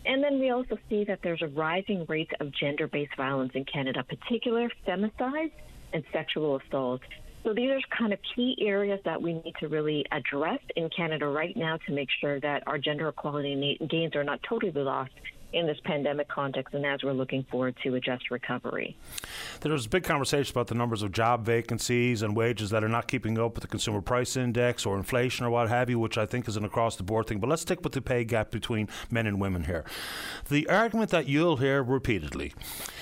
[0.05, 3.65] And then we also see that there's a rising rate of gender based violence in
[3.65, 5.53] Canada, particular femicide
[5.93, 7.03] and sexual assault.
[7.44, 11.27] So these are kind of key areas that we need to really address in Canada
[11.27, 15.10] right now to make sure that our gender equality gains are not totally lost
[15.53, 18.97] in this pandemic context and as we're looking forward to a just recovery.
[19.61, 22.89] There was a big conversation about the numbers of job vacancies and wages that are
[22.89, 26.19] not keeping up with the consumer price index or inflation or what have you, which
[26.19, 27.39] I think is an across the board thing.
[27.39, 29.85] But let's stick with the pay gap between men and women here.
[30.49, 32.55] The argument that you'll hear repeatedly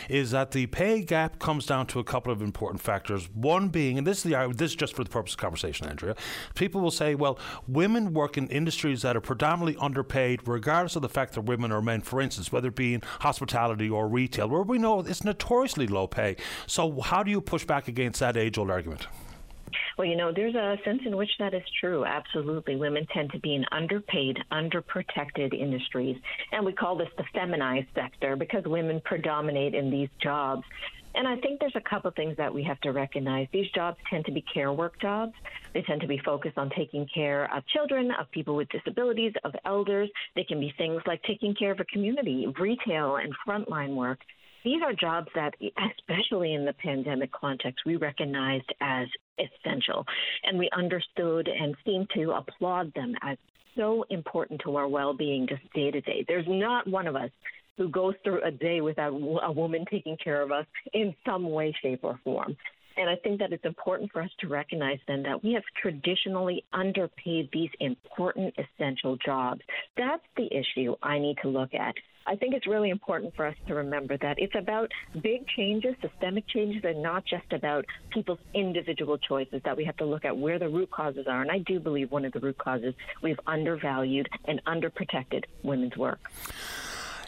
[0.09, 3.29] is that the pay gap comes down to a couple of important factors.
[3.33, 6.17] One being, and this is the this is just for the purpose of conversation, Andrea.
[6.55, 11.09] People will say, well, women work in industries that are predominantly underpaid, regardless of the
[11.09, 12.01] fact that women or men.
[12.01, 16.07] For instance whether it be in hospitality or retail, where we know it's notoriously low
[16.07, 16.37] pay.
[16.67, 19.07] So, how do you push back against that age old argument?
[19.97, 22.05] Well, you know, there's a sense in which that is true.
[22.05, 22.77] Absolutely.
[22.77, 26.17] Women tend to be in underpaid, underprotected industries.
[26.53, 30.63] And we call this the feminized sector because women predominate in these jobs.
[31.15, 33.49] And I think there's a couple things that we have to recognize.
[33.53, 35.33] These jobs tend to be care work jobs.
[35.75, 39.53] They tend to be focused on taking care of children, of people with disabilities, of
[39.65, 40.09] elders.
[40.37, 44.21] They can be things like taking care of a community, retail, and frontline work.
[44.65, 45.55] These are jobs that,
[45.99, 49.09] especially in the pandemic context, we recognized as
[49.39, 50.05] essential.
[50.45, 53.39] And we understood and seemed to applaud them as
[53.77, 56.25] so important to our well being just day to day.
[56.29, 57.31] There's not one of us
[57.81, 61.75] who goes through a day without a woman taking care of us in some way,
[61.81, 62.55] shape, or form.
[62.99, 66.63] And I think that it's important for us to recognize then that we have traditionally
[66.75, 69.63] underpaid these important essential jobs.
[69.97, 71.95] That's the issue I need to look at.
[72.27, 74.93] I think it's really important for us to remember that it's about
[75.23, 80.05] big changes, systemic changes, and not just about people's individual choices, that we have to
[80.05, 81.41] look at where the root causes are.
[81.41, 82.93] And I do believe one of the root causes
[83.23, 86.21] we've undervalued and underprotected women's work.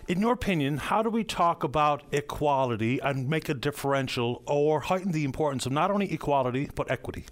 [0.08, 5.12] In your opinion, how do we talk about equality and make a differential or heighten
[5.12, 7.24] the importance of not only equality but equity?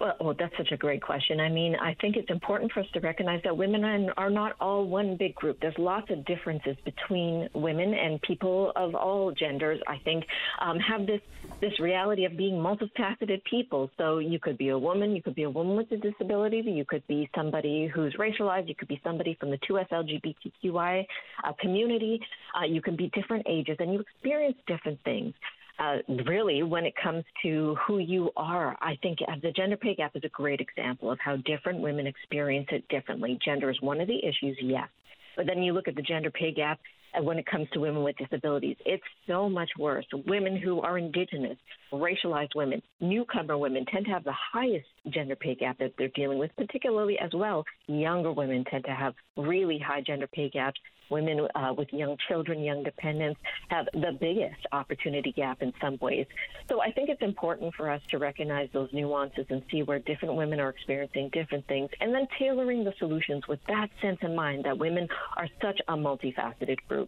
[0.00, 1.40] Well, well, that's such a great question.
[1.40, 4.86] I mean, I think it's important for us to recognize that women are not all
[4.86, 5.58] one big group.
[5.60, 9.80] There's lots of differences between women and people of all genders.
[9.86, 10.24] I think
[10.60, 11.20] um, have this
[11.60, 13.90] this reality of being multifaceted people.
[13.98, 16.84] So you could be a woman, you could be a woman with a disability, you
[16.84, 21.04] could be somebody who's racialized, you could be somebody from the 2S LGBTQI
[21.44, 22.20] uh, community,
[22.58, 25.34] uh, you can be different ages, and you experience different things
[25.80, 25.96] uh,
[26.26, 30.22] really, when it comes to who you are, I think the gender pay gap is
[30.24, 33.38] a great example of how different women experience it differently.
[33.42, 34.88] Gender is one of the issues, yes.
[35.36, 36.80] But then you look at the gender pay gap
[37.22, 38.76] when it comes to women with disabilities.
[38.84, 40.06] It's so much worse.
[40.26, 41.56] Women who are indigenous,
[41.92, 46.38] racialized women, newcomer women tend to have the highest gender pay gap that they're dealing
[46.38, 47.64] with, particularly as well.
[47.86, 50.80] Younger women tend to have really high gender pay gaps
[51.10, 56.26] women uh, with young children, young dependents, have the biggest opportunity gap in some ways.
[56.68, 60.36] So I think it's important for us to recognize those nuances and see where different
[60.36, 64.64] women are experiencing different things, and then tailoring the solutions with that sense in mind
[64.64, 66.99] that women are such a multifaceted group.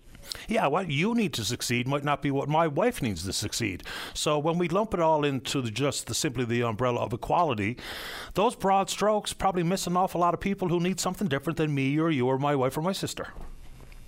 [0.49, 3.83] Yeah, what you need to succeed might not be what my wife needs to succeed.
[4.15, 7.77] So when we lump it all into the, just the, simply the umbrella of equality,
[8.35, 11.75] those broad strokes probably miss an awful lot of people who need something different than
[11.75, 13.29] me or you or my wife or my sister.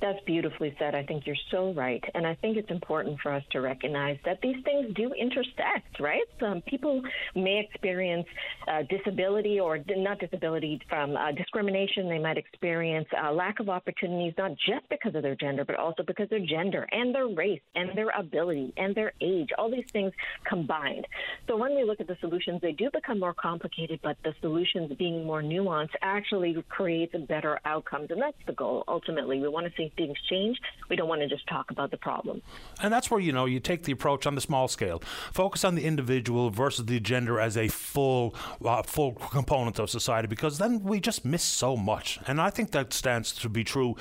[0.04, 0.94] That's beautifully said.
[0.94, 2.04] I think you're so right.
[2.14, 6.24] And I think it's important for us to recognize that these things do intersect, right?
[6.38, 7.00] Some people
[7.34, 8.26] may experience
[8.68, 12.10] uh, disability or not disability from uh, discrimination.
[12.10, 16.02] They might experience uh, lack of opportunities, not just because of their gender, but also
[16.02, 20.12] because their gender and their race and their ability and their age, all these things
[20.46, 21.06] combined.
[21.48, 24.92] So when we look at the solutions, they do become more complicated, but the solutions
[24.98, 28.10] being more nuanced actually creates better outcomes.
[28.10, 29.40] And that's the goal ultimately.
[29.40, 30.58] We want to see things change.
[30.88, 32.42] We don't want to just talk about the problem.
[32.80, 35.00] And that's where, you know, you take the approach on the small scale.
[35.32, 38.34] Focus on the individual versus the gender as a full,
[38.64, 42.18] uh, full component of society because then we just miss so much.
[42.26, 43.96] And I think that stands to be true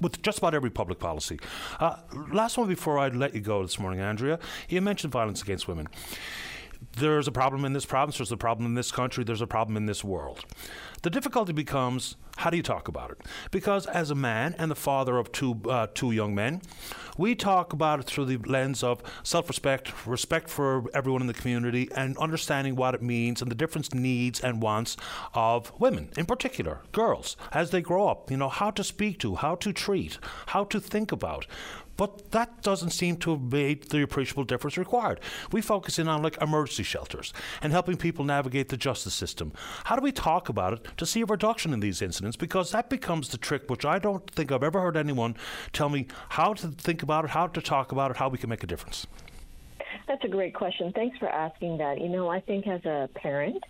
[0.00, 1.38] with just about every public policy.
[1.80, 1.96] Uh,
[2.32, 4.38] last one before I let you go this morning, Andrea.
[4.68, 5.88] You mentioned violence against women
[6.96, 9.76] there's a problem in this province, there's a problem in this country, there's a problem
[9.76, 10.44] in this world.
[11.06, 13.18] The difficulty becomes how do you talk about it?
[13.52, 16.62] Because as a man and the father of two uh, two young men,
[17.16, 21.88] we talk about it through the lens of self-respect, respect for everyone in the community,
[21.94, 24.96] and understanding what it means and the different needs and wants
[25.32, 28.28] of women, in particular girls, as they grow up.
[28.28, 31.46] You know how to speak to, how to treat, how to think about.
[31.96, 35.20] But that doesn't seem to have made the appreciable difference required.
[35.52, 37.32] We focus in on like emergency shelters
[37.62, 39.52] and helping people navigate the justice system.
[39.84, 42.36] How do we talk about it to see a reduction in these incidents?
[42.36, 45.36] Because that becomes the trick, which I don't think I've ever heard anyone
[45.72, 48.50] tell me how to think about it, how to talk about it, how we can
[48.50, 49.06] make a difference.
[50.06, 50.92] That's a great question.
[50.94, 52.00] Thanks for asking that.
[52.00, 53.62] You know, I think as a parent,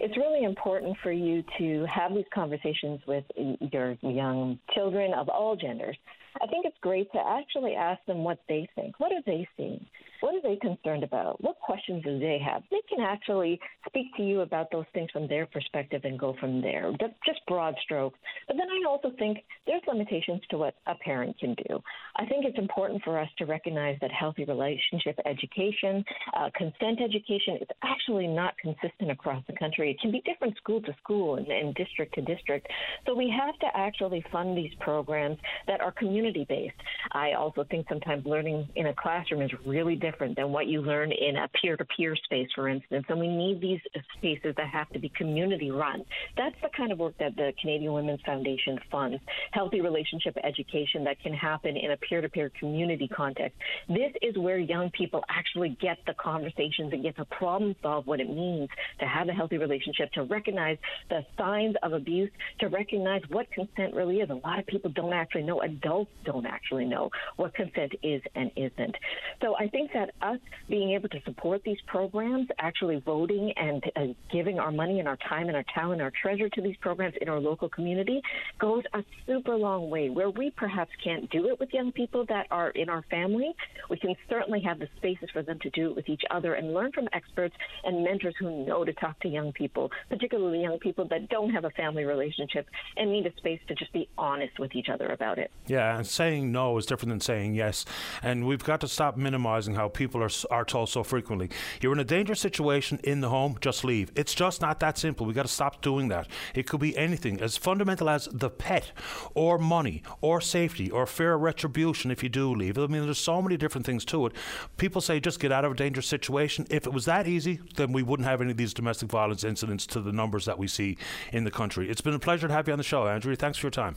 [0.00, 5.54] it's really important for you to have these conversations with your young children of all
[5.54, 5.96] genders
[6.42, 8.98] I think it's great to actually ask them what they think.
[8.98, 9.86] What are they seeing?
[10.24, 11.38] What are they concerned about?
[11.44, 12.62] What questions do they have?
[12.70, 16.62] They can actually speak to you about those things from their perspective and go from
[16.62, 16.90] there.
[17.26, 18.18] Just broad strokes.
[18.46, 21.78] But then I also think there's limitations to what a parent can do.
[22.16, 26.02] I think it's important for us to recognize that healthy relationship education,
[26.34, 29.90] uh, consent education is actually not consistent across the country.
[29.90, 32.68] It can be different school to school and, and district to district.
[33.04, 35.36] So we have to actually fund these programs
[35.66, 36.80] that are community based.
[37.12, 40.80] I also think sometimes learning in a classroom is really different different than what you
[40.80, 43.04] learn in a peer to peer space, for instance.
[43.08, 43.80] And we need these
[44.16, 46.04] spaces that have to be community run.
[46.36, 49.20] That's the kind of work that the Canadian Women's Foundation funds
[49.50, 53.56] healthy relationship education that can happen in a peer to peer community context.
[53.88, 58.20] This is where young people actually get the conversations and get to problem solve what
[58.20, 58.68] it means
[59.00, 60.78] to have a healthy relationship, to recognize
[61.08, 62.30] the signs of abuse,
[62.60, 64.30] to recognize what consent really is.
[64.30, 68.50] A lot of people don't actually know, adults don't actually know what consent is and
[68.56, 68.94] isn't.
[69.42, 73.84] So I think that that us being able to support these programs, actually voting and
[73.96, 77.14] uh, giving our money and our time and our talent, our treasure to these programs
[77.20, 78.20] in our local community
[78.58, 80.10] goes a super long way.
[80.10, 83.54] Where we perhaps can't do it with young people that are in our family,
[83.90, 86.74] we can certainly have the spaces for them to do it with each other and
[86.74, 87.54] learn from experts
[87.84, 91.64] and mentors who know to talk to young people, particularly young people that don't have
[91.64, 92.66] a family relationship
[92.96, 95.50] and need a space to just be honest with each other about it.
[95.66, 97.84] Yeah, and saying no is different than saying yes.
[98.22, 101.50] And we've got to stop minimizing how people are, are told so frequently.
[101.80, 104.10] You're in a dangerous situation in the home, just leave.
[104.14, 105.26] It's just not that simple.
[105.26, 106.28] We've got to stop doing that.
[106.54, 108.92] It could be anything as fundamental as the pet,
[109.34, 112.78] or money, or safety, or fear of retribution if you do leave.
[112.78, 114.32] I mean, there's so many different things to it.
[114.76, 116.66] People say just get out of a dangerous situation.
[116.70, 119.86] If it was that easy, then we wouldn't have any of these domestic violence incidents
[119.88, 120.96] to the numbers that we see
[121.32, 121.90] in the country.
[121.90, 123.34] It's been a pleasure to have you on the show, Andrew.
[123.36, 123.96] Thanks for your time.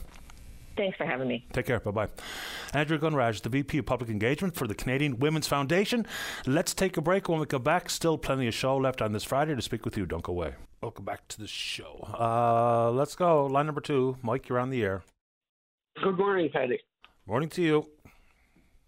[0.78, 1.44] Thanks for having me.
[1.52, 1.80] Take care.
[1.80, 2.08] Bye bye.
[2.72, 6.06] Andrea Gunraj, the VP of Public Engagement for the Canadian Women's Foundation.
[6.46, 7.28] Let's take a break.
[7.28, 9.98] When we come back, still plenty of show left on this Friday to speak with
[9.98, 10.06] you.
[10.06, 10.54] Don't go away.
[10.80, 12.06] Welcome back to the show.
[12.18, 13.46] Uh, let's go.
[13.46, 14.16] Line number two.
[14.22, 15.02] Mike, you're on the air.
[16.02, 16.78] Good morning, Paddy.
[17.26, 17.86] Morning to you.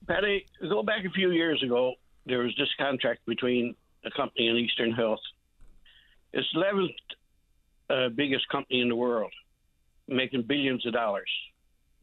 [0.06, 1.94] Paddy, go back a few years ago,
[2.26, 5.20] there was this contract between a company and Eastern Health.
[6.32, 9.32] It's the 11th uh, biggest company in the world,
[10.06, 11.28] making billions of dollars.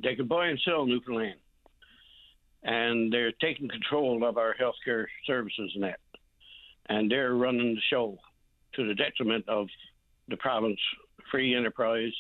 [0.02, 1.40] They could buy and sell Newfoundland,
[2.64, 6.00] and they're taking control of our healthcare services that,
[6.90, 8.18] and they're running the show
[8.76, 9.68] to the detriment of
[10.28, 10.80] the province,
[11.32, 12.14] free enterprise,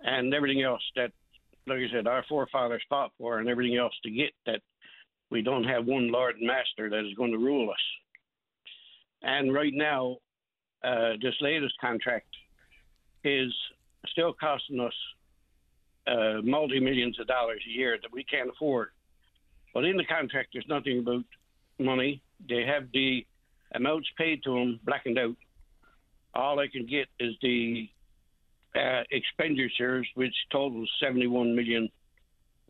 [0.00, 1.12] and everything else that,
[1.66, 4.60] like I said, our forefathers fought for, and everything else to get that
[5.30, 7.76] we don't have one Lord and Master that is going to rule us.
[9.22, 10.18] And right now,
[10.82, 12.28] uh, this latest contract
[13.24, 13.52] is
[14.08, 14.92] still costing us
[16.06, 18.90] uh, multi millions of dollars a year that we can't afford.
[19.72, 21.24] But in the contract, there's nothing about
[21.78, 22.22] money.
[22.48, 23.26] They have the
[23.74, 25.36] amounts paid to them blackened out.
[26.34, 27.88] All I can get is the
[28.74, 31.88] uh, expenditures, which totals seventy-one million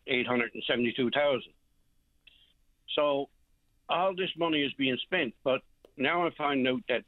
[0.07, 1.53] eight hundred and seventy-two thousand.
[2.95, 3.29] So
[3.89, 5.61] all this money is being spent, but
[5.97, 7.05] now I find out that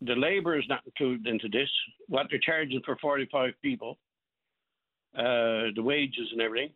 [0.00, 1.68] the labor is not included into this.
[2.08, 3.98] What they're charging for 45 people,
[5.16, 6.70] uh, the wages and everything.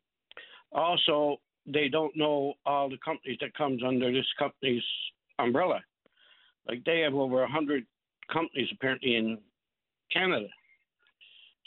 [0.73, 4.83] Also, they don't know all the companies that comes under this company's
[5.39, 5.81] umbrella.
[6.67, 7.85] Like they have over a 100
[8.33, 9.39] companies apparently in
[10.13, 10.47] Canada.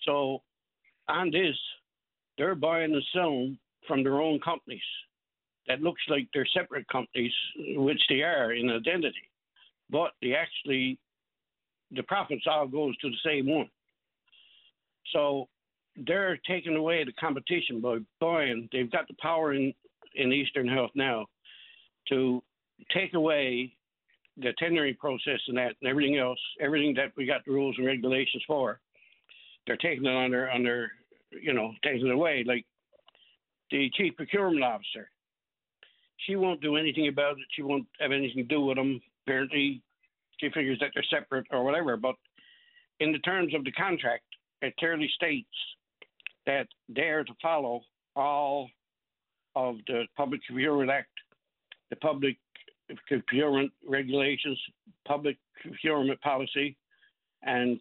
[0.05, 0.41] So
[1.07, 1.55] on this,
[2.37, 3.57] they're buying and selling
[3.87, 4.81] from their own companies
[5.67, 7.33] that looks like they're separate companies,
[7.75, 9.29] which they are in identity,
[9.89, 10.97] but they actually
[11.91, 13.69] the profits all goes to the same one.
[15.13, 15.47] So
[15.95, 18.69] they're taking away the competition by buying.
[18.71, 19.73] They've got the power in
[20.15, 21.25] in Eastern Health now
[22.09, 22.43] to
[22.93, 23.73] take away
[24.37, 27.87] the tendering process and that and everything else, everything that we got the rules and
[27.87, 28.79] regulations for.
[29.67, 30.91] They're taking it under under
[31.31, 32.43] you know taking it away.
[32.45, 32.65] Like
[33.69, 35.09] the chief procurement officer,
[36.25, 37.45] she won't do anything about it.
[37.55, 39.01] She won't have anything to do with them.
[39.25, 39.81] Apparently,
[40.39, 41.95] she figures that they're separate or whatever.
[41.97, 42.15] But
[42.99, 44.23] in the terms of the contract,
[44.61, 45.47] it clearly states
[46.45, 47.81] that dare to follow
[48.15, 48.69] all
[49.55, 51.09] of the Public Procurement Act,
[51.89, 52.37] the Public
[53.07, 54.59] Procurement Regulations,
[55.07, 56.75] Public Procurement Policy,
[57.43, 57.79] and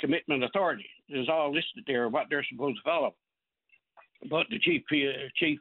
[0.00, 0.86] Commitment Authority.
[1.08, 3.14] There's all listed there what they're supposed to follow.
[4.30, 5.58] But the chief uh, chief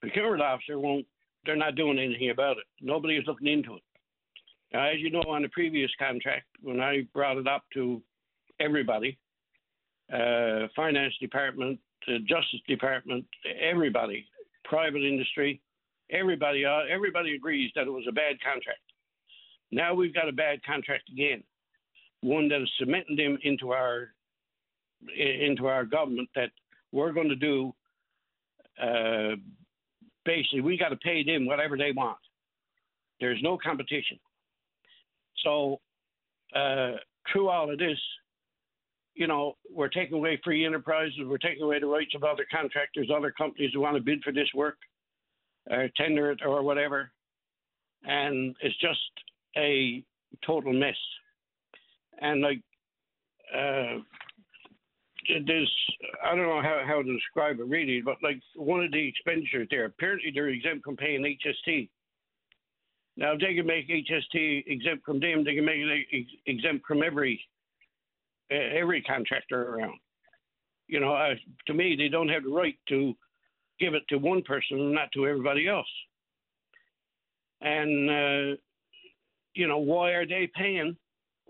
[0.00, 1.06] procurement officer won't.
[1.44, 2.64] They're not doing anything about it.
[2.80, 3.82] Nobody is looking into it.
[4.72, 8.02] Now, as you know, on the previous contract, when I brought it up to
[8.60, 9.18] everybody,
[10.12, 11.78] uh, finance department,
[12.08, 13.24] uh, justice department,
[13.60, 14.26] everybody,
[14.64, 15.60] private industry,
[16.10, 18.80] everybody, uh, everybody agrees that it was a bad contract.
[19.70, 21.42] Now we've got a bad contract again,
[22.22, 24.08] one that is cementing them into our
[25.16, 26.50] into our government that
[26.90, 27.72] we're going to do.
[28.82, 29.36] Uh,
[30.24, 32.18] basically, we got to pay them whatever they want.
[33.20, 34.18] There's no competition.
[35.44, 35.80] So,
[36.54, 36.92] uh,
[37.32, 37.98] through all of this,
[39.18, 43.10] you know, we're taking away free enterprises, we're taking away the rights of other contractors,
[43.14, 44.76] other companies who want to bid for this work,
[45.68, 47.10] or tender it, or whatever.
[48.04, 49.00] And it's just
[49.56, 50.04] a
[50.46, 50.94] total mess.
[52.20, 52.60] And like,
[53.52, 53.98] uh,
[55.46, 55.74] there's,
[56.24, 59.66] I don't know how, how to describe it really, but like one of the expenditures
[59.68, 61.88] there, apparently they're exempt from paying HST.
[63.16, 67.02] Now, if they can make HST exempt from them, they can make it exempt from
[67.02, 67.40] every
[68.50, 69.98] every contractor around.
[70.86, 71.34] You know,
[71.66, 73.14] to me, they don't have the right to
[73.78, 75.86] give it to one person and not to everybody else.
[77.60, 78.56] And, uh,
[79.54, 80.96] you know, why are they paying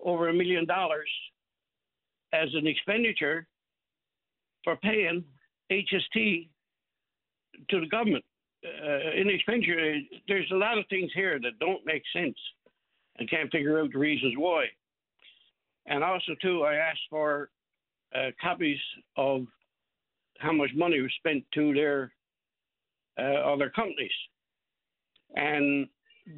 [0.05, 1.09] over a million dollars
[2.33, 3.47] as an expenditure
[4.65, 5.25] for paying
[5.71, 6.49] HST
[7.71, 8.25] to the government?
[8.65, 12.37] Uh, in expenditure, there's a lot of things here that don't make sense.
[13.21, 14.67] I can't figure out the reasons why.
[15.89, 17.51] And also, too, I asked for
[18.15, 18.79] uh, copies
[19.17, 19.47] of
[20.39, 22.13] how much money was spent to their
[23.19, 24.13] uh, other companies,
[25.35, 25.89] and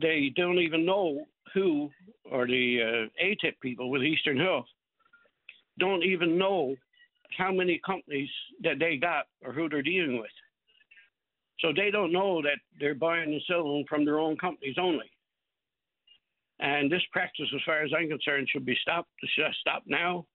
[0.00, 1.90] they don't even know who,
[2.30, 4.66] or the uh, ATIP people with Eastern Health,
[5.78, 6.76] don't even know
[7.36, 8.28] how many companies
[8.62, 10.30] that they got or who they're dealing with.
[11.60, 15.10] So they don't know that they're buying and selling from their own companies only.
[16.60, 19.08] And this practice, as far as I'm concerned, should be stopped.
[19.34, 20.26] Should stop now.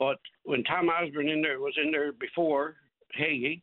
[0.00, 2.74] But when Tom Osborne in there was in there before
[3.12, 3.62] Haggie,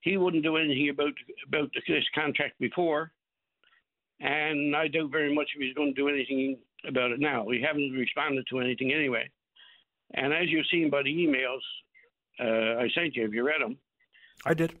[0.00, 1.12] he wouldn't do anything about
[1.46, 3.12] about this contract before,
[4.20, 7.46] and I doubt very much if he's going to do anything about it now.
[7.48, 9.28] He hasn't responded to anything anyway.
[10.14, 11.60] And as you've seen by the emails
[12.40, 13.76] uh, I sent you, have you read them?
[14.46, 14.72] I did.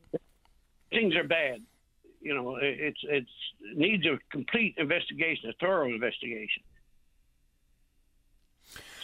[0.90, 1.60] Things are bad
[2.20, 3.30] you know, it's it's
[3.74, 6.62] needs a complete investigation, a thorough investigation.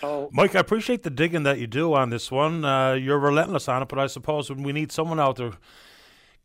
[0.00, 2.64] So, Mike, I appreciate the digging that you do on this one.
[2.64, 5.52] Uh, you're relentless on it, but I suppose when we need someone out there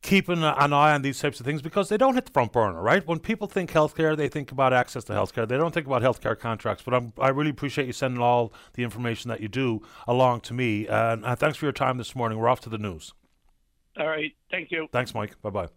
[0.02, 2.82] keeping an eye on these types of things because they don't hit the front burner,
[2.82, 3.06] right?
[3.06, 5.48] When people think healthcare, they think about access to healthcare.
[5.48, 6.84] They don't think about healthcare contracts.
[6.84, 10.54] But I'm, i really appreciate you sending all the information that you do along to
[10.54, 10.88] me.
[10.88, 12.38] and uh, thanks for your time this morning.
[12.38, 13.14] We're off to the news.
[13.98, 14.32] All right.
[14.50, 14.88] Thank you.
[14.92, 15.42] Thanks, Mike.
[15.42, 15.68] Bye bye.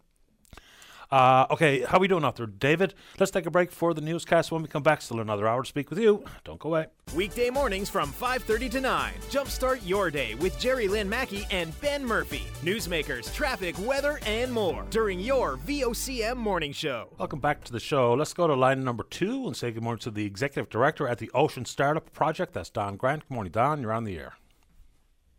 [1.13, 2.95] Uh, okay, how we doing out there, David?
[3.19, 4.51] Let's take a break for the newscast.
[4.51, 6.25] When we come back, still another hour to speak with you.
[6.43, 6.87] Don't go away.
[7.15, 9.13] Weekday mornings from 5:30 to 9.
[9.29, 12.45] Jumpstart your day with Jerry Lynn Mackey and Ben Murphy.
[12.63, 17.09] Newsmakers, traffic, weather, and more during your VOCM morning show.
[17.19, 18.15] Welcome back to the show.
[18.15, 21.19] Let's go to line number two and say good morning to the executive director at
[21.19, 22.55] the Ocean Startup Project.
[22.55, 23.29] That's Don Grant.
[23.29, 23.83] Good morning, Don.
[23.83, 24.33] You're on the air.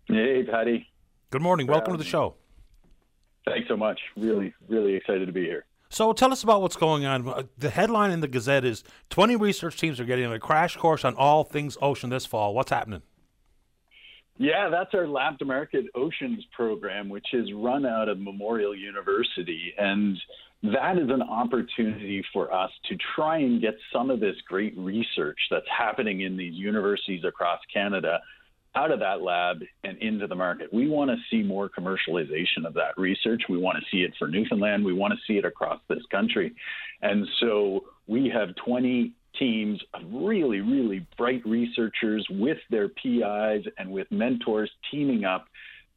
[0.06, 0.92] Hey, Paddy.
[1.32, 1.66] Good morning.
[1.66, 2.36] Welcome to the show.
[3.46, 4.00] Thanks so much.
[4.16, 5.66] Really, really excited to be here.
[5.90, 7.28] So tell us about what's going on.
[7.28, 11.06] Uh, the headline in the Gazette is 20 research teams are getting a crash course
[11.06, 12.56] on all things ocean this fall.
[12.56, 13.04] What's happening?
[14.38, 19.74] Yeah, that's our Lab to Market Oceans program, which is run out of Memorial University.
[19.78, 20.18] And
[20.64, 25.38] that is an opportunity for us to try and get some of this great research
[25.52, 28.20] that's happening in these universities across Canada
[28.76, 30.74] out of that lab and into the market.
[30.74, 33.44] We want to see more commercialization of that research.
[33.48, 34.84] We want to see it for Newfoundland.
[34.84, 36.54] We want to see it across this country.
[37.02, 43.92] And so we have 20 teams of really, really bright researchers with their PIs and
[43.92, 45.46] with mentors teaming up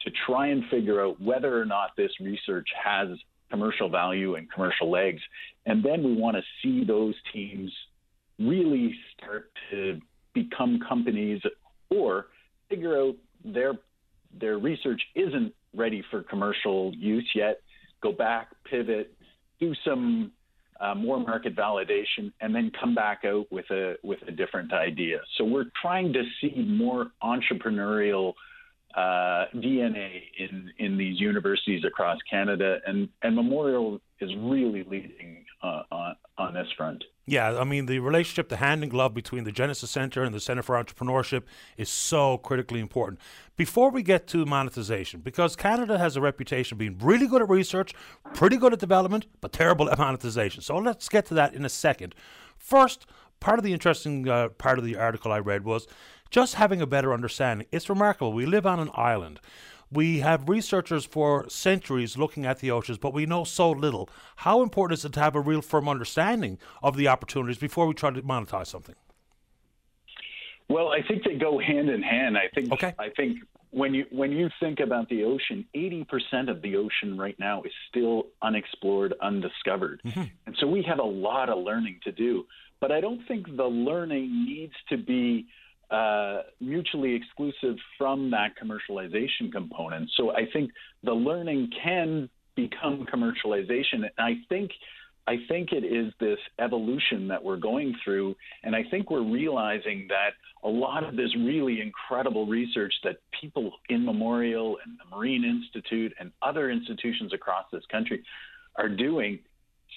[0.02, 3.08] to try and figure out whether or not this research has
[3.50, 5.20] commercial value and commercial legs.
[5.64, 7.72] And then we want to see those teams
[8.38, 10.00] really start to
[10.34, 11.40] become companies
[11.90, 12.26] or
[12.68, 13.14] figure out
[13.44, 13.74] their
[14.38, 17.60] their research isn't ready for commercial use yet,
[18.02, 19.12] go back, pivot,
[19.60, 20.32] do some
[20.80, 25.18] uh, more market validation, and then come back out with a with a different idea.
[25.36, 28.34] So we're trying to see more entrepreneurial
[28.94, 35.82] uh, DNA in in these universities across Canada, and and Memorial is really leading uh,
[35.90, 37.02] on on this front.
[37.28, 40.38] Yeah, I mean, the relationship, the hand in glove between the Genesis Center and the
[40.38, 41.42] Center for Entrepreneurship
[41.76, 43.20] is so critically important.
[43.56, 47.48] Before we get to monetization, because Canada has a reputation of being really good at
[47.48, 47.94] research,
[48.32, 50.62] pretty good at development, but terrible at monetization.
[50.62, 52.14] So let's get to that in a second.
[52.56, 53.06] First,
[53.40, 55.88] part of the interesting uh, part of the article I read was
[56.30, 57.66] just having a better understanding.
[57.72, 58.32] It's remarkable.
[58.32, 59.40] We live on an island.
[59.90, 64.08] We have researchers for centuries looking at the oceans, but we know so little.
[64.36, 67.94] How important is it to have a real firm understanding of the opportunities before we
[67.94, 68.96] try to monetize something?
[70.68, 72.36] Well, I think they go hand in hand.
[72.36, 72.94] I think okay.
[72.98, 73.38] I think
[73.70, 77.72] when you when you think about the ocean, 80% of the ocean right now is
[77.88, 80.00] still unexplored, undiscovered.
[80.04, 80.22] Mm-hmm.
[80.46, 82.46] And so we have a lot of learning to do.
[82.80, 85.46] But I don't think the learning needs to be
[85.90, 90.10] uh, mutually exclusive from that commercialization component.
[90.16, 90.70] So I think
[91.02, 94.02] the learning can become commercialization.
[94.02, 94.70] And I think
[95.28, 100.06] I think it is this evolution that we're going through, and I think we're realizing
[100.08, 100.30] that
[100.62, 106.12] a lot of this really incredible research that people in Memorial and the Marine Institute
[106.20, 108.22] and other institutions across this country
[108.76, 109.40] are doing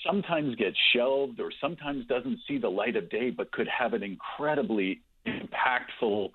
[0.05, 4.01] sometimes gets shelved or sometimes doesn't see the light of day, but could have an
[4.01, 6.29] incredibly impactful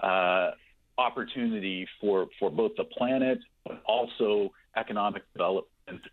[0.00, 0.50] uh,
[0.98, 5.68] opportunity for, for both the planet, but also economic development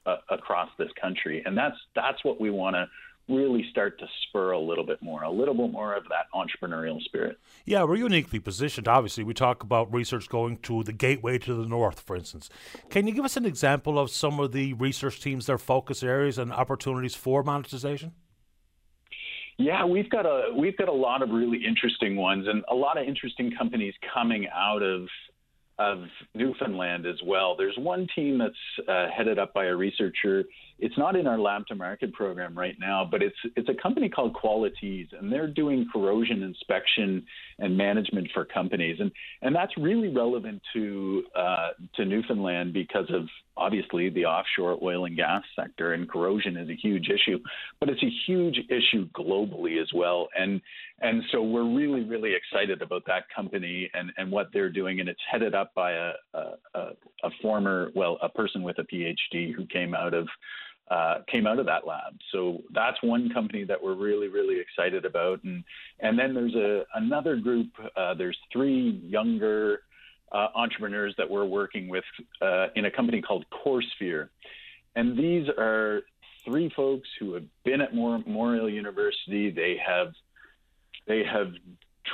[0.05, 1.43] uh, across this country.
[1.45, 2.87] And that's that's what we want to
[3.29, 6.99] really start to spur a little bit more, a little bit more of that entrepreneurial
[7.03, 7.37] spirit.
[7.63, 8.87] Yeah, we're uniquely positioned.
[8.87, 12.49] Obviously, we talk about research going to the gateway to the north, for instance.
[12.89, 16.37] Can you give us an example of some of the research teams, their focus areas,
[16.37, 18.13] and opportunities for monetization?
[19.59, 22.97] Yeah, we've got a we've got a lot of really interesting ones, and a lot
[22.97, 25.07] of interesting companies coming out of
[25.77, 27.57] of Newfoundland as well.
[27.57, 30.45] There's one team that's uh, headed up by a researcher.
[30.79, 34.09] It's not in our lab to market program right now, but it's it's a company
[34.09, 37.25] called Qualities, and they're doing corrosion inspection
[37.59, 39.11] and management for companies, and
[39.41, 43.23] and that's really relevant to uh, to Newfoundland because of
[43.57, 47.37] obviously the offshore oil and gas sector, and corrosion is a huge issue,
[47.79, 50.61] but it's a huge issue globally as well, and
[51.01, 55.09] and so we're really really excited about that company and and what they're doing, and
[55.09, 56.79] it's headed up by a a,
[57.23, 60.27] a former well a person with a PhD who came out of
[60.89, 62.17] uh, came out of that lab.
[62.31, 65.43] So that's one company that we're really, really excited about.
[65.43, 65.63] And
[65.99, 67.67] and then there's a another group.
[67.95, 69.81] Uh, there's three younger
[70.31, 72.03] uh, entrepreneurs that we're working with
[72.41, 74.29] uh, in a company called CoreSphere,
[74.95, 76.01] and these are
[76.45, 79.51] three folks who have been at Memorial University.
[79.51, 80.13] They have
[81.07, 81.53] they have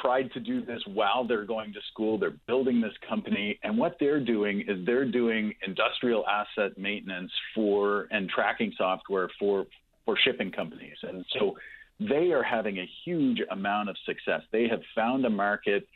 [0.02, 2.18] tried to do this while they're going to school.
[2.18, 8.08] They're building this company, and what they're doing is they're doing industrial asset maintenance for
[8.12, 9.66] and tracking software for
[10.06, 10.98] for shipping companies.
[11.04, 11.56] And so
[12.00, 14.42] they are having a huge amount of success.
[14.52, 15.88] They have found a market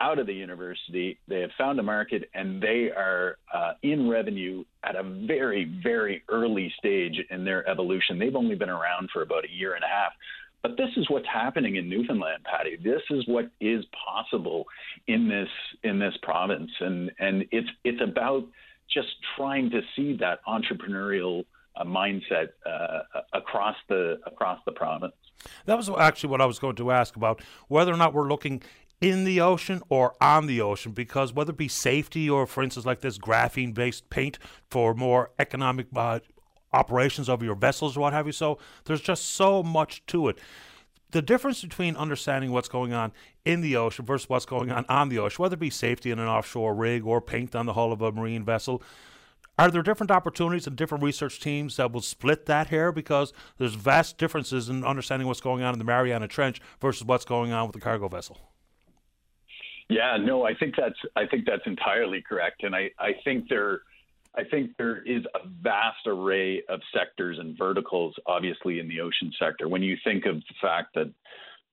[0.00, 1.18] out of the university.
[1.28, 6.22] They have found a market, and they are uh, in revenue at a very, very
[6.30, 8.18] early stage in their evolution.
[8.18, 10.12] They've only been around for about a year and a half.
[10.62, 12.76] But this is what's happening in Newfoundland, Paddy.
[12.76, 14.66] This is what is possible
[15.06, 15.48] in this
[15.82, 18.44] in this province, and and it's it's about
[18.92, 21.44] just trying to see that entrepreneurial
[21.76, 23.00] uh, mindset uh,
[23.32, 25.14] across the across the province.
[25.64, 28.62] That was actually what I was going to ask about whether or not we're looking
[29.00, 32.84] in the ocean or on the ocean because whether it be safety or for instance
[32.84, 34.38] like this graphene based paint
[34.68, 36.18] for more economic uh,
[36.72, 38.32] operations of your vessels what have you.
[38.32, 40.38] So there's just so much to it.
[41.10, 43.12] The difference between understanding what's going on
[43.44, 46.20] in the ocean versus what's going on on the ocean, whether it be safety in
[46.20, 48.80] an offshore rig or paint on the hull of a marine vessel,
[49.58, 52.92] are there different opportunities and different research teams that will split that here?
[52.92, 57.24] Because there's vast differences in understanding what's going on in the Mariana Trench versus what's
[57.24, 58.38] going on with the cargo vessel.
[59.90, 63.82] Yeah, no, I think that's I think that's entirely correct, and I I think there
[64.36, 69.32] I think there is a vast array of sectors and verticals, obviously, in the ocean
[69.38, 69.68] sector.
[69.68, 71.12] When you think of the fact that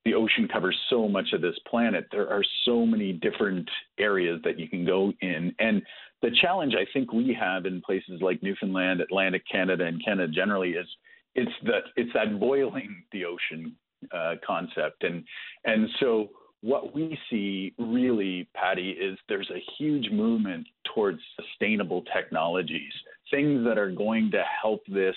[0.05, 3.69] the ocean covers so much of this planet, there are so many different
[3.99, 5.53] areas that you can go in.
[5.59, 5.81] And
[6.21, 10.71] the challenge I think we have in places like Newfoundland, Atlantic Canada, and Canada generally
[10.71, 10.87] is
[11.35, 13.75] it's that it's that boiling the ocean
[14.11, 15.03] uh, concept.
[15.03, 15.23] And
[15.65, 16.29] and so
[16.61, 22.93] what we see really, Paddy, is there's a huge movement towards sustainable technologies,
[23.29, 25.15] things that are going to help this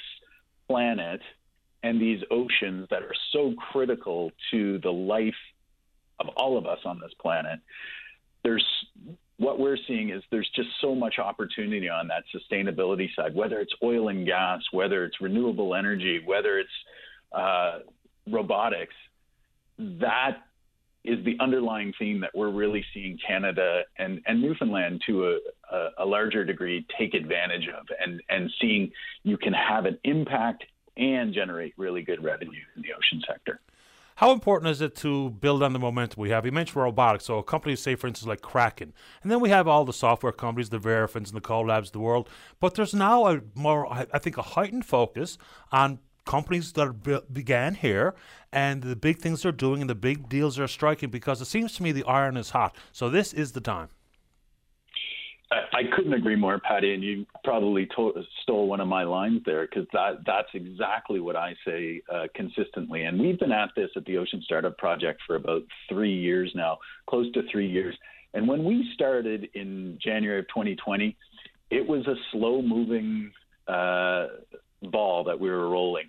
[0.69, 1.21] planet
[1.83, 5.35] and these oceans that are so critical to the life
[6.21, 7.59] of all of us on this planet.
[8.45, 8.65] There's
[9.39, 13.73] what we're seeing is there's just so much opportunity on that sustainability side, whether it's
[13.83, 16.69] oil and gas, whether it's renewable energy, whether it's
[17.33, 17.79] uh,
[18.31, 18.95] robotics.
[19.79, 20.43] That
[21.05, 25.39] is the underlying theme that we're really seeing Canada and, and Newfoundland to a,
[25.75, 28.91] a, a, larger degree take advantage of and, and seeing
[29.23, 30.65] you can have an impact
[30.97, 33.61] and generate really good revenue in the ocean sector.
[34.17, 36.45] How important is it to build on the momentum we have?
[36.45, 39.87] You mentioned robotics, so companies say, for instance, like Kraken, and then we have all
[39.87, 42.29] the software companies, the Verafins and the CoLabs of the world.
[42.61, 45.39] But there's now a more, I think, a heightened focus
[45.73, 46.01] on
[46.31, 48.15] companies that began here
[48.53, 51.75] and the big things they're doing and the big deals they're striking because it seems
[51.75, 52.77] to me the iron is hot.
[52.93, 53.89] So this is the time.
[55.51, 59.67] I, couldn't agree more, Paddy, and you probably to- stole one of my lines there
[59.67, 63.03] because that that's exactly what I say uh, consistently.
[63.03, 66.79] And we've been at this at the Ocean Startup Project for about three years now,
[67.09, 67.97] close to three years.
[68.35, 71.17] And when we started in January of 2020,
[71.71, 73.33] it was a slow moving
[73.67, 74.27] uh,
[74.83, 76.09] ball that we were rolling.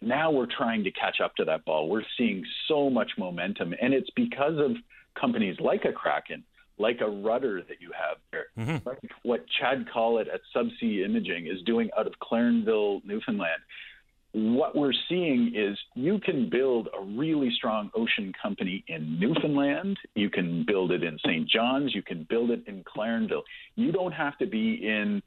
[0.00, 1.88] Now we're trying to catch up to that ball.
[1.88, 4.72] We're seeing so much momentum, and it's because of
[5.18, 6.42] companies like a Kraken,
[6.78, 8.88] like a Rutter that you have there, mm-hmm.
[8.88, 13.60] like what Chad Collett at SubC Imaging is doing out of Clarenville, Newfoundland.
[14.32, 19.96] What we're seeing is you can build a really strong ocean company in Newfoundland.
[20.14, 21.48] You can build it in St.
[21.48, 21.94] John's.
[21.94, 23.42] You can build it in Clarenville.
[23.74, 25.22] You don't have to be in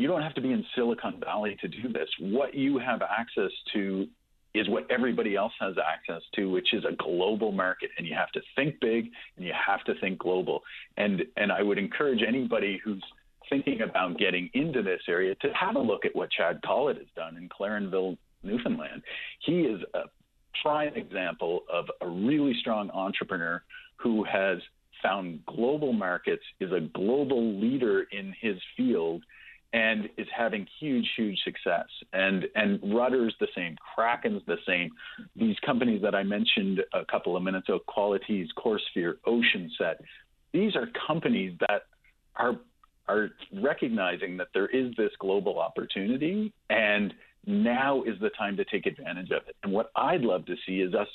[0.00, 2.08] you don't have to be in Silicon Valley to do this.
[2.18, 4.06] What you have access to
[4.54, 7.90] is what everybody else has access to, which is a global market.
[7.98, 10.62] And you have to think big and you have to think global.
[10.96, 13.02] And and I would encourage anybody who's
[13.48, 17.06] thinking about getting into this area to have a look at what Chad Collett has
[17.14, 19.02] done in Clarenville, Newfoundland.
[19.44, 20.04] He is a
[20.62, 23.62] prime example of a really strong entrepreneur
[23.96, 24.58] who has
[25.02, 29.22] found global markets, is a global leader in his field,
[29.72, 31.86] and is having huge, huge success.
[32.12, 34.90] And and Rutter's the same, Kraken's the same.
[35.36, 39.96] These companies that I mentioned a couple of minutes ago, Qualities, CoreSphere, OceanSet,
[40.52, 41.82] these are companies that
[42.36, 42.56] are
[43.08, 47.12] are recognizing that there is this global opportunity and
[47.46, 49.56] now is the time to take advantage of it.
[49.62, 51.08] And what I'd love to see is us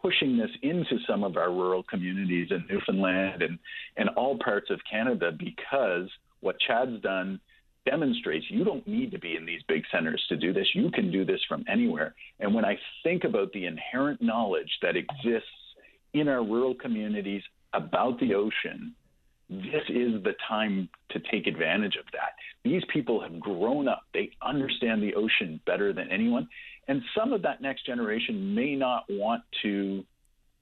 [0.00, 3.58] pushing this into some of our rural communities in Newfoundland and,
[3.96, 6.08] and all parts of Canada because
[6.40, 7.40] what Chad's done
[7.88, 10.66] demonstrates you don't need to be in these big centers to do this.
[10.74, 12.14] You can do this from anywhere.
[12.40, 15.48] And when I think about the inherent knowledge that exists
[16.12, 17.42] in our rural communities
[17.72, 18.94] about the ocean,
[19.48, 22.32] this is the time to take advantage of that.
[22.64, 26.48] These people have grown up, they understand the ocean better than anyone.
[26.88, 30.04] And some of that next generation may not want to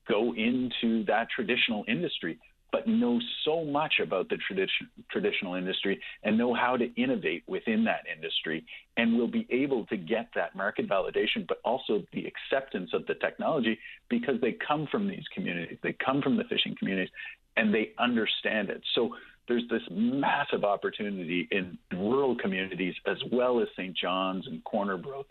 [0.08, 2.38] go into that traditional industry,
[2.76, 7.84] but know so much about the tradition, traditional industry and know how to innovate within
[7.84, 8.66] that industry
[8.98, 13.14] and will be able to get that market validation, but also the acceptance of the
[13.14, 13.78] technology
[14.10, 17.08] because they come from these communities, they come from the fishing communities,
[17.56, 18.82] and they understand it.
[18.94, 19.14] So
[19.48, 23.96] there's this massive opportunity in rural communities as well as St.
[23.96, 25.30] John's and Corner Brook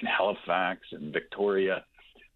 [0.00, 1.82] and Halifax and Victoria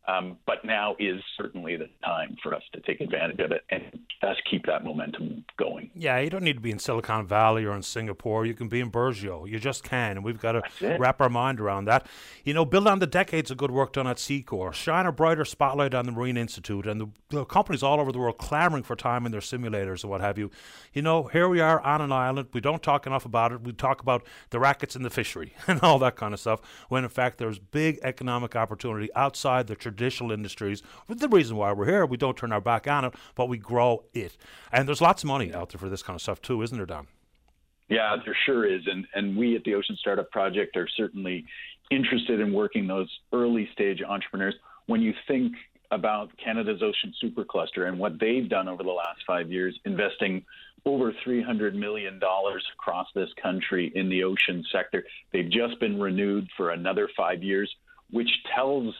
[0.08, 3.82] um, but now is certainly the time for us to take advantage of it and
[4.22, 5.90] just keep that momentum going.
[5.94, 8.46] Yeah, you don't need to be in Silicon Valley or in Singapore.
[8.46, 9.48] You can be in Burgeo.
[9.48, 10.12] You just can.
[10.12, 12.06] And we've got to wrap our mind around that.
[12.42, 14.72] You know, build on the decades of good work done at C-CORE.
[14.72, 18.18] Shine a brighter spotlight on the Marine Institute and the, the companies all over the
[18.18, 20.50] world clamoring for time in their simulators and what have you.
[20.94, 22.48] You know, here we are on an island.
[22.54, 23.60] We don't talk enough about it.
[23.60, 27.04] We talk about the rackets in the fishery and all that kind of stuff, when
[27.04, 30.82] in fact there's big economic opportunity outside the traditional traditional industries.
[31.08, 34.04] The reason why we're here, we don't turn our back on it, but we grow
[34.14, 34.36] it.
[34.72, 36.86] And there's lots of money out there for this kind of stuff too, isn't there,
[36.86, 37.08] Don?
[37.88, 38.82] Yeah, there sure is.
[38.86, 41.44] And and we at the Ocean Startup Project are certainly
[41.90, 44.54] interested in working those early stage entrepreneurs.
[44.86, 45.54] When you think
[45.90, 50.44] about Canada's Ocean Supercluster and what they've done over the last five years, investing
[50.84, 52.20] over $300 million
[52.74, 55.04] across this country in the ocean sector.
[55.32, 57.74] They've just been renewed for another five years,
[58.10, 58.94] which tells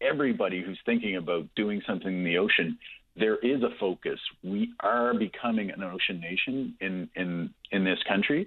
[0.00, 2.78] everybody who's thinking about doing something in the ocean,
[3.16, 4.18] there is a focus.
[4.42, 8.46] We are becoming an ocean nation in in in this country,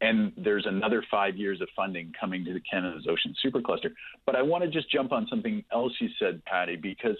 [0.00, 3.90] and there's another five years of funding coming to the Canada's Ocean Supercluster.
[4.26, 7.16] But I want to just jump on something else you said, Paddy, because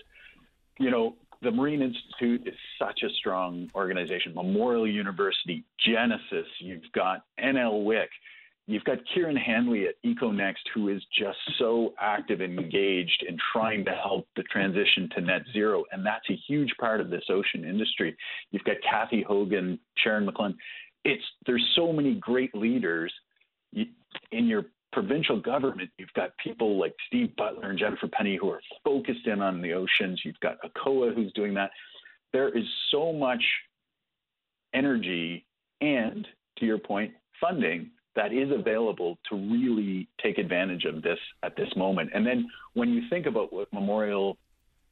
[0.78, 4.34] you know the Marine Institute is such a strong organization.
[4.34, 8.06] Memorial University, Genesis, you've got NL NLWIC.
[8.66, 13.84] You've got Kieran Hanley at EcoNext, who is just so active and engaged in trying
[13.84, 15.84] to help the transition to net zero.
[15.92, 18.16] And that's a huge part of this ocean industry.
[18.50, 20.56] You've got Kathy Hogan, Sharon McClellan.
[21.04, 23.12] It's there's so many great leaders
[23.74, 25.90] in your provincial government.
[25.98, 29.74] You've got people like Steve Butler and Jennifer Penny who are focused in on the
[29.74, 30.22] oceans.
[30.24, 31.70] You've got ACOA who's doing that.
[32.32, 33.42] There is so much
[34.72, 35.44] energy
[35.82, 36.26] and,
[36.58, 41.68] to your point, funding that is available to really take advantage of this at this
[41.76, 42.10] moment.
[42.14, 44.36] And then when you think about what Memorial,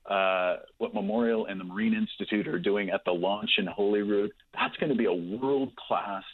[0.07, 4.77] uh, what Memorial and the Marine Institute are doing at the launch in Holyrood, that's
[4.77, 6.24] going to be a world class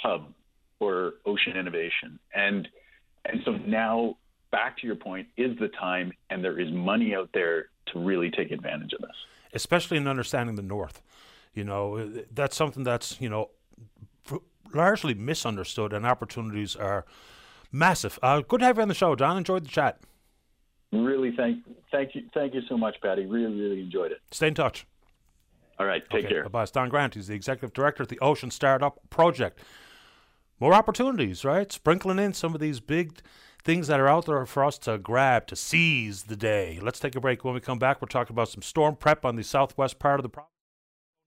[0.00, 0.32] hub
[0.78, 2.18] for ocean innovation.
[2.34, 2.68] And
[3.24, 4.16] and so now
[4.50, 8.30] back to your point is the time, and there is money out there to really
[8.30, 9.16] take advantage of this,
[9.52, 11.02] especially in understanding the North.
[11.54, 13.50] You know, that's something that's you know
[14.74, 17.04] largely misunderstood, and opportunities are
[17.72, 18.18] massive.
[18.22, 19.38] Uh, good to have you on the show, Don.
[19.38, 20.00] Enjoyed the chat.
[20.92, 21.58] Really, thank
[21.92, 23.26] thank you, thank you so much, Paddy.
[23.26, 24.20] Really, really enjoyed it.
[24.30, 24.86] Stay in touch.
[25.78, 26.42] All right, take okay, care.
[26.44, 26.66] Bye bye.
[26.72, 29.58] Don Grant, he's the executive director of the Ocean Startup Project.
[30.60, 31.70] More opportunities, right?
[31.70, 33.20] Sprinkling in some of these big
[33.62, 36.80] things that are out there for us to grab, to seize the day.
[36.82, 37.44] Let's take a break.
[37.44, 40.22] When we come back, we're talking about some storm prep on the southwest part of
[40.22, 40.57] the province.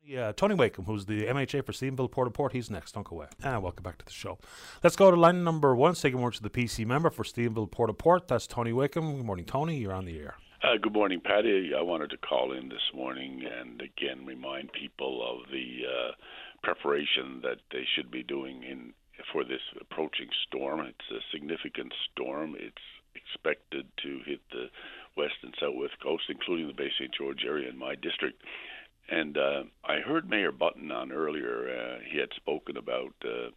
[0.04, 2.94] Yeah, Tony Wakeham, who's the MHA for Stephenville Port au Port, he's next.
[2.94, 3.28] Don't go away.
[3.44, 4.40] And ah, welcome back to the show.
[4.84, 5.94] Let's go to line number one.
[5.94, 8.28] Good morning to the PC member for Stephenville Port au Port.
[8.28, 9.18] That's Tony Wakeham.
[9.18, 9.78] Good morning, Tony.
[9.78, 10.36] You're on the air.
[10.64, 11.72] Uh, good morning, Paddy.
[11.78, 16.12] I wanted to call in this morning and again remind people of the uh,
[16.64, 18.94] preparation that they should be doing in
[19.32, 20.80] for this approaching storm.
[20.80, 22.56] It's a significant storm.
[22.58, 22.82] It's
[23.16, 24.66] expected to hit the
[25.16, 27.14] west and southwest coast, including the Bay St.
[27.14, 28.42] George area in my district.
[29.12, 31.68] And uh, I heard Mayor Button on earlier.
[31.68, 33.52] Uh, he had spoken about uh,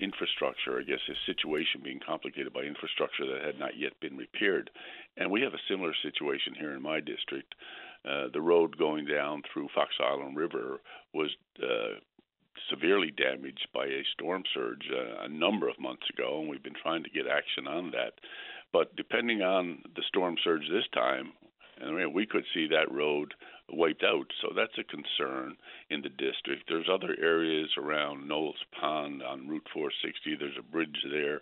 [0.00, 0.80] infrastructure.
[0.80, 4.68] I guess his situation being complicated by infrastructure that had not yet been repaired.
[5.16, 7.54] And we have a similar situation here in my district.
[8.04, 10.80] Uh, the road going down through Fox Island River
[11.14, 11.30] was
[11.62, 12.02] uh,
[12.68, 16.82] severely damaged by a storm surge uh, a number of months ago, and we've been
[16.82, 18.14] trying to get action on that.
[18.72, 21.32] But depending on the storm surge this time,
[21.80, 23.34] Mean, we could see that road
[23.70, 24.26] wiped out.
[24.40, 25.56] So that's a concern
[25.90, 26.64] in the district.
[26.68, 30.36] There's other areas around Knowles Pond on Route 460.
[30.36, 31.40] There's a bridge there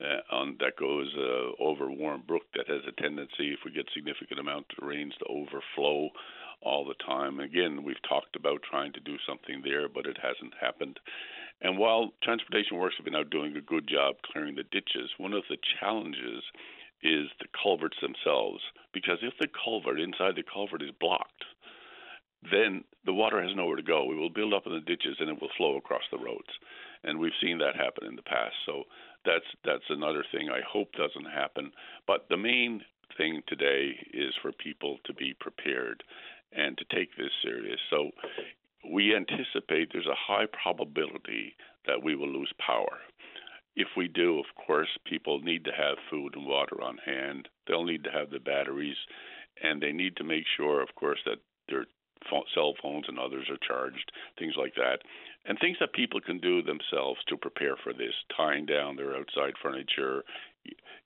[0.00, 3.86] uh, on that goes uh, over Warren Brook that has a tendency, if we get
[3.94, 6.10] significant amount of rains, to overflow
[6.62, 7.40] all the time.
[7.40, 10.98] Again, we've talked about trying to do something there, but it hasn't happened.
[11.62, 15.32] And while transportation works have been out doing a good job clearing the ditches, one
[15.32, 16.42] of the challenges
[17.02, 18.60] is the culverts themselves.
[18.92, 21.44] Because if the culvert inside the culvert is blocked,
[22.50, 24.10] then the water has nowhere to go.
[24.12, 26.50] It will build up in the ditches and it will flow across the roads.
[27.04, 28.54] And we've seen that happen in the past.
[28.64, 28.84] So
[29.24, 31.72] that's that's another thing I hope doesn't happen.
[32.06, 32.82] But the main
[33.16, 36.02] thing today is for people to be prepared
[36.52, 37.80] and to take this serious.
[37.90, 38.10] So
[38.92, 41.56] we anticipate there's a high probability
[41.86, 42.98] that we will lose power.
[43.76, 47.48] If we do, of course, people need to have food and water on hand.
[47.66, 48.96] They'll need to have the batteries,
[49.62, 51.38] and they need to make sure, of course, that
[51.68, 51.86] their
[52.54, 54.98] cell phones and others are charged, things like that.
[55.44, 59.54] And things that people can do themselves to prepare for this, tying down their outside
[59.62, 60.24] furniture,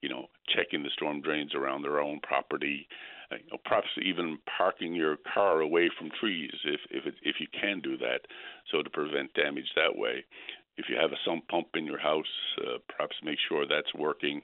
[0.01, 2.87] you know, checking the storm drains around their own property,
[3.31, 7.35] uh, you know, perhaps even parking your car away from trees if if it, if
[7.39, 8.21] you can do that,
[8.71, 10.25] so to prevent damage that way.
[10.81, 14.41] If you have a sump pump in your house, uh, perhaps make sure that's working.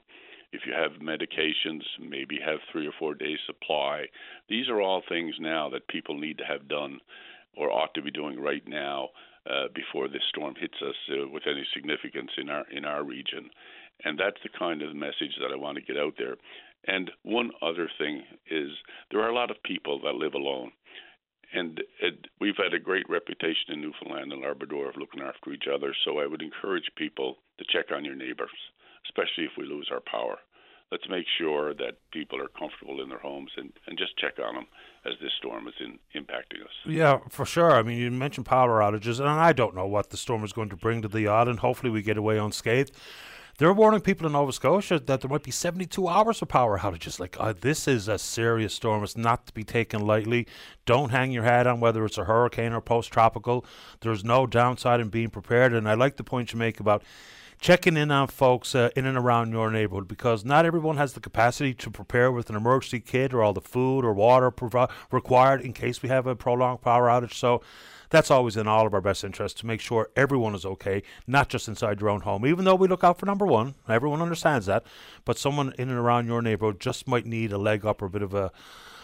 [0.52, 4.06] If you have medications, maybe have three or four days supply.
[4.48, 7.00] These are all things now that people need to have done
[7.56, 9.08] or ought to be doing right now
[9.50, 13.50] uh, before this storm hits us uh, with any significance in our in our region.
[14.04, 16.36] And that's the kind of message that I want to get out there.
[16.86, 18.70] And one other thing is
[19.10, 20.70] there are a lot of people that live alone.
[21.52, 25.66] And it, we've had a great reputation in Newfoundland and Labrador of looking after each
[25.72, 25.94] other.
[26.04, 28.50] So I would encourage people to check on your neighbors,
[29.06, 30.38] especially if we lose our power.
[30.90, 34.54] Let's make sure that people are comfortable in their homes and, and just check on
[34.54, 34.66] them
[35.04, 36.72] as this storm is in, impacting us.
[36.86, 37.72] Yeah, for sure.
[37.72, 40.70] I mean, you mentioned power outages, and I don't know what the storm is going
[40.70, 41.60] to bring to the island.
[41.60, 42.92] Hopefully, we get away unscathed.
[43.58, 47.18] They're warning people in Nova Scotia that there might be 72 hours of power outages.
[47.18, 49.02] Like, uh, this is a serious storm.
[49.02, 50.46] It's not to be taken lightly.
[50.86, 53.66] Don't hang your head on whether it's a hurricane or post tropical.
[54.00, 55.72] There's no downside in being prepared.
[55.72, 57.02] And I like the point you make about
[57.58, 61.20] checking in on folks uh, in and around your neighborhood because not everyone has the
[61.20, 65.60] capacity to prepare with an emergency kit or all the food or water provi- required
[65.60, 67.34] in case we have a prolonged power outage.
[67.34, 67.62] So,
[68.10, 71.48] that's always in all of our best interest to make sure everyone is okay, not
[71.48, 72.46] just inside your own home.
[72.46, 74.84] Even though we look out for number one, everyone understands that,
[75.24, 78.10] but someone in and around your neighborhood just might need a leg up or a
[78.10, 78.50] bit of a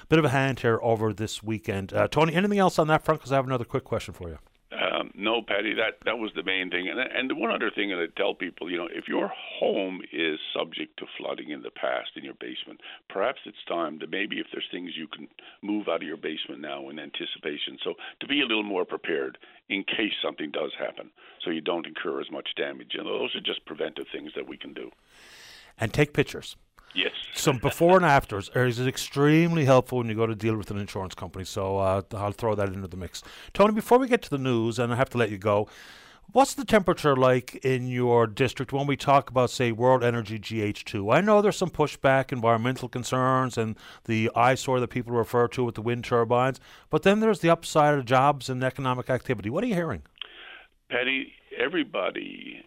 [0.08, 1.92] bit of a hand here over this weekend.
[1.92, 3.20] Uh, Tony, anything else on that front?
[3.20, 4.38] Because I have another quick question for you.
[4.74, 6.88] Um, no, Paddy, that that was the main thing.
[6.88, 10.00] And and the one other thing that I tell people, you know, if your home
[10.12, 14.40] is subject to flooding in the past in your basement, perhaps it's time to maybe
[14.40, 15.28] if there's things you can
[15.62, 17.78] move out of your basement now in anticipation.
[17.82, 19.38] So to be a little more prepared
[19.68, 21.10] in case something does happen,
[21.44, 22.94] so you don't incur as much damage.
[22.94, 24.90] And those are just preventive things that we can do.
[25.78, 26.56] And take pictures.
[26.94, 27.12] Yes.
[27.34, 31.14] Some before and afters is extremely helpful when you go to deal with an insurance
[31.14, 31.44] company.
[31.44, 33.22] So uh, I'll throw that into the mix.
[33.52, 35.68] Tony, before we get to the news, and I have to let you go,
[36.30, 41.12] what's the temperature like in your district when we talk about, say, World Energy GH2?
[41.12, 45.74] I know there's some pushback, environmental concerns, and the eyesore that people refer to with
[45.74, 46.60] the wind turbines,
[46.90, 49.50] but then there's the upside of jobs and economic activity.
[49.50, 50.02] What are you hearing?
[50.88, 52.64] Paddy, everybody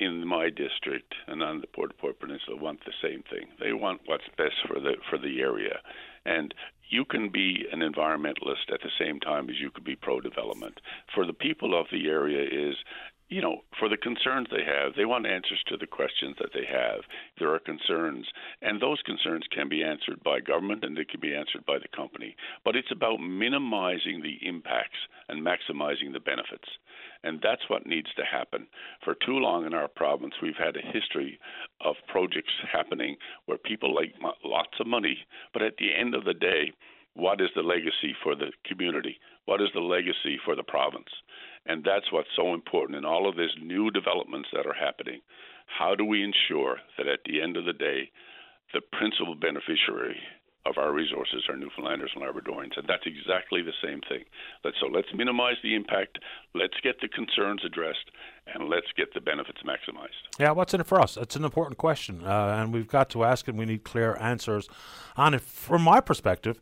[0.00, 3.48] in my district and on the Port Port Peninsula want the same thing.
[3.60, 5.80] They want what's best for the for the area,
[6.24, 6.54] and
[6.88, 10.80] you can be an environmentalist at the same time as you could be pro development.
[11.14, 12.76] For the people of the area is
[13.30, 16.66] you know, for the concerns they have, they want answers to the questions that they
[16.66, 17.02] have.
[17.38, 18.26] There are concerns,
[18.60, 21.96] and those concerns can be answered by government and they can be answered by the
[21.96, 22.34] company.
[22.64, 24.98] But it's about minimizing the impacts
[25.28, 26.68] and maximizing the benefits.
[27.22, 28.66] And that's what needs to happen.
[29.04, 31.38] For too long in our province, we've had a history
[31.80, 33.16] of projects happening
[33.46, 34.12] where people like
[34.44, 35.18] lots of money,
[35.52, 36.72] but at the end of the day,
[37.14, 39.18] what is the legacy for the community?
[39.44, 41.10] What is the legacy for the province?
[41.66, 45.20] And that's what's so important in all of these new developments that are happening.
[45.66, 48.10] How do we ensure that at the end of the day,
[48.72, 50.16] the principal beneficiary
[50.66, 54.24] of our resources are Newfoundlanders and Labradorians, and that's exactly the same thing.
[54.62, 56.18] Let's, so let's minimize the impact,
[56.54, 58.10] let's get the concerns addressed,
[58.54, 60.38] and let's get the benefits maximized.
[60.38, 61.16] Yeah, what's in it for us?
[61.16, 64.68] It's an important question, uh, and we've got to ask, and we need clear answers
[65.16, 65.40] on it.
[65.40, 66.60] From my perspective,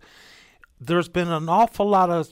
[0.80, 2.28] there's been an awful lot of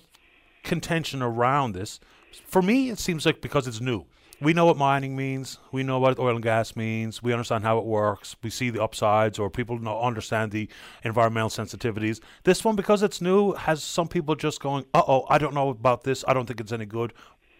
[0.62, 1.98] contention around this.
[2.44, 4.06] For me, it seems like because it's new
[4.40, 5.58] we know what mining means.
[5.72, 7.22] We know what oil and gas means.
[7.22, 8.36] We understand how it works.
[8.42, 10.68] We see the upsides, or people know, understand the
[11.04, 12.20] environmental sensitivities.
[12.44, 15.70] This one, because it's new, has some people just going, "Uh oh, I don't know
[15.70, 16.24] about this.
[16.28, 17.14] I don't think it's any good."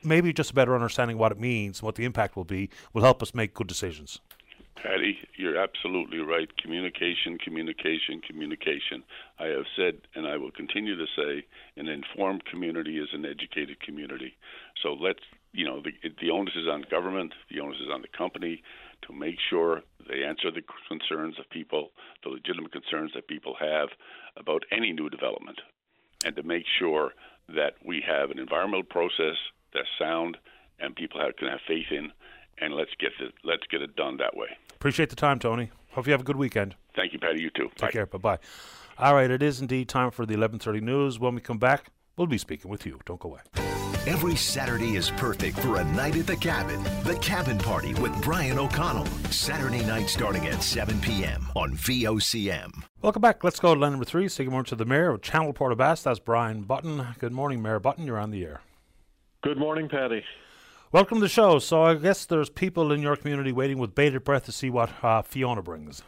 [0.05, 3.23] Maybe just a better understanding what it means, what the impact will be, will help
[3.23, 4.21] us make good decisions.
[4.83, 6.49] Paddy, you're absolutely right.
[6.59, 9.03] Communication, communication, communication.
[9.39, 11.45] I have said, and I will continue to say,
[11.77, 14.37] an informed community is an educated community.
[14.83, 15.21] So let's
[15.57, 18.63] you know, the, the onus is on government, the onus is on the company
[19.07, 21.91] to make sure they answer the concerns of people,
[22.23, 23.89] the legitimate concerns that people have
[24.37, 25.59] about any new development,
[26.25, 27.13] and to make sure
[27.49, 29.37] that we have an environmental process
[29.73, 30.37] that's sound
[30.79, 32.13] and people have, can have faith in.
[32.59, 33.13] And let's get
[33.45, 34.49] let's get it done that way.
[34.77, 35.71] Appreciate the time, Tony.
[35.93, 36.77] Hope you have a good weekend.
[36.95, 37.41] Thank you, Paddy.
[37.41, 37.69] You too.
[37.71, 37.91] Take Bye.
[37.91, 38.07] care.
[38.07, 38.39] Bye bye.
[38.99, 41.19] All right, it is indeed time for the 11:30 news.
[41.19, 41.87] When we come back,
[42.17, 43.01] we'll be speaking with you.
[43.05, 43.41] Don't go away.
[44.07, 46.81] Every Saturday is perfect for a night at the cabin.
[47.03, 49.07] The Cabin Party with Brian O'Connell.
[49.31, 51.49] Saturday night starting at 7 p.m.
[51.57, 52.85] on VOCM.
[53.03, 53.43] Welcome back.
[53.43, 54.29] Let's go to line number three.
[54.29, 56.05] Say good morning to the Mayor of Channel Port aux Basques.
[56.05, 57.05] That's Brian Button.
[57.19, 58.07] Good morning, Mayor Button.
[58.07, 58.61] You're on the air.
[59.43, 60.23] Good morning, Paddy.
[60.97, 61.59] Welcome to the show.
[61.59, 64.89] So I guess there's people in your community waiting with bated breath to see what
[65.05, 66.03] uh, Fiona brings.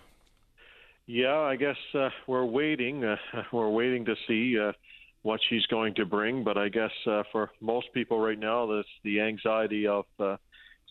[1.04, 3.04] Yeah, I guess uh, we're waiting.
[3.04, 3.18] Uh,
[3.52, 4.72] we're waiting to see uh,
[5.20, 6.42] what she's going to bring.
[6.42, 10.38] But I guess uh, for most people right now, this the anxiety of uh,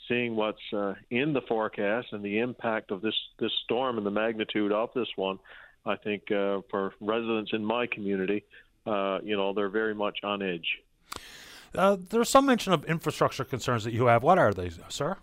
[0.08, 0.62] seeing what's
[1.10, 5.10] in the forecast and the impact of this this storm and the magnitude of this
[5.16, 5.40] one.
[5.88, 8.46] I think for residents in my community,
[8.86, 10.84] you know, they're very much on edge.
[11.76, 14.24] Uh, there's some mention of infrastructure concerns that you have.
[14.24, 15.18] What are they, sir?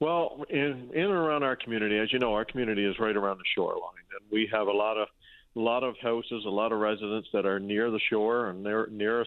[0.00, 3.38] Well, in in and around our community, as you know, our community is right around
[3.38, 5.08] the shoreline, and we have a lot of
[5.54, 8.88] a lot of houses, a lot of residents that are near the shore and near
[8.90, 9.26] near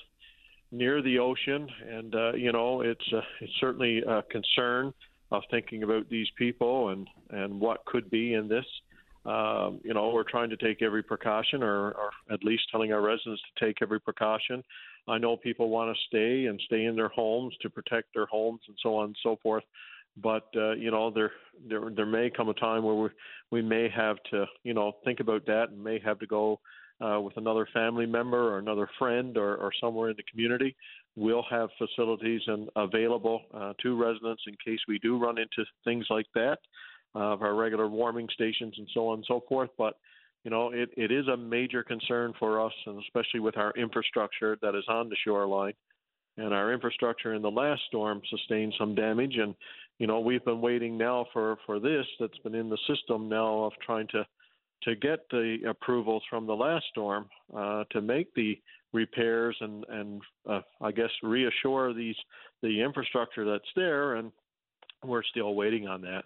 [0.72, 4.94] near the ocean, and uh, you know it's uh, it's certainly a concern
[5.32, 8.66] of thinking about these people and and what could be in this.
[9.26, 13.02] Um, you know, we're trying to take every precaution, or, or at least telling our
[13.02, 14.64] residents to take every precaution.
[15.08, 18.62] I know people want to stay and stay in their homes to protect their homes
[18.68, 19.64] and so on and so forth
[20.22, 21.32] but uh, you know there
[21.68, 23.10] there there may come a time where we
[23.52, 26.60] we may have to you know think about that and may have to go
[27.02, 30.76] uh, with another family member or another friend or, or somewhere in the community.
[31.18, 36.06] We'll have facilities and available uh, to residents in case we do run into things
[36.10, 36.60] like that,
[37.14, 39.70] uh, of our regular warming stations and so on and so forth.
[39.78, 39.98] But
[40.46, 44.58] you know, it, it is a major concern for us, and especially with our infrastructure
[44.62, 45.74] that is on the shoreline.
[46.38, 49.56] And our infrastructure in the last storm sustained some damage, and
[49.98, 53.64] you know, we've been waiting now for, for this that's been in the system now
[53.64, 54.26] of trying to
[54.84, 57.28] to get the approvals from the last storm
[57.58, 58.60] uh, to make the
[58.94, 62.18] repairs and and uh, I guess reassure these
[62.62, 64.32] the infrastructure that's there, and
[65.04, 66.26] we're still waiting on that.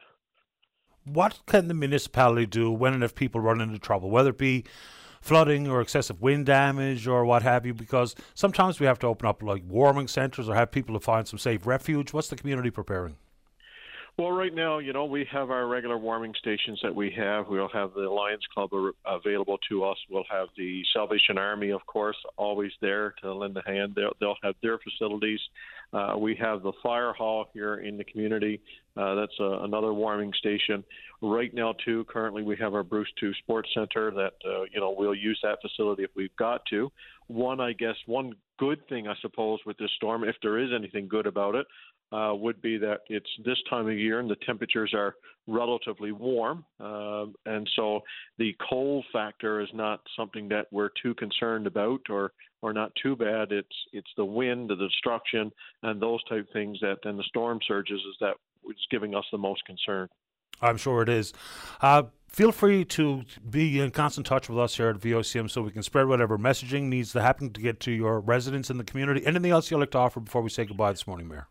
[1.06, 4.66] What can the municipality do when and if people run into trouble, whether it be
[5.22, 7.74] flooding or excessive wind damage or what have you?
[7.74, 11.28] Because sometimes we have to open up like warming centres or have people to find
[11.28, 12.14] some safe refuge.
[12.14, 13.18] What's the community preparing?
[14.20, 17.48] Well, right now, you know, we have our regular warming stations that we have.
[17.48, 18.70] We'll have the Lions Club
[19.06, 19.98] available to us.
[20.10, 23.94] We'll have the Salvation Army, of course, always there to lend a hand.
[23.96, 25.40] They'll, they'll have their facilities.
[25.92, 28.62] Uh, we have the fire hall here in the community.
[28.96, 30.84] Uh, that's a, another warming station.
[31.22, 34.94] Right now, too, currently we have our Bruce 2 Sports Center that, uh, you know,
[34.98, 36.92] we'll use that facility if we've got to.
[37.28, 41.08] One, I guess, one good thing, I suppose, with this storm, if there is anything
[41.08, 41.66] good about it,
[42.12, 45.16] uh, would be that it's this time of year and the temperatures are
[45.48, 48.02] relatively warm, uh, and so
[48.38, 52.32] the cold factor is not something that we're too concerned about or
[52.62, 53.52] or not too bad.
[53.52, 55.52] It's it's the wind, the destruction,
[55.84, 58.36] and those type things that and the storm surges is that
[58.70, 60.10] is giving us the most concern.
[60.62, 61.34] I'm sure it is.
[61.82, 65.72] Uh, feel free to be in constant touch with us here at VOCM so we
[65.72, 69.26] can spread whatever messaging needs to happen to get to your residents in the community.
[69.26, 71.48] Anything else you'd like to offer before we say goodbye this morning, Mayor?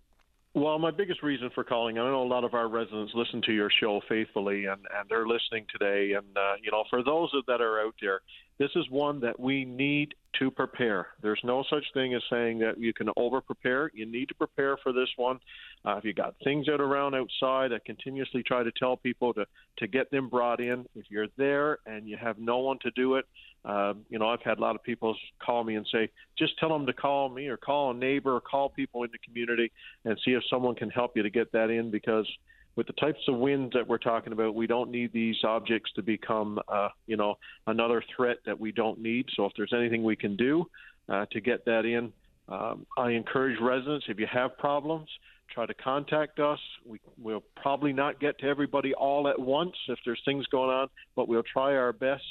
[0.55, 3.53] Well, my biggest reason for calling, I know a lot of our residents listen to
[3.53, 6.15] your show faithfully, and, and they're listening today.
[6.15, 8.23] And, uh, you know, for those that are out there,
[8.59, 11.09] this is one that we need to prepare.
[11.23, 13.91] There's no such thing as saying that you can over prepare.
[13.95, 15.39] You need to prepare for this one.
[15.85, 19.47] Uh, if you got things are around outside, I continuously try to tell people to
[19.79, 20.87] to get them brought in.
[20.95, 23.27] If you're there and you have no one to do it,
[23.65, 26.69] uh, you know I've had a lot of people call me and say, just tell
[26.69, 29.71] them to call me or call a neighbor or call people in the community
[30.05, 32.27] and see if someone can help you to get that in because
[32.79, 36.01] with the types of winds that we're talking about, we don't need these objects to
[36.01, 37.35] become, uh, you know,
[37.67, 39.27] another threat that we don't need.
[39.35, 40.65] So if there's anything we can do
[41.09, 42.13] uh, to get that in,
[42.49, 45.09] um, I encourage residents if you have problems,
[45.53, 46.61] try to contact us.
[46.87, 50.87] We, we'll probably not get to everybody all at once if there's things going on,
[51.17, 52.23] but we'll try our best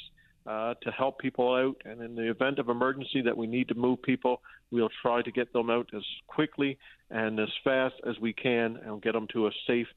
[0.46, 1.76] uh, to help people out.
[1.84, 5.30] And in the event of emergency that we need to move people, we'll try to
[5.30, 6.78] get them out as quickly
[7.10, 9.88] and as fast as we can and get them to a safe,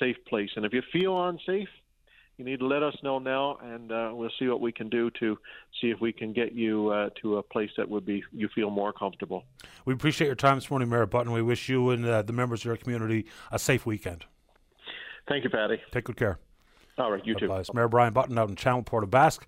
[0.00, 0.50] safe place.
[0.56, 1.68] And if you feel unsafe,
[2.36, 5.10] you need to let us know now, and uh, we'll see what we can do
[5.20, 5.38] to
[5.80, 8.68] see if we can get you uh, to a place that would be you feel
[8.68, 9.44] more comfortable.
[9.86, 11.32] We appreciate your time this morning, Mayor Button.
[11.32, 14.26] We wish you and uh, the members of your community a safe weekend.
[15.26, 15.80] Thank you, Paddy.
[15.92, 16.38] Take good care.
[16.98, 17.46] All right, you Bye-bye.
[17.46, 17.60] too.
[17.60, 19.46] It's Mayor Brian Button out in Channel Port aux Basques.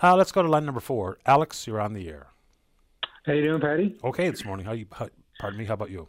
[0.00, 1.18] Uh, let's go to line number four.
[1.26, 2.28] Alex, you're on the air.
[3.26, 3.98] How you doing, Paddy?
[4.04, 4.64] Okay, this morning.
[4.64, 4.86] How you?
[4.92, 5.08] How,
[5.40, 5.64] pardon me.
[5.64, 6.06] How about you?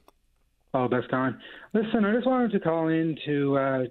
[0.73, 1.39] Oh, that's gone.
[1.73, 3.83] Listen, I just wanted to call in to uh,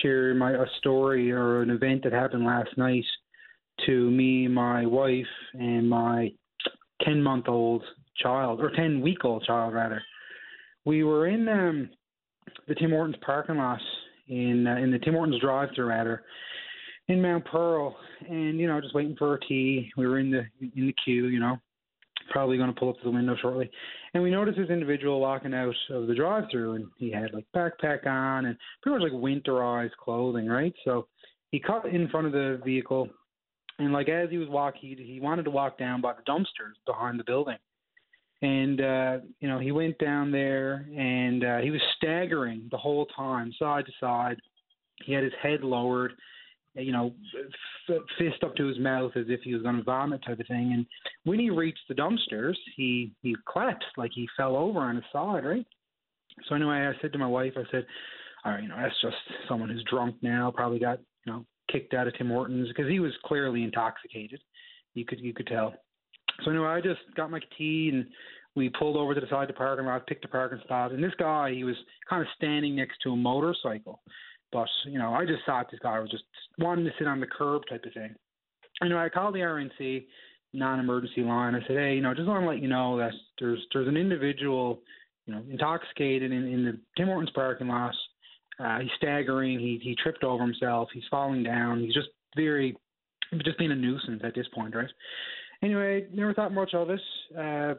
[0.00, 3.04] share my a story or an event that happened last night
[3.86, 6.32] to me, my wife, and my
[7.02, 7.82] ten month old
[8.22, 10.00] child or ten week old child rather.
[10.84, 11.90] We were in um,
[12.68, 13.80] the Tim Hortons parking lot
[14.28, 16.22] in uh, in the Tim Hortons drive through rather
[17.08, 17.96] in Mount Pearl,
[18.28, 19.90] and you know just waiting for our tea.
[19.96, 21.58] We were in the in the queue, you know,
[22.30, 23.70] probably going to pull up to the window shortly.
[24.14, 28.06] And we noticed this individual walking out of the drive-through, and he had like backpack
[28.06, 30.74] on and pretty much like winterized clothing, right?
[30.84, 31.06] So
[31.50, 33.08] he cut in front of the vehicle,
[33.78, 36.74] and like as he was walking, he, he wanted to walk down by the dumpsters
[36.86, 37.58] behind the building.
[38.42, 43.06] And uh, you know, he went down there, and uh, he was staggering the whole
[43.06, 44.36] time, side to side.
[45.04, 46.12] He had his head lowered
[46.76, 47.12] you know,
[47.88, 50.46] f- fist up to his mouth as if he was going to vomit, type of
[50.46, 50.72] thing.
[50.74, 50.86] And
[51.24, 55.44] when he reached the dumpsters, he he collapsed, like he fell over on his side,
[55.44, 55.66] right?
[56.48, 57.86] So anyway, I said to my wife, I said,
[58.44, 59.16] all right, you know, that's just
[59.48, 63.00] someone who's drunk now, probably got you know kicked out of Tim Hortons because he
[63.00, 64.40] was clearly intoxicated.
[64.94, 65.74] You could you could tell.
[66.44, 68.06] So anyway, I just got my tea and
[68.54, 71.02] we pulled over to the side of the parking lot, picked a parking spot, and
[71.02, 71.76] this guy he was
[72.08, 74.00] kind of standing next to a motorcycle.
[74.56, 76.24] But you know, I just thought this guy was just
[76.58, 78.14] wanting to sit on the curb type of thing.
[78.80, 80.06] You know, I called the RNC
[80.54, 81.54] non-emergency line.
[81.54, 83.98] I said, hey, you know, just want to let you know that there's there's an
[83.98, 84.80] individual,
[85.26, 87.94] you know, intoxicated in, in the Tim Hortons parking lot.
[88.58, 89.58] Uh, he's staggering.
[89.58, 90.88] He he tripped over himself.
[90.94, 91.80] He's falling down.
[91.80, 92.74] He's just very,
[93.44, 94.88] just being a nuisance at this point, right?
[95.62, 97.00] Anyway, never thought much of it.
[97.38, 97.74] Uh,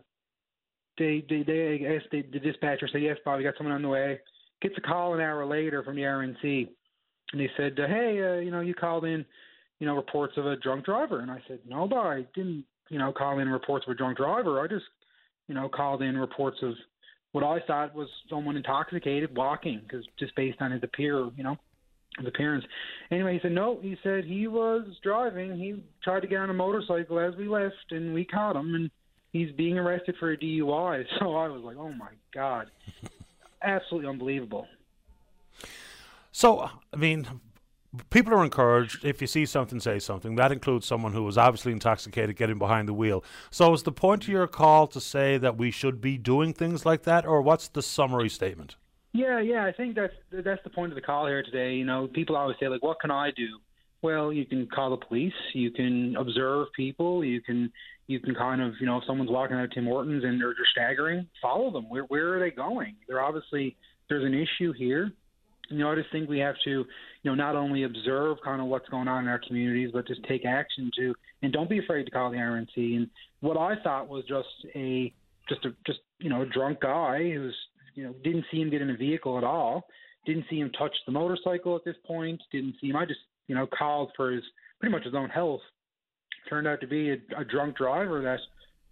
[0.99, 3.81] they they they I guess they, the dispatcher said, yes, Bob, we got someone on
[3.81, 4.19] the way
[4.61, 6.67] gets a call an hour later from the RNC,
[7.31, 9.25] and they said, uh, "Hey, uh, you know, you called in,
[9.79, 12.99] you know, reports of a drunk driver." And I said, "No, but I didn't, you
[12.99, 14.59] know, call in reports of a drunk driver.
[14.61, 14.85] I just,
[15.47, 16.73] you know, called in reports of
[17.33, 21.57] what I thought was someone intoxicated walking, because just based on his appear, you know."
[22.17, 22.65] His appearance.
[23.11, 23.79] Anyway, he said no.
[23.79, 25.55] He said he was driving.
[25.55, 28.89] He tried to get on a motorcycle as we left, and we caught him, and
[29.33, 31.05] he's being arrested for a DUI.
[31.19, 32.71] So I was like, oh my god
[33.61, 34.67] absolutely unbelievable.
[36.31, 37.41] So, I mean,
[38.09, 40.35] people are encouraged if you see something, say something.
[40.35, 43.23] That includes someone who was obviously intoxicated getting behind the wheel.
[43.49, 46.85] So, is the point of your call to say that we should be doing things
[46.85, 48.75] like that, or what's the summary statement?
[49.13, 51.73] Yeah, yeah, I think that's that's the point of the call here today.
[51.73, 53.59] You know, people always say like, "What can I do?"
[54.03, 55.33] Well, you can call the police.
[55.53, 57.23] You can observe people.
[57.23, 57.71] You can
[58.07, 60.53] you can kind of you know if someone's walking out of Tim Hortons and they're,
[60.55, 61.89] they're staggering, follow them.
[61.89, 62.95] Where where are they going?
[63.07, 63.75] They're obviously
[64.09, 65.11] there's an issue here.
[65.69, 66.85] You know, I just think we have to, you
[67.25, 70.45] know, not only observe kind of what's going on in our communities, but just take
[70.45, 72.95] action to, and don't be afraid to call the RNC.
[72.95, 73.09] And
[73.41, 75.11] what I thought was just a,
[75.49, 77.53] just a, just you know, a drunk guy who's,
[77.95, 79.87] you know, didn't see him get in a vehicle at all,
[80.25, 82.95] didn't see him touch the motorcycle at this point, didn't see him.
[82.95, 84.43] I just you know, called for his
[84.79, 85.61] pretty much his own health.
[86.49, 88.39] Turned out to be a, a drunk driver that,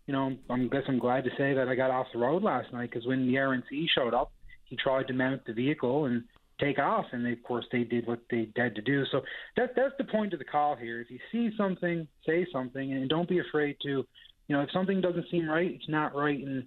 [0.07, 2.71] you know, I'm guess I'm glad to say that I got off the road last
[2.73, 4.31] night because when the RNC showed up,
[4.65, 6.23] he tried to mount the vehicle and
[6.59, 9.03] take off, and they, of course they did what they had to do.
[9.11, 9.21] So
[9.57, 11.01] that that's the point of the call here.
[11.01, 14.05] If you see something, say something, and don't be afraid to,
[14.47, 16.39] you know, if something doesn't seem right, it's not right.
[16.39, 16.65] And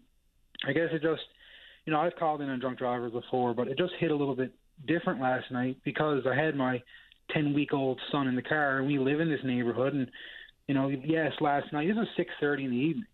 [0.67, 1.23] I guess it just,
[1.87, 4.37] you know, I've called in on drunk drivers before, but it just hit a little
[4.37, 4.53] bit
[4.87, 6.83] different last night because I had my
[7.33, 10.11] 10 week old son in the car and we live in this neighborhood and
[10.69, 11.89] you know, yes, last night.
[11.89, 13.07] This was six thirty in the evening.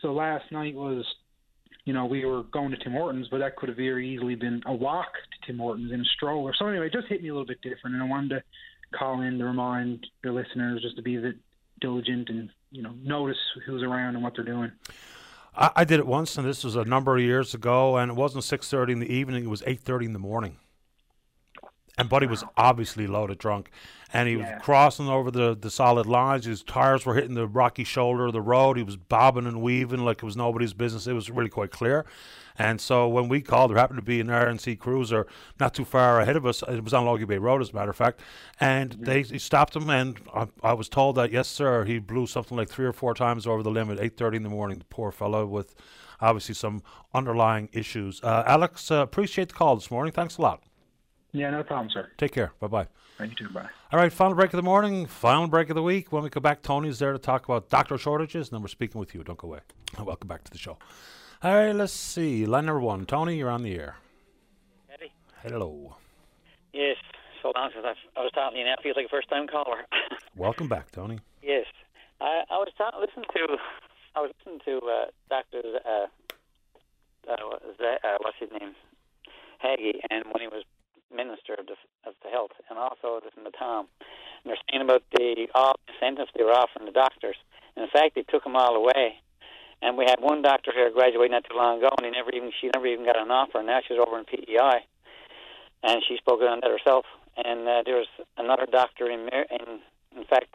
[0.00, 1.06] So last night was,
[1.84, 4.60] you know, we were going to Tim Hortons, but that could have very easily been
[4.66, 6.52] a walk to Tim Hortons in a stroller.
[6.58, 8.42] So anyway, it just hit me a little bit different, and I wanted to
[8.98, 11.36] call in to remind your listeners just to be a bit
[11.80, 14.72] diligent and you know notice who's around and what they're doing.
[15.56, 18.14] I, I did it once, and this was a number of years ago, and it
[18.14, 20.56] wasn't six thirty in the evening; it was eight thirty in the morning.
[21.96, 23.70] And Buddy was obviously loaded drunk,
[24.12, 24.56] and he Yeah.
[24.56, 26.44] was crossing over the, the solid lines.
[26.44, 28.76] His tires were hitting the rocky shoulder of the road.
[28.76, 31.06] He was bobbing and weaving like it was nobody's business.
[31.06, 32.04] It was really quite clear.
[32.58, 35.26] And so when we called, there happened to be an RNC cruiser
[35.58, 36.62] not too far ahead of us.
[36.68, 38.20] It was on Logie Bay Road, as a matter of fact.
[38.60, 42.26] And they, they stopped him, and I, I was told that yes, sir, he blew
[42.26, 44.78] something like three or four times over the limit, eight thirty in the morning.
[44.78, 45.74] The poor fellow with
[46.20, 48.20] obviously some underlying issues.
[48.22, 50.12] Uh, Alex, uh, appreciate the call this morning.
[50.12, 50.62] Thanks a lot.
[51.36, 52.08] Yeah, no problem, sir.
[52.16, 52.52] Take care.
[52.60, 52.86] Bye bye.
[53.18, 53.52] Thank you too.
[53.52, 53.68] Bye.
[53.92, 56.12] All right, final break of the morning, final break of the week.
[56.12, 58.98] When we come back, Tony's there to talk about doctor shortages, and then we're speaking
[59.00, 59.22] with you.
[59.24, 59.60] Don't go away.
[60.02, 60.78] Welcome back to the show.
[61.42, 62.46] All right, let's see.
[62.46, 63.04] Line number one.
[63.04, 63.96] Tony, you're on the air.
[64.92, 65.12] Eddie?
[65.42, 65.96] Hello.
[66.72, 66.96] Yes,
[67.42, 68.74] so long since I've, I was talking to you now.
[68.74, 69.84] It feels like a first time caller.
[70.36, 71.18] Welcome back, Tony.
[71.42, 71.66] yes,
[72.20, 73.56] I, I was ta- listening to
[74.16, 76.06] I was listening to uh, Doctor uh,
[77.30, 77.36] uh,
[77.78, 78.74] Z- uh, what's his name
[79.58, 80.64] Haggie, and when he was
[81.14, 83.86] minister of the, of the health, and also listening to Tom,
[84.42, 87.36] and they're saying about the all incentives they were offering the doctors.
[87.76, 89.18] And in fact, they took them all away.
[89.82, 92.50] And we had one doctor here graduate not too long ago, and he never even
[92.60, 93.58] she never even got an offer.
[93.58, 94.80] And now she's over in PEI,
[95.82, 97.04] and she spoke on that herself.
[97.36, 98.08] And uh, there was
[98.38, 99.80] another doctor in in
[100.16, 100.54] in fact,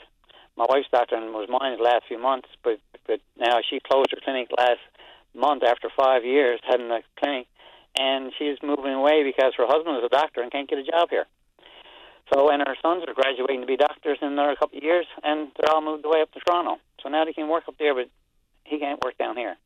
[0.57, 4.11] my wife's doctor and was mine the last few months, but but now she closed
[4.11, 4.81] her clinic last
[5.35, 7.47] month after five years having a clinic,
[7.99, 11.11] and she's moving away because her husband is a doctor and can't get a job
[11.11, 11.27] here.
[12.31, 15.51] So, and her sons are graduating to be doctors in another couple of years, and
[15.59, 16.77] they're all moved away up to Toronto.
[17.03, 18.07] So now they can work up there, but
[18.63, 19.57] he can't work down here.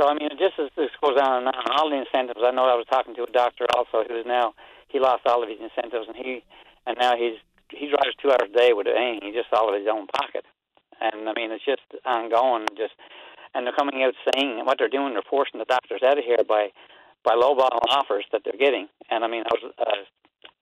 [0.00, 2.40] So I mean, just as this goes on and on, all the incentives.
[2.42, 4.54] I know I was talking to a doctor also who is now
[4.88, 6.42] he lost all of his incentives, and he
[6.86, 7.38] and now he's
[7.70, 9.20] he drives two hours a day with anything.
[9.22, 10.42] He just all of his own pocket,
[10.98, 12.66] and I mean it's just ongoing.
[12.74, 12.98] Just
[13.54, 15.14] and they're coming out saying what they're doing.
[15.14, 16.74] They're forcing the doctors out of here by
[17.24, 18.88] by lowballing offers that they're getting.
[19.10, 20.04] And I mean, I was uh,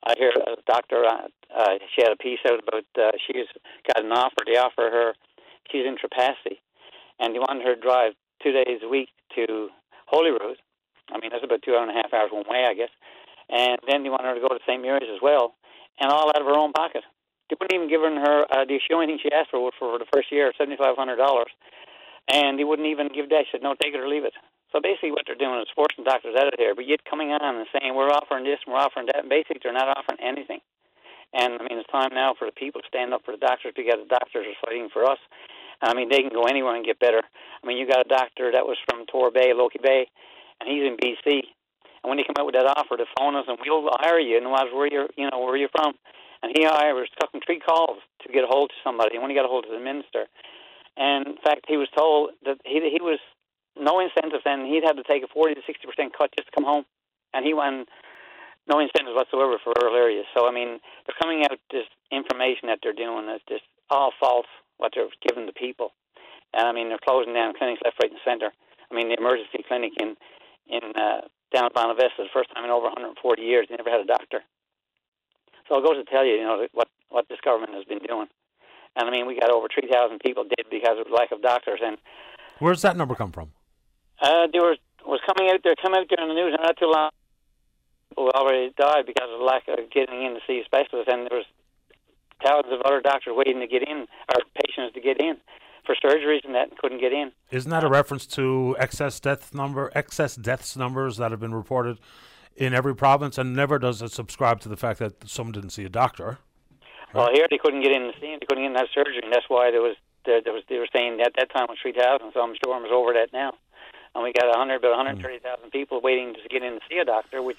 [0.06, 1.04] I hear a doctor.
[1.04, 3.46] Uh, uh, she had a piece out about uh, she's
[3.86, 4.42] got an offer.
[4.46, 5.14] They offer her.
[5.70, 6.58] She's in Trepassey,
[7.20, 8.12] and they wanted her to drive
[8.42, 9.68] two days a week to
[10.06, 10.58] Holyrood.
[11.10, 12.90] I mean, that's about two and a half hours one way, I guess.
[13.48, 14.80] And then they wanted her to go to St.
[14.80, 15.54] Mary's as well,
[16.00, 17.02] and all out of her own pocket.
[17.50, 20.32] They wouldn't even give her uh, the only thing she asked for for the first
[20.32, 21.52] year, seventy five hundred dollars,
[22.32, 23.44] and they wouldn't even give that.
[23.46, 24.32] She said, "No, take it or leave it."
[24.72, 27.44] So basically, what they're doing is forcing doctors out of here, but yet coming on
[27.44, 29.20] and saying we're offering this and we're offering that.
[29.20, 30.64] And basically, they're not offering anything.
[31.36, 33.72] And I mean, it's time now for the people to stand up for the doctors
[33.76, 35.20] because the doctors are fighting for us.
[35.82, 37.20] I mean, they can go anywhere and get better.
[37.20, 40.06] I mean, you got a doctor that was from Tor Bay, Logy Bay,
[40.60, 41.42] and he's in BC.
[42.02, 44.40] And when he come out with that offer to phone us and we'll hire you,
[44.40, 45.94] no matter where you're, you know, where you're from,
[46.42, 49.14] and he I was talking three calls to get a hold of somebody.
[49.14, 50.26] And when he got a hold of the minister,
[50.96, 53.18] and in fact, he was told that he he was
[53.78, 56.54] no incentives, and he'd have to take a forty to sixty percent cut just to
[56.54, 56.84] come home,
[57.34, 57.86] and he won
[58.68, 60.26] no incentives whatsoever for rural areas.
[60.36, 64.50] So I mean, they're coming out this information that they're doing that's just all false.
[64.78, 65.92] What they're giving the people,
[66.54, 68.50] and I mean, they're closing down clinics left, right, and center.
[68.90, 70.16] I mean, the emergency clinic in
[70.66, 74.00] in uh, down at Bonavista, the first time in over 140 years, they never had
[74.00, 74.40] a doctor.
[75.68, 78.26] So it goes to tell you, you know, what what this government has been doing.
[78.96, 81.96] And I mean, we got over 3,000 people dead because of lack of doctors, and
[82.58, 83.52] Where's that number come from?
[84.22, 86.76] Uh, there was was coming out there, come out there in the news, and not
[86.78, 87.10] too long.
[88.10, 91.38] People already died because of lack of getting in to see a specialist, and there
[91.38, 91.46] was
[92.44, 95.36] thousands of other doctors waiting to get in, or patients to get in
[95.84, 97.32] for surgeries, and that couldn't get in.
[97.50, 101.98] Isn't that a reference to excess death number, excess deaths numbers that have been reported
[102.54, 105.84] in every province, and never does it subscribe to the fact that someone didn't see
[105.84, 106.38] a doctor?
[107.14, 108.38] Well, here they couldn't get in to see him.
[108.40, 110.62] They couldn't get in to have surgery, and that's why there was there, there was
[110.68, 112.32] they were saying at that time it was three thousand.
[112.32, 113.52] So I'm sure I'm over that now.
[114.14, 115.68] And we got a hundred, about 130,000 hmm.
[115.70, 117.58] people waiting to get in to see a doctor, which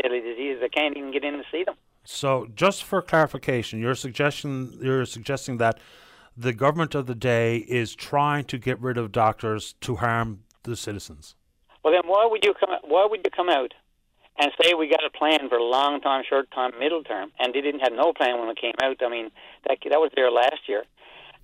[0.00, 1.76] deadly disease they can't even get in to see them.
[2.04, 5.78] So, just for clarification, your suggestion you're suggesting that
[6.36, 10.74] the government of the day is trying to get rid of doctors to harm the
[10.76, 11.36] citizens.
[11.84, 12.70] Well, then why would you come?
[12.84, 13.74] Why would you come out
[14.38, 17.60] and say we got a plan for long time, short time, middle term, and they
[17.60, 18.96] didn't have no plan when it came out?
[19.04, 19.30] I mean,
[19.68, 20.84] that that was there last year,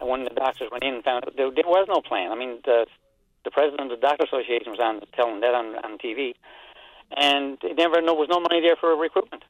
[0.01, 2.33] and when the doctors went in and found out there, there was no plan.
[2.33, 2.87] I mean, the
[3.49, 6.37] the president of the doctor association was on telling that on on TV,
[7.17, 9.43] and never there was no money there for recruitment.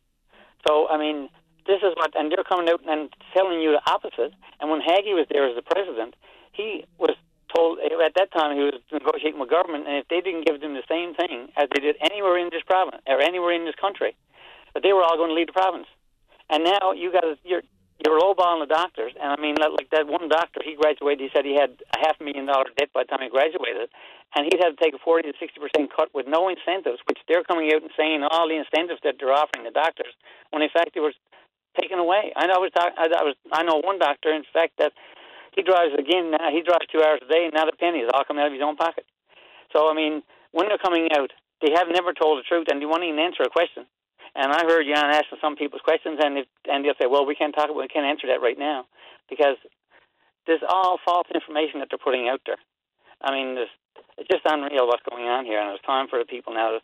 [0.66, 1.29] So I mean,
[1.66, 4.33] this is what, and they're coming out and telling you the opposite.
[4.61, 6.15] And when Haggie was there as the president,
[6.53, 7.15] he was
[7.55, 10.75] told at that time he was negotiating with government, and if they didn't give them
[10.75, 14.15] the same thing as they did anywhere in this province or anywhere in this country,
[14.75, 15.87] that they were all going to leave the province.
[16.51, 17.62] And now you got you're
[17.99, 21.19] you're lowballing the doctors, and I mean like that one doctor, he graduated.
[21.19, 23.91] He said he had a half million dollar debt by the time he graduated,
[24.39, 27.19] and he'd have to take a forty to sixty percent cut with no incentives, which
[27.27, 30.15] they're coming out and saying all the incentives that they're offering the doctors,
[30.51, 31.15] when in fact they were
[31.75, 32.33] taken away.
[32.39, 34.93] I know I was talk, I, I was I know one doctor, in fact, that
[35.59, 36.55] he drives again now.
[36.55, 38.55] He drives two hours a day, and not a penny is all coming out of
[38.55, 39.07] his own pocket.
[39.75, 40.23] So I mean,
[40.55, 43.43] when they're coming out, they have never told the truth, and they won't even answer
[43.43, 43.91] a question.
[44.35, 47.35] And I heard Jan asking some people's questions, and if, and they'll say, "Well, we
[47.35, 47.71] can't talk.
[47.75, 48.87] We can't answer that right now,"
[49.29, 49.57] because
[50.47, 52.61] there's all false information that they're putting out there.
[53.21, 53.75] I mean, there's,
[54.17, 56.79] it's just unreal what's going on here, and it's time for the people now.
[56.79, 56.81] To,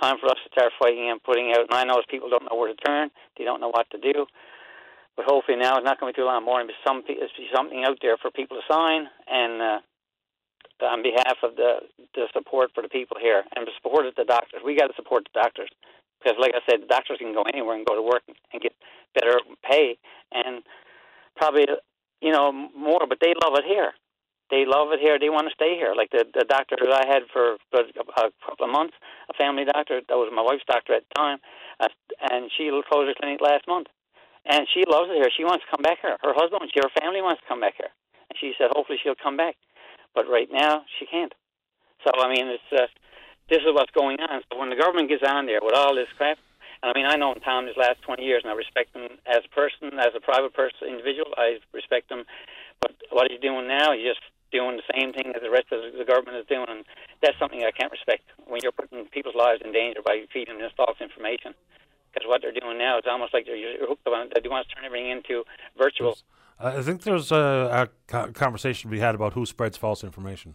[0.00, 1.64] time for us to start fighting and putting out.
[1.70, 4.26] And I know people don't know where to turn; they don't know what to do.
[5.16, 7.16] But hopefully now it's not going to be too long more, and some be
[7.54, 9.62] something out there for people to sign and.
[9.62, 9.78] Uh,
[10.84, 11.80] on behalf of the
[12.14, 14.96] the support for the people here and the support of the doctors, we got to
[14.96, 15.70] support the doctors
[16.18, 18.72] because, like I said, the doctors can go anywhere and go to work and get
[19.14, 19.98] better pay
[20.32, 20.62] and
[21.36, 21.66] probably,
[22.20, 23.06] you know, more.
[23.08, 23.92] But they love it here.
[24.50, 25.18] They love it here.
[25.18, 25.94] They want to stay here.
[25.96, 28.94] Like the the doctor that I had for a couple of months,
[29.28, 31.38] a family doctor that was my wife's doctor at the time,
[31.80, 31.88] uh,
[32.30, 33.88] and she closed her clinic last month,
[34.46, 35.30] and she loves it here.
[35.34, 36.16] She wants to come back here.
[36.22, 37.90] Her husband, she, her family wants to come back here,
[38.30, 39.56] and she said hopefully she'll come back,
[40.14, 41.34] but right now she can't.
[42.06, 42.86] So I mean, it's uh,
[43.48, 44.42] this is what's going on.
[44.50, 46.38] So when the government gets on there with all this crap,
[46.82, 49.42] and I mean, I know Tom these last 20 years, and I respect him as
[49.44, 51.32] a person, as a private person, individual.
[51.36, 52.24] I respect him,
[52.80, 54.20] but what he's doing now, he's just
[54.52, 56.84] doing the same thing that the rest of the government is doing, and
[57.22, 58.22] that's something I can't respect.
[58.46, 61.54] When you're putting people's lives in danger by feeding them this false information,
[62.12, 64.28] because what they're doing now is almost like they're hooked on.
[64.34, 65.44] They want to turn everything into
[65.76, 66.16] virtual.
[66.58, 70.54] I think there's a, a conversation to be had about who spreads false information.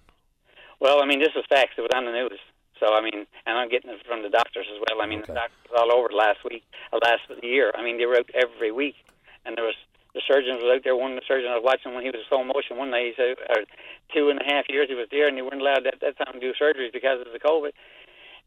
[0.80, 1.74] Well, I mean, this is facts.
[1.78, 2.40] It was on the news.
[2.82, 5.02] So I mean, and I'm getting it from the doctors as well.
[5.02, 5.38] I mean, okay.
[5.38, 7.72] the doctors all over last week, uh, last year.
[7.78, 8.98] I mean, they were out every week,
[9.46, 9.78] and there was
[10.18, 10.98] the surgeons was out there.
[10.98, 13.14] One of the surgeons I was watching when he was slow motion one night.
[13.14, 13.70] He said, or
[14.10, 16.34] two and a half years he was there, and they weren't allowed at that time
[16.34, 17.72] to do surgeries because of the COVID.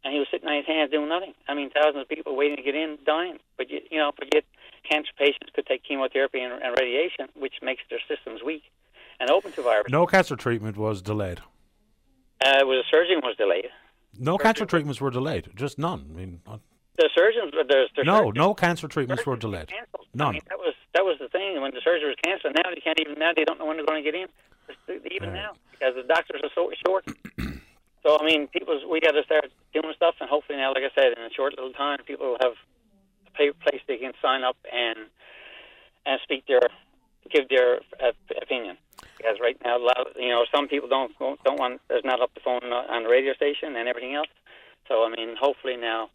[0.03, 1.33] And he was sitting on his hands doing nothing.
[1.49, 3.39] I mean, thousands of people waiting to get in, dying.
[3.57, 4.45] But you, you know, but yet
[4.85, 8.65] cancer patients could take chemotherapy and, and radiation, which makes their systems weak
[9.21, 9.87] and open to virus.
[9.89, 11.41] No cancer treatment was delayed.
[12.45, 13.71] Uh, well, the surgery was delayed.
[14.19, 15.49] No cancer treatments were delayed.
[15.55, 16.07] Just none.
[16.11, 16.59] I mean, uh,
[16.97, 17.53] the surgeons.
[17.69, 19.73] There's, there's no, surgeons, no cancer treatments were delayed.
[20.15, 20.29] None.
[20.29, 22.55] I mean, that was that was the thing when the surgery was canceled.
[22.57, 23.19] Now they can't even.
[23.19, 24.29] Now they don't know when they're going to get in.
[25.11, 25.43] Even right.
[25.43, 27.05] now, because the doctors are so short.
[28.03, 30.95] so I mean, people, we got to start doing stuff, and hopefully now, like I
[30.95, 32.55] said, in a short little time, people will have
[33.41, 35.11] a place they can sign up and
[36.07, 36.61] and speak their
[37.31, 38.77] give their uh, opinion.
[39.17, 42.21] Because right now, a lot of, you know, some people don't don't want there's not
[42.21, 44.29] up the phone on the radio station and everything else.
[44.89, 46.11] So I mean, hopefully now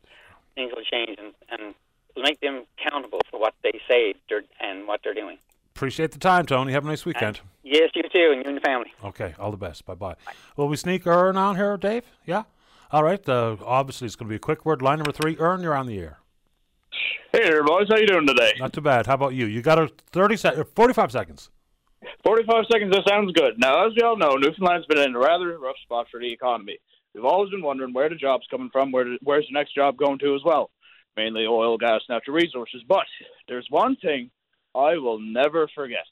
[0.55, 1.73] things will change and and
[2.17, 4.13] make them accountable for what they say
[4.59, 5.37] and what they're doing.
[5.75, 6.73] Appreciate the time, Tony.
[6.73, 7.37] Have a nice weekend.
[7.37, 8.91] And yes, you too, and you and your family.
[9.03, 9.85] Okay, all the best.
[9.85, 10.15] Bye bye.
[10.57, 12.03] Will we sneak Ern on here, Dave?
[12.25, 12.43] Yeah.
[12.91, 13.27] All right.
[13.29, 14.81] Uh, obviously, it's going to be a quick word.
[14.81, 15.37] Line number three.
[15.39, 16.19] Ern, you're on the air.
[17.31, 17.87] Hey there, boys.
[17.89, 18.53] How you doing today?
[18.59, 19.05] Not too bad.
[19.05, 19.45] How about you?
[19.45, 21.49] You got a 30 se- uh, 45 seconds.
[22.23, 23.59] 45 seconds, that sounds good.
[23.59, 26.77] Now, as we all know, Newfoundland's been in a rather rough spot for the economy.
[27.13, 30.19] We've always been wondering where the job's coming from, where where's the next job going
[30.19, 30.71] to as well.
[31.17, 32.81] Mainly oil, gas, natural resources.
[32.87, 33.05] But
[33.47, 34.31] there's one thing
[34.75, 36.07] I will never forget.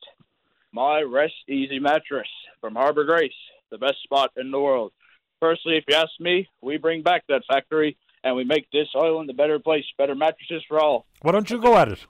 [0.74, 2.28] My Rest Easy mattress
[2.62, 3.32] from Harbor Grace,
[3.72, 4.92] the best spot in the world.
[5.40, 7.96] Firstly, if you ask me, we bring back that factory
[8.28, 11.06] and we make this island a better place, better mattresses for all.
[11.22, 12.06] Why don't you go at it?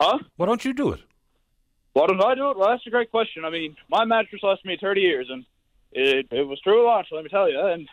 [0.00, 0.18] Huh?
[0.36, 1.00] Why don't you do it?
[1.92, 2.56] Why don't I do it?
[2.58, 3.44] Well, that's a great question.
[3.44, 5.44] I mean, my mattress lasted me 30 years, and
[5.92, 7.60] it, it was true launch, let me tell you.
[7.60, 7.88] And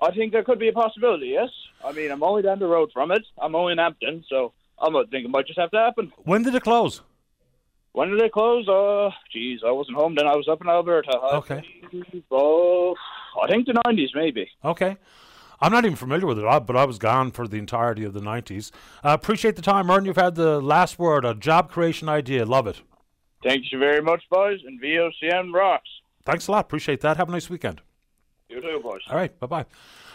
[0.00, 1.48] I think there could be a possibility, yes.
[1.82, 3.22] I mean, I'm only down the road from it.
[3.40, 6.12] I'm only in Hampton, so I'm think it might just have to happen.
[6.24, 7.00] When did it close?
[7.92, 8.68] When did it close?
[8.68, 10.26] Uh, geez, I wasn't home then.
[10.26, 11.16] I was up in Alberta.
[11.34, 11.62] Okay.
[12.30, 12.94] Oh,
[13.42, 14.50] I think the 90s, maybe.
[14.64, 14.96] Okay.
[15.62, 18.20] I'm not even familiar with it, but I was gone for the entirety of the
[18.20, 18.72] 90s.
[19.04, 20.04] Uh, appreciate the time, Ern.
[20.04, 22.44] You've had the last word, a job creation idea.
[22.44, 22.82] Love it.
[23.44, 25.88] Thank you very much, boys, and VOCM rocks.
[26.24, 26.64] Thanks a lot.
[26.64, 27.16] Appreciate that.
[27.16, 27.80] Have a nice weekend.
[28.48, 29.02] You too, boys.
[29.08, 29.38] All right.
[29.38, 29.66] Bye bye.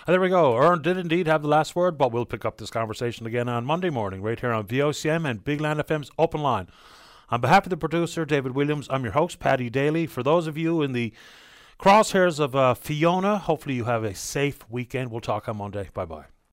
[0.06, 0.58] There we go.
[0.58, 3.66] Ern did indeed have the last word, but we'll pick up this conversation again on
[3.66, 6.68] Monday morning, right here on VOCM and Big Land FM's Open Line.
[7.30, 10.08] On behalf of the producer, David Williams, I'm your host, Paddy Daly.
[10.08, 11.14] For those of you in the
[11.80, 13.38] Crosshairs of uh, Fiona.
[13.38, 15.12] Hopefully, you have a safe weekend.
[15.12, 15.90] We'll talk on Monday.
[15.94, 16.26] Bye bye.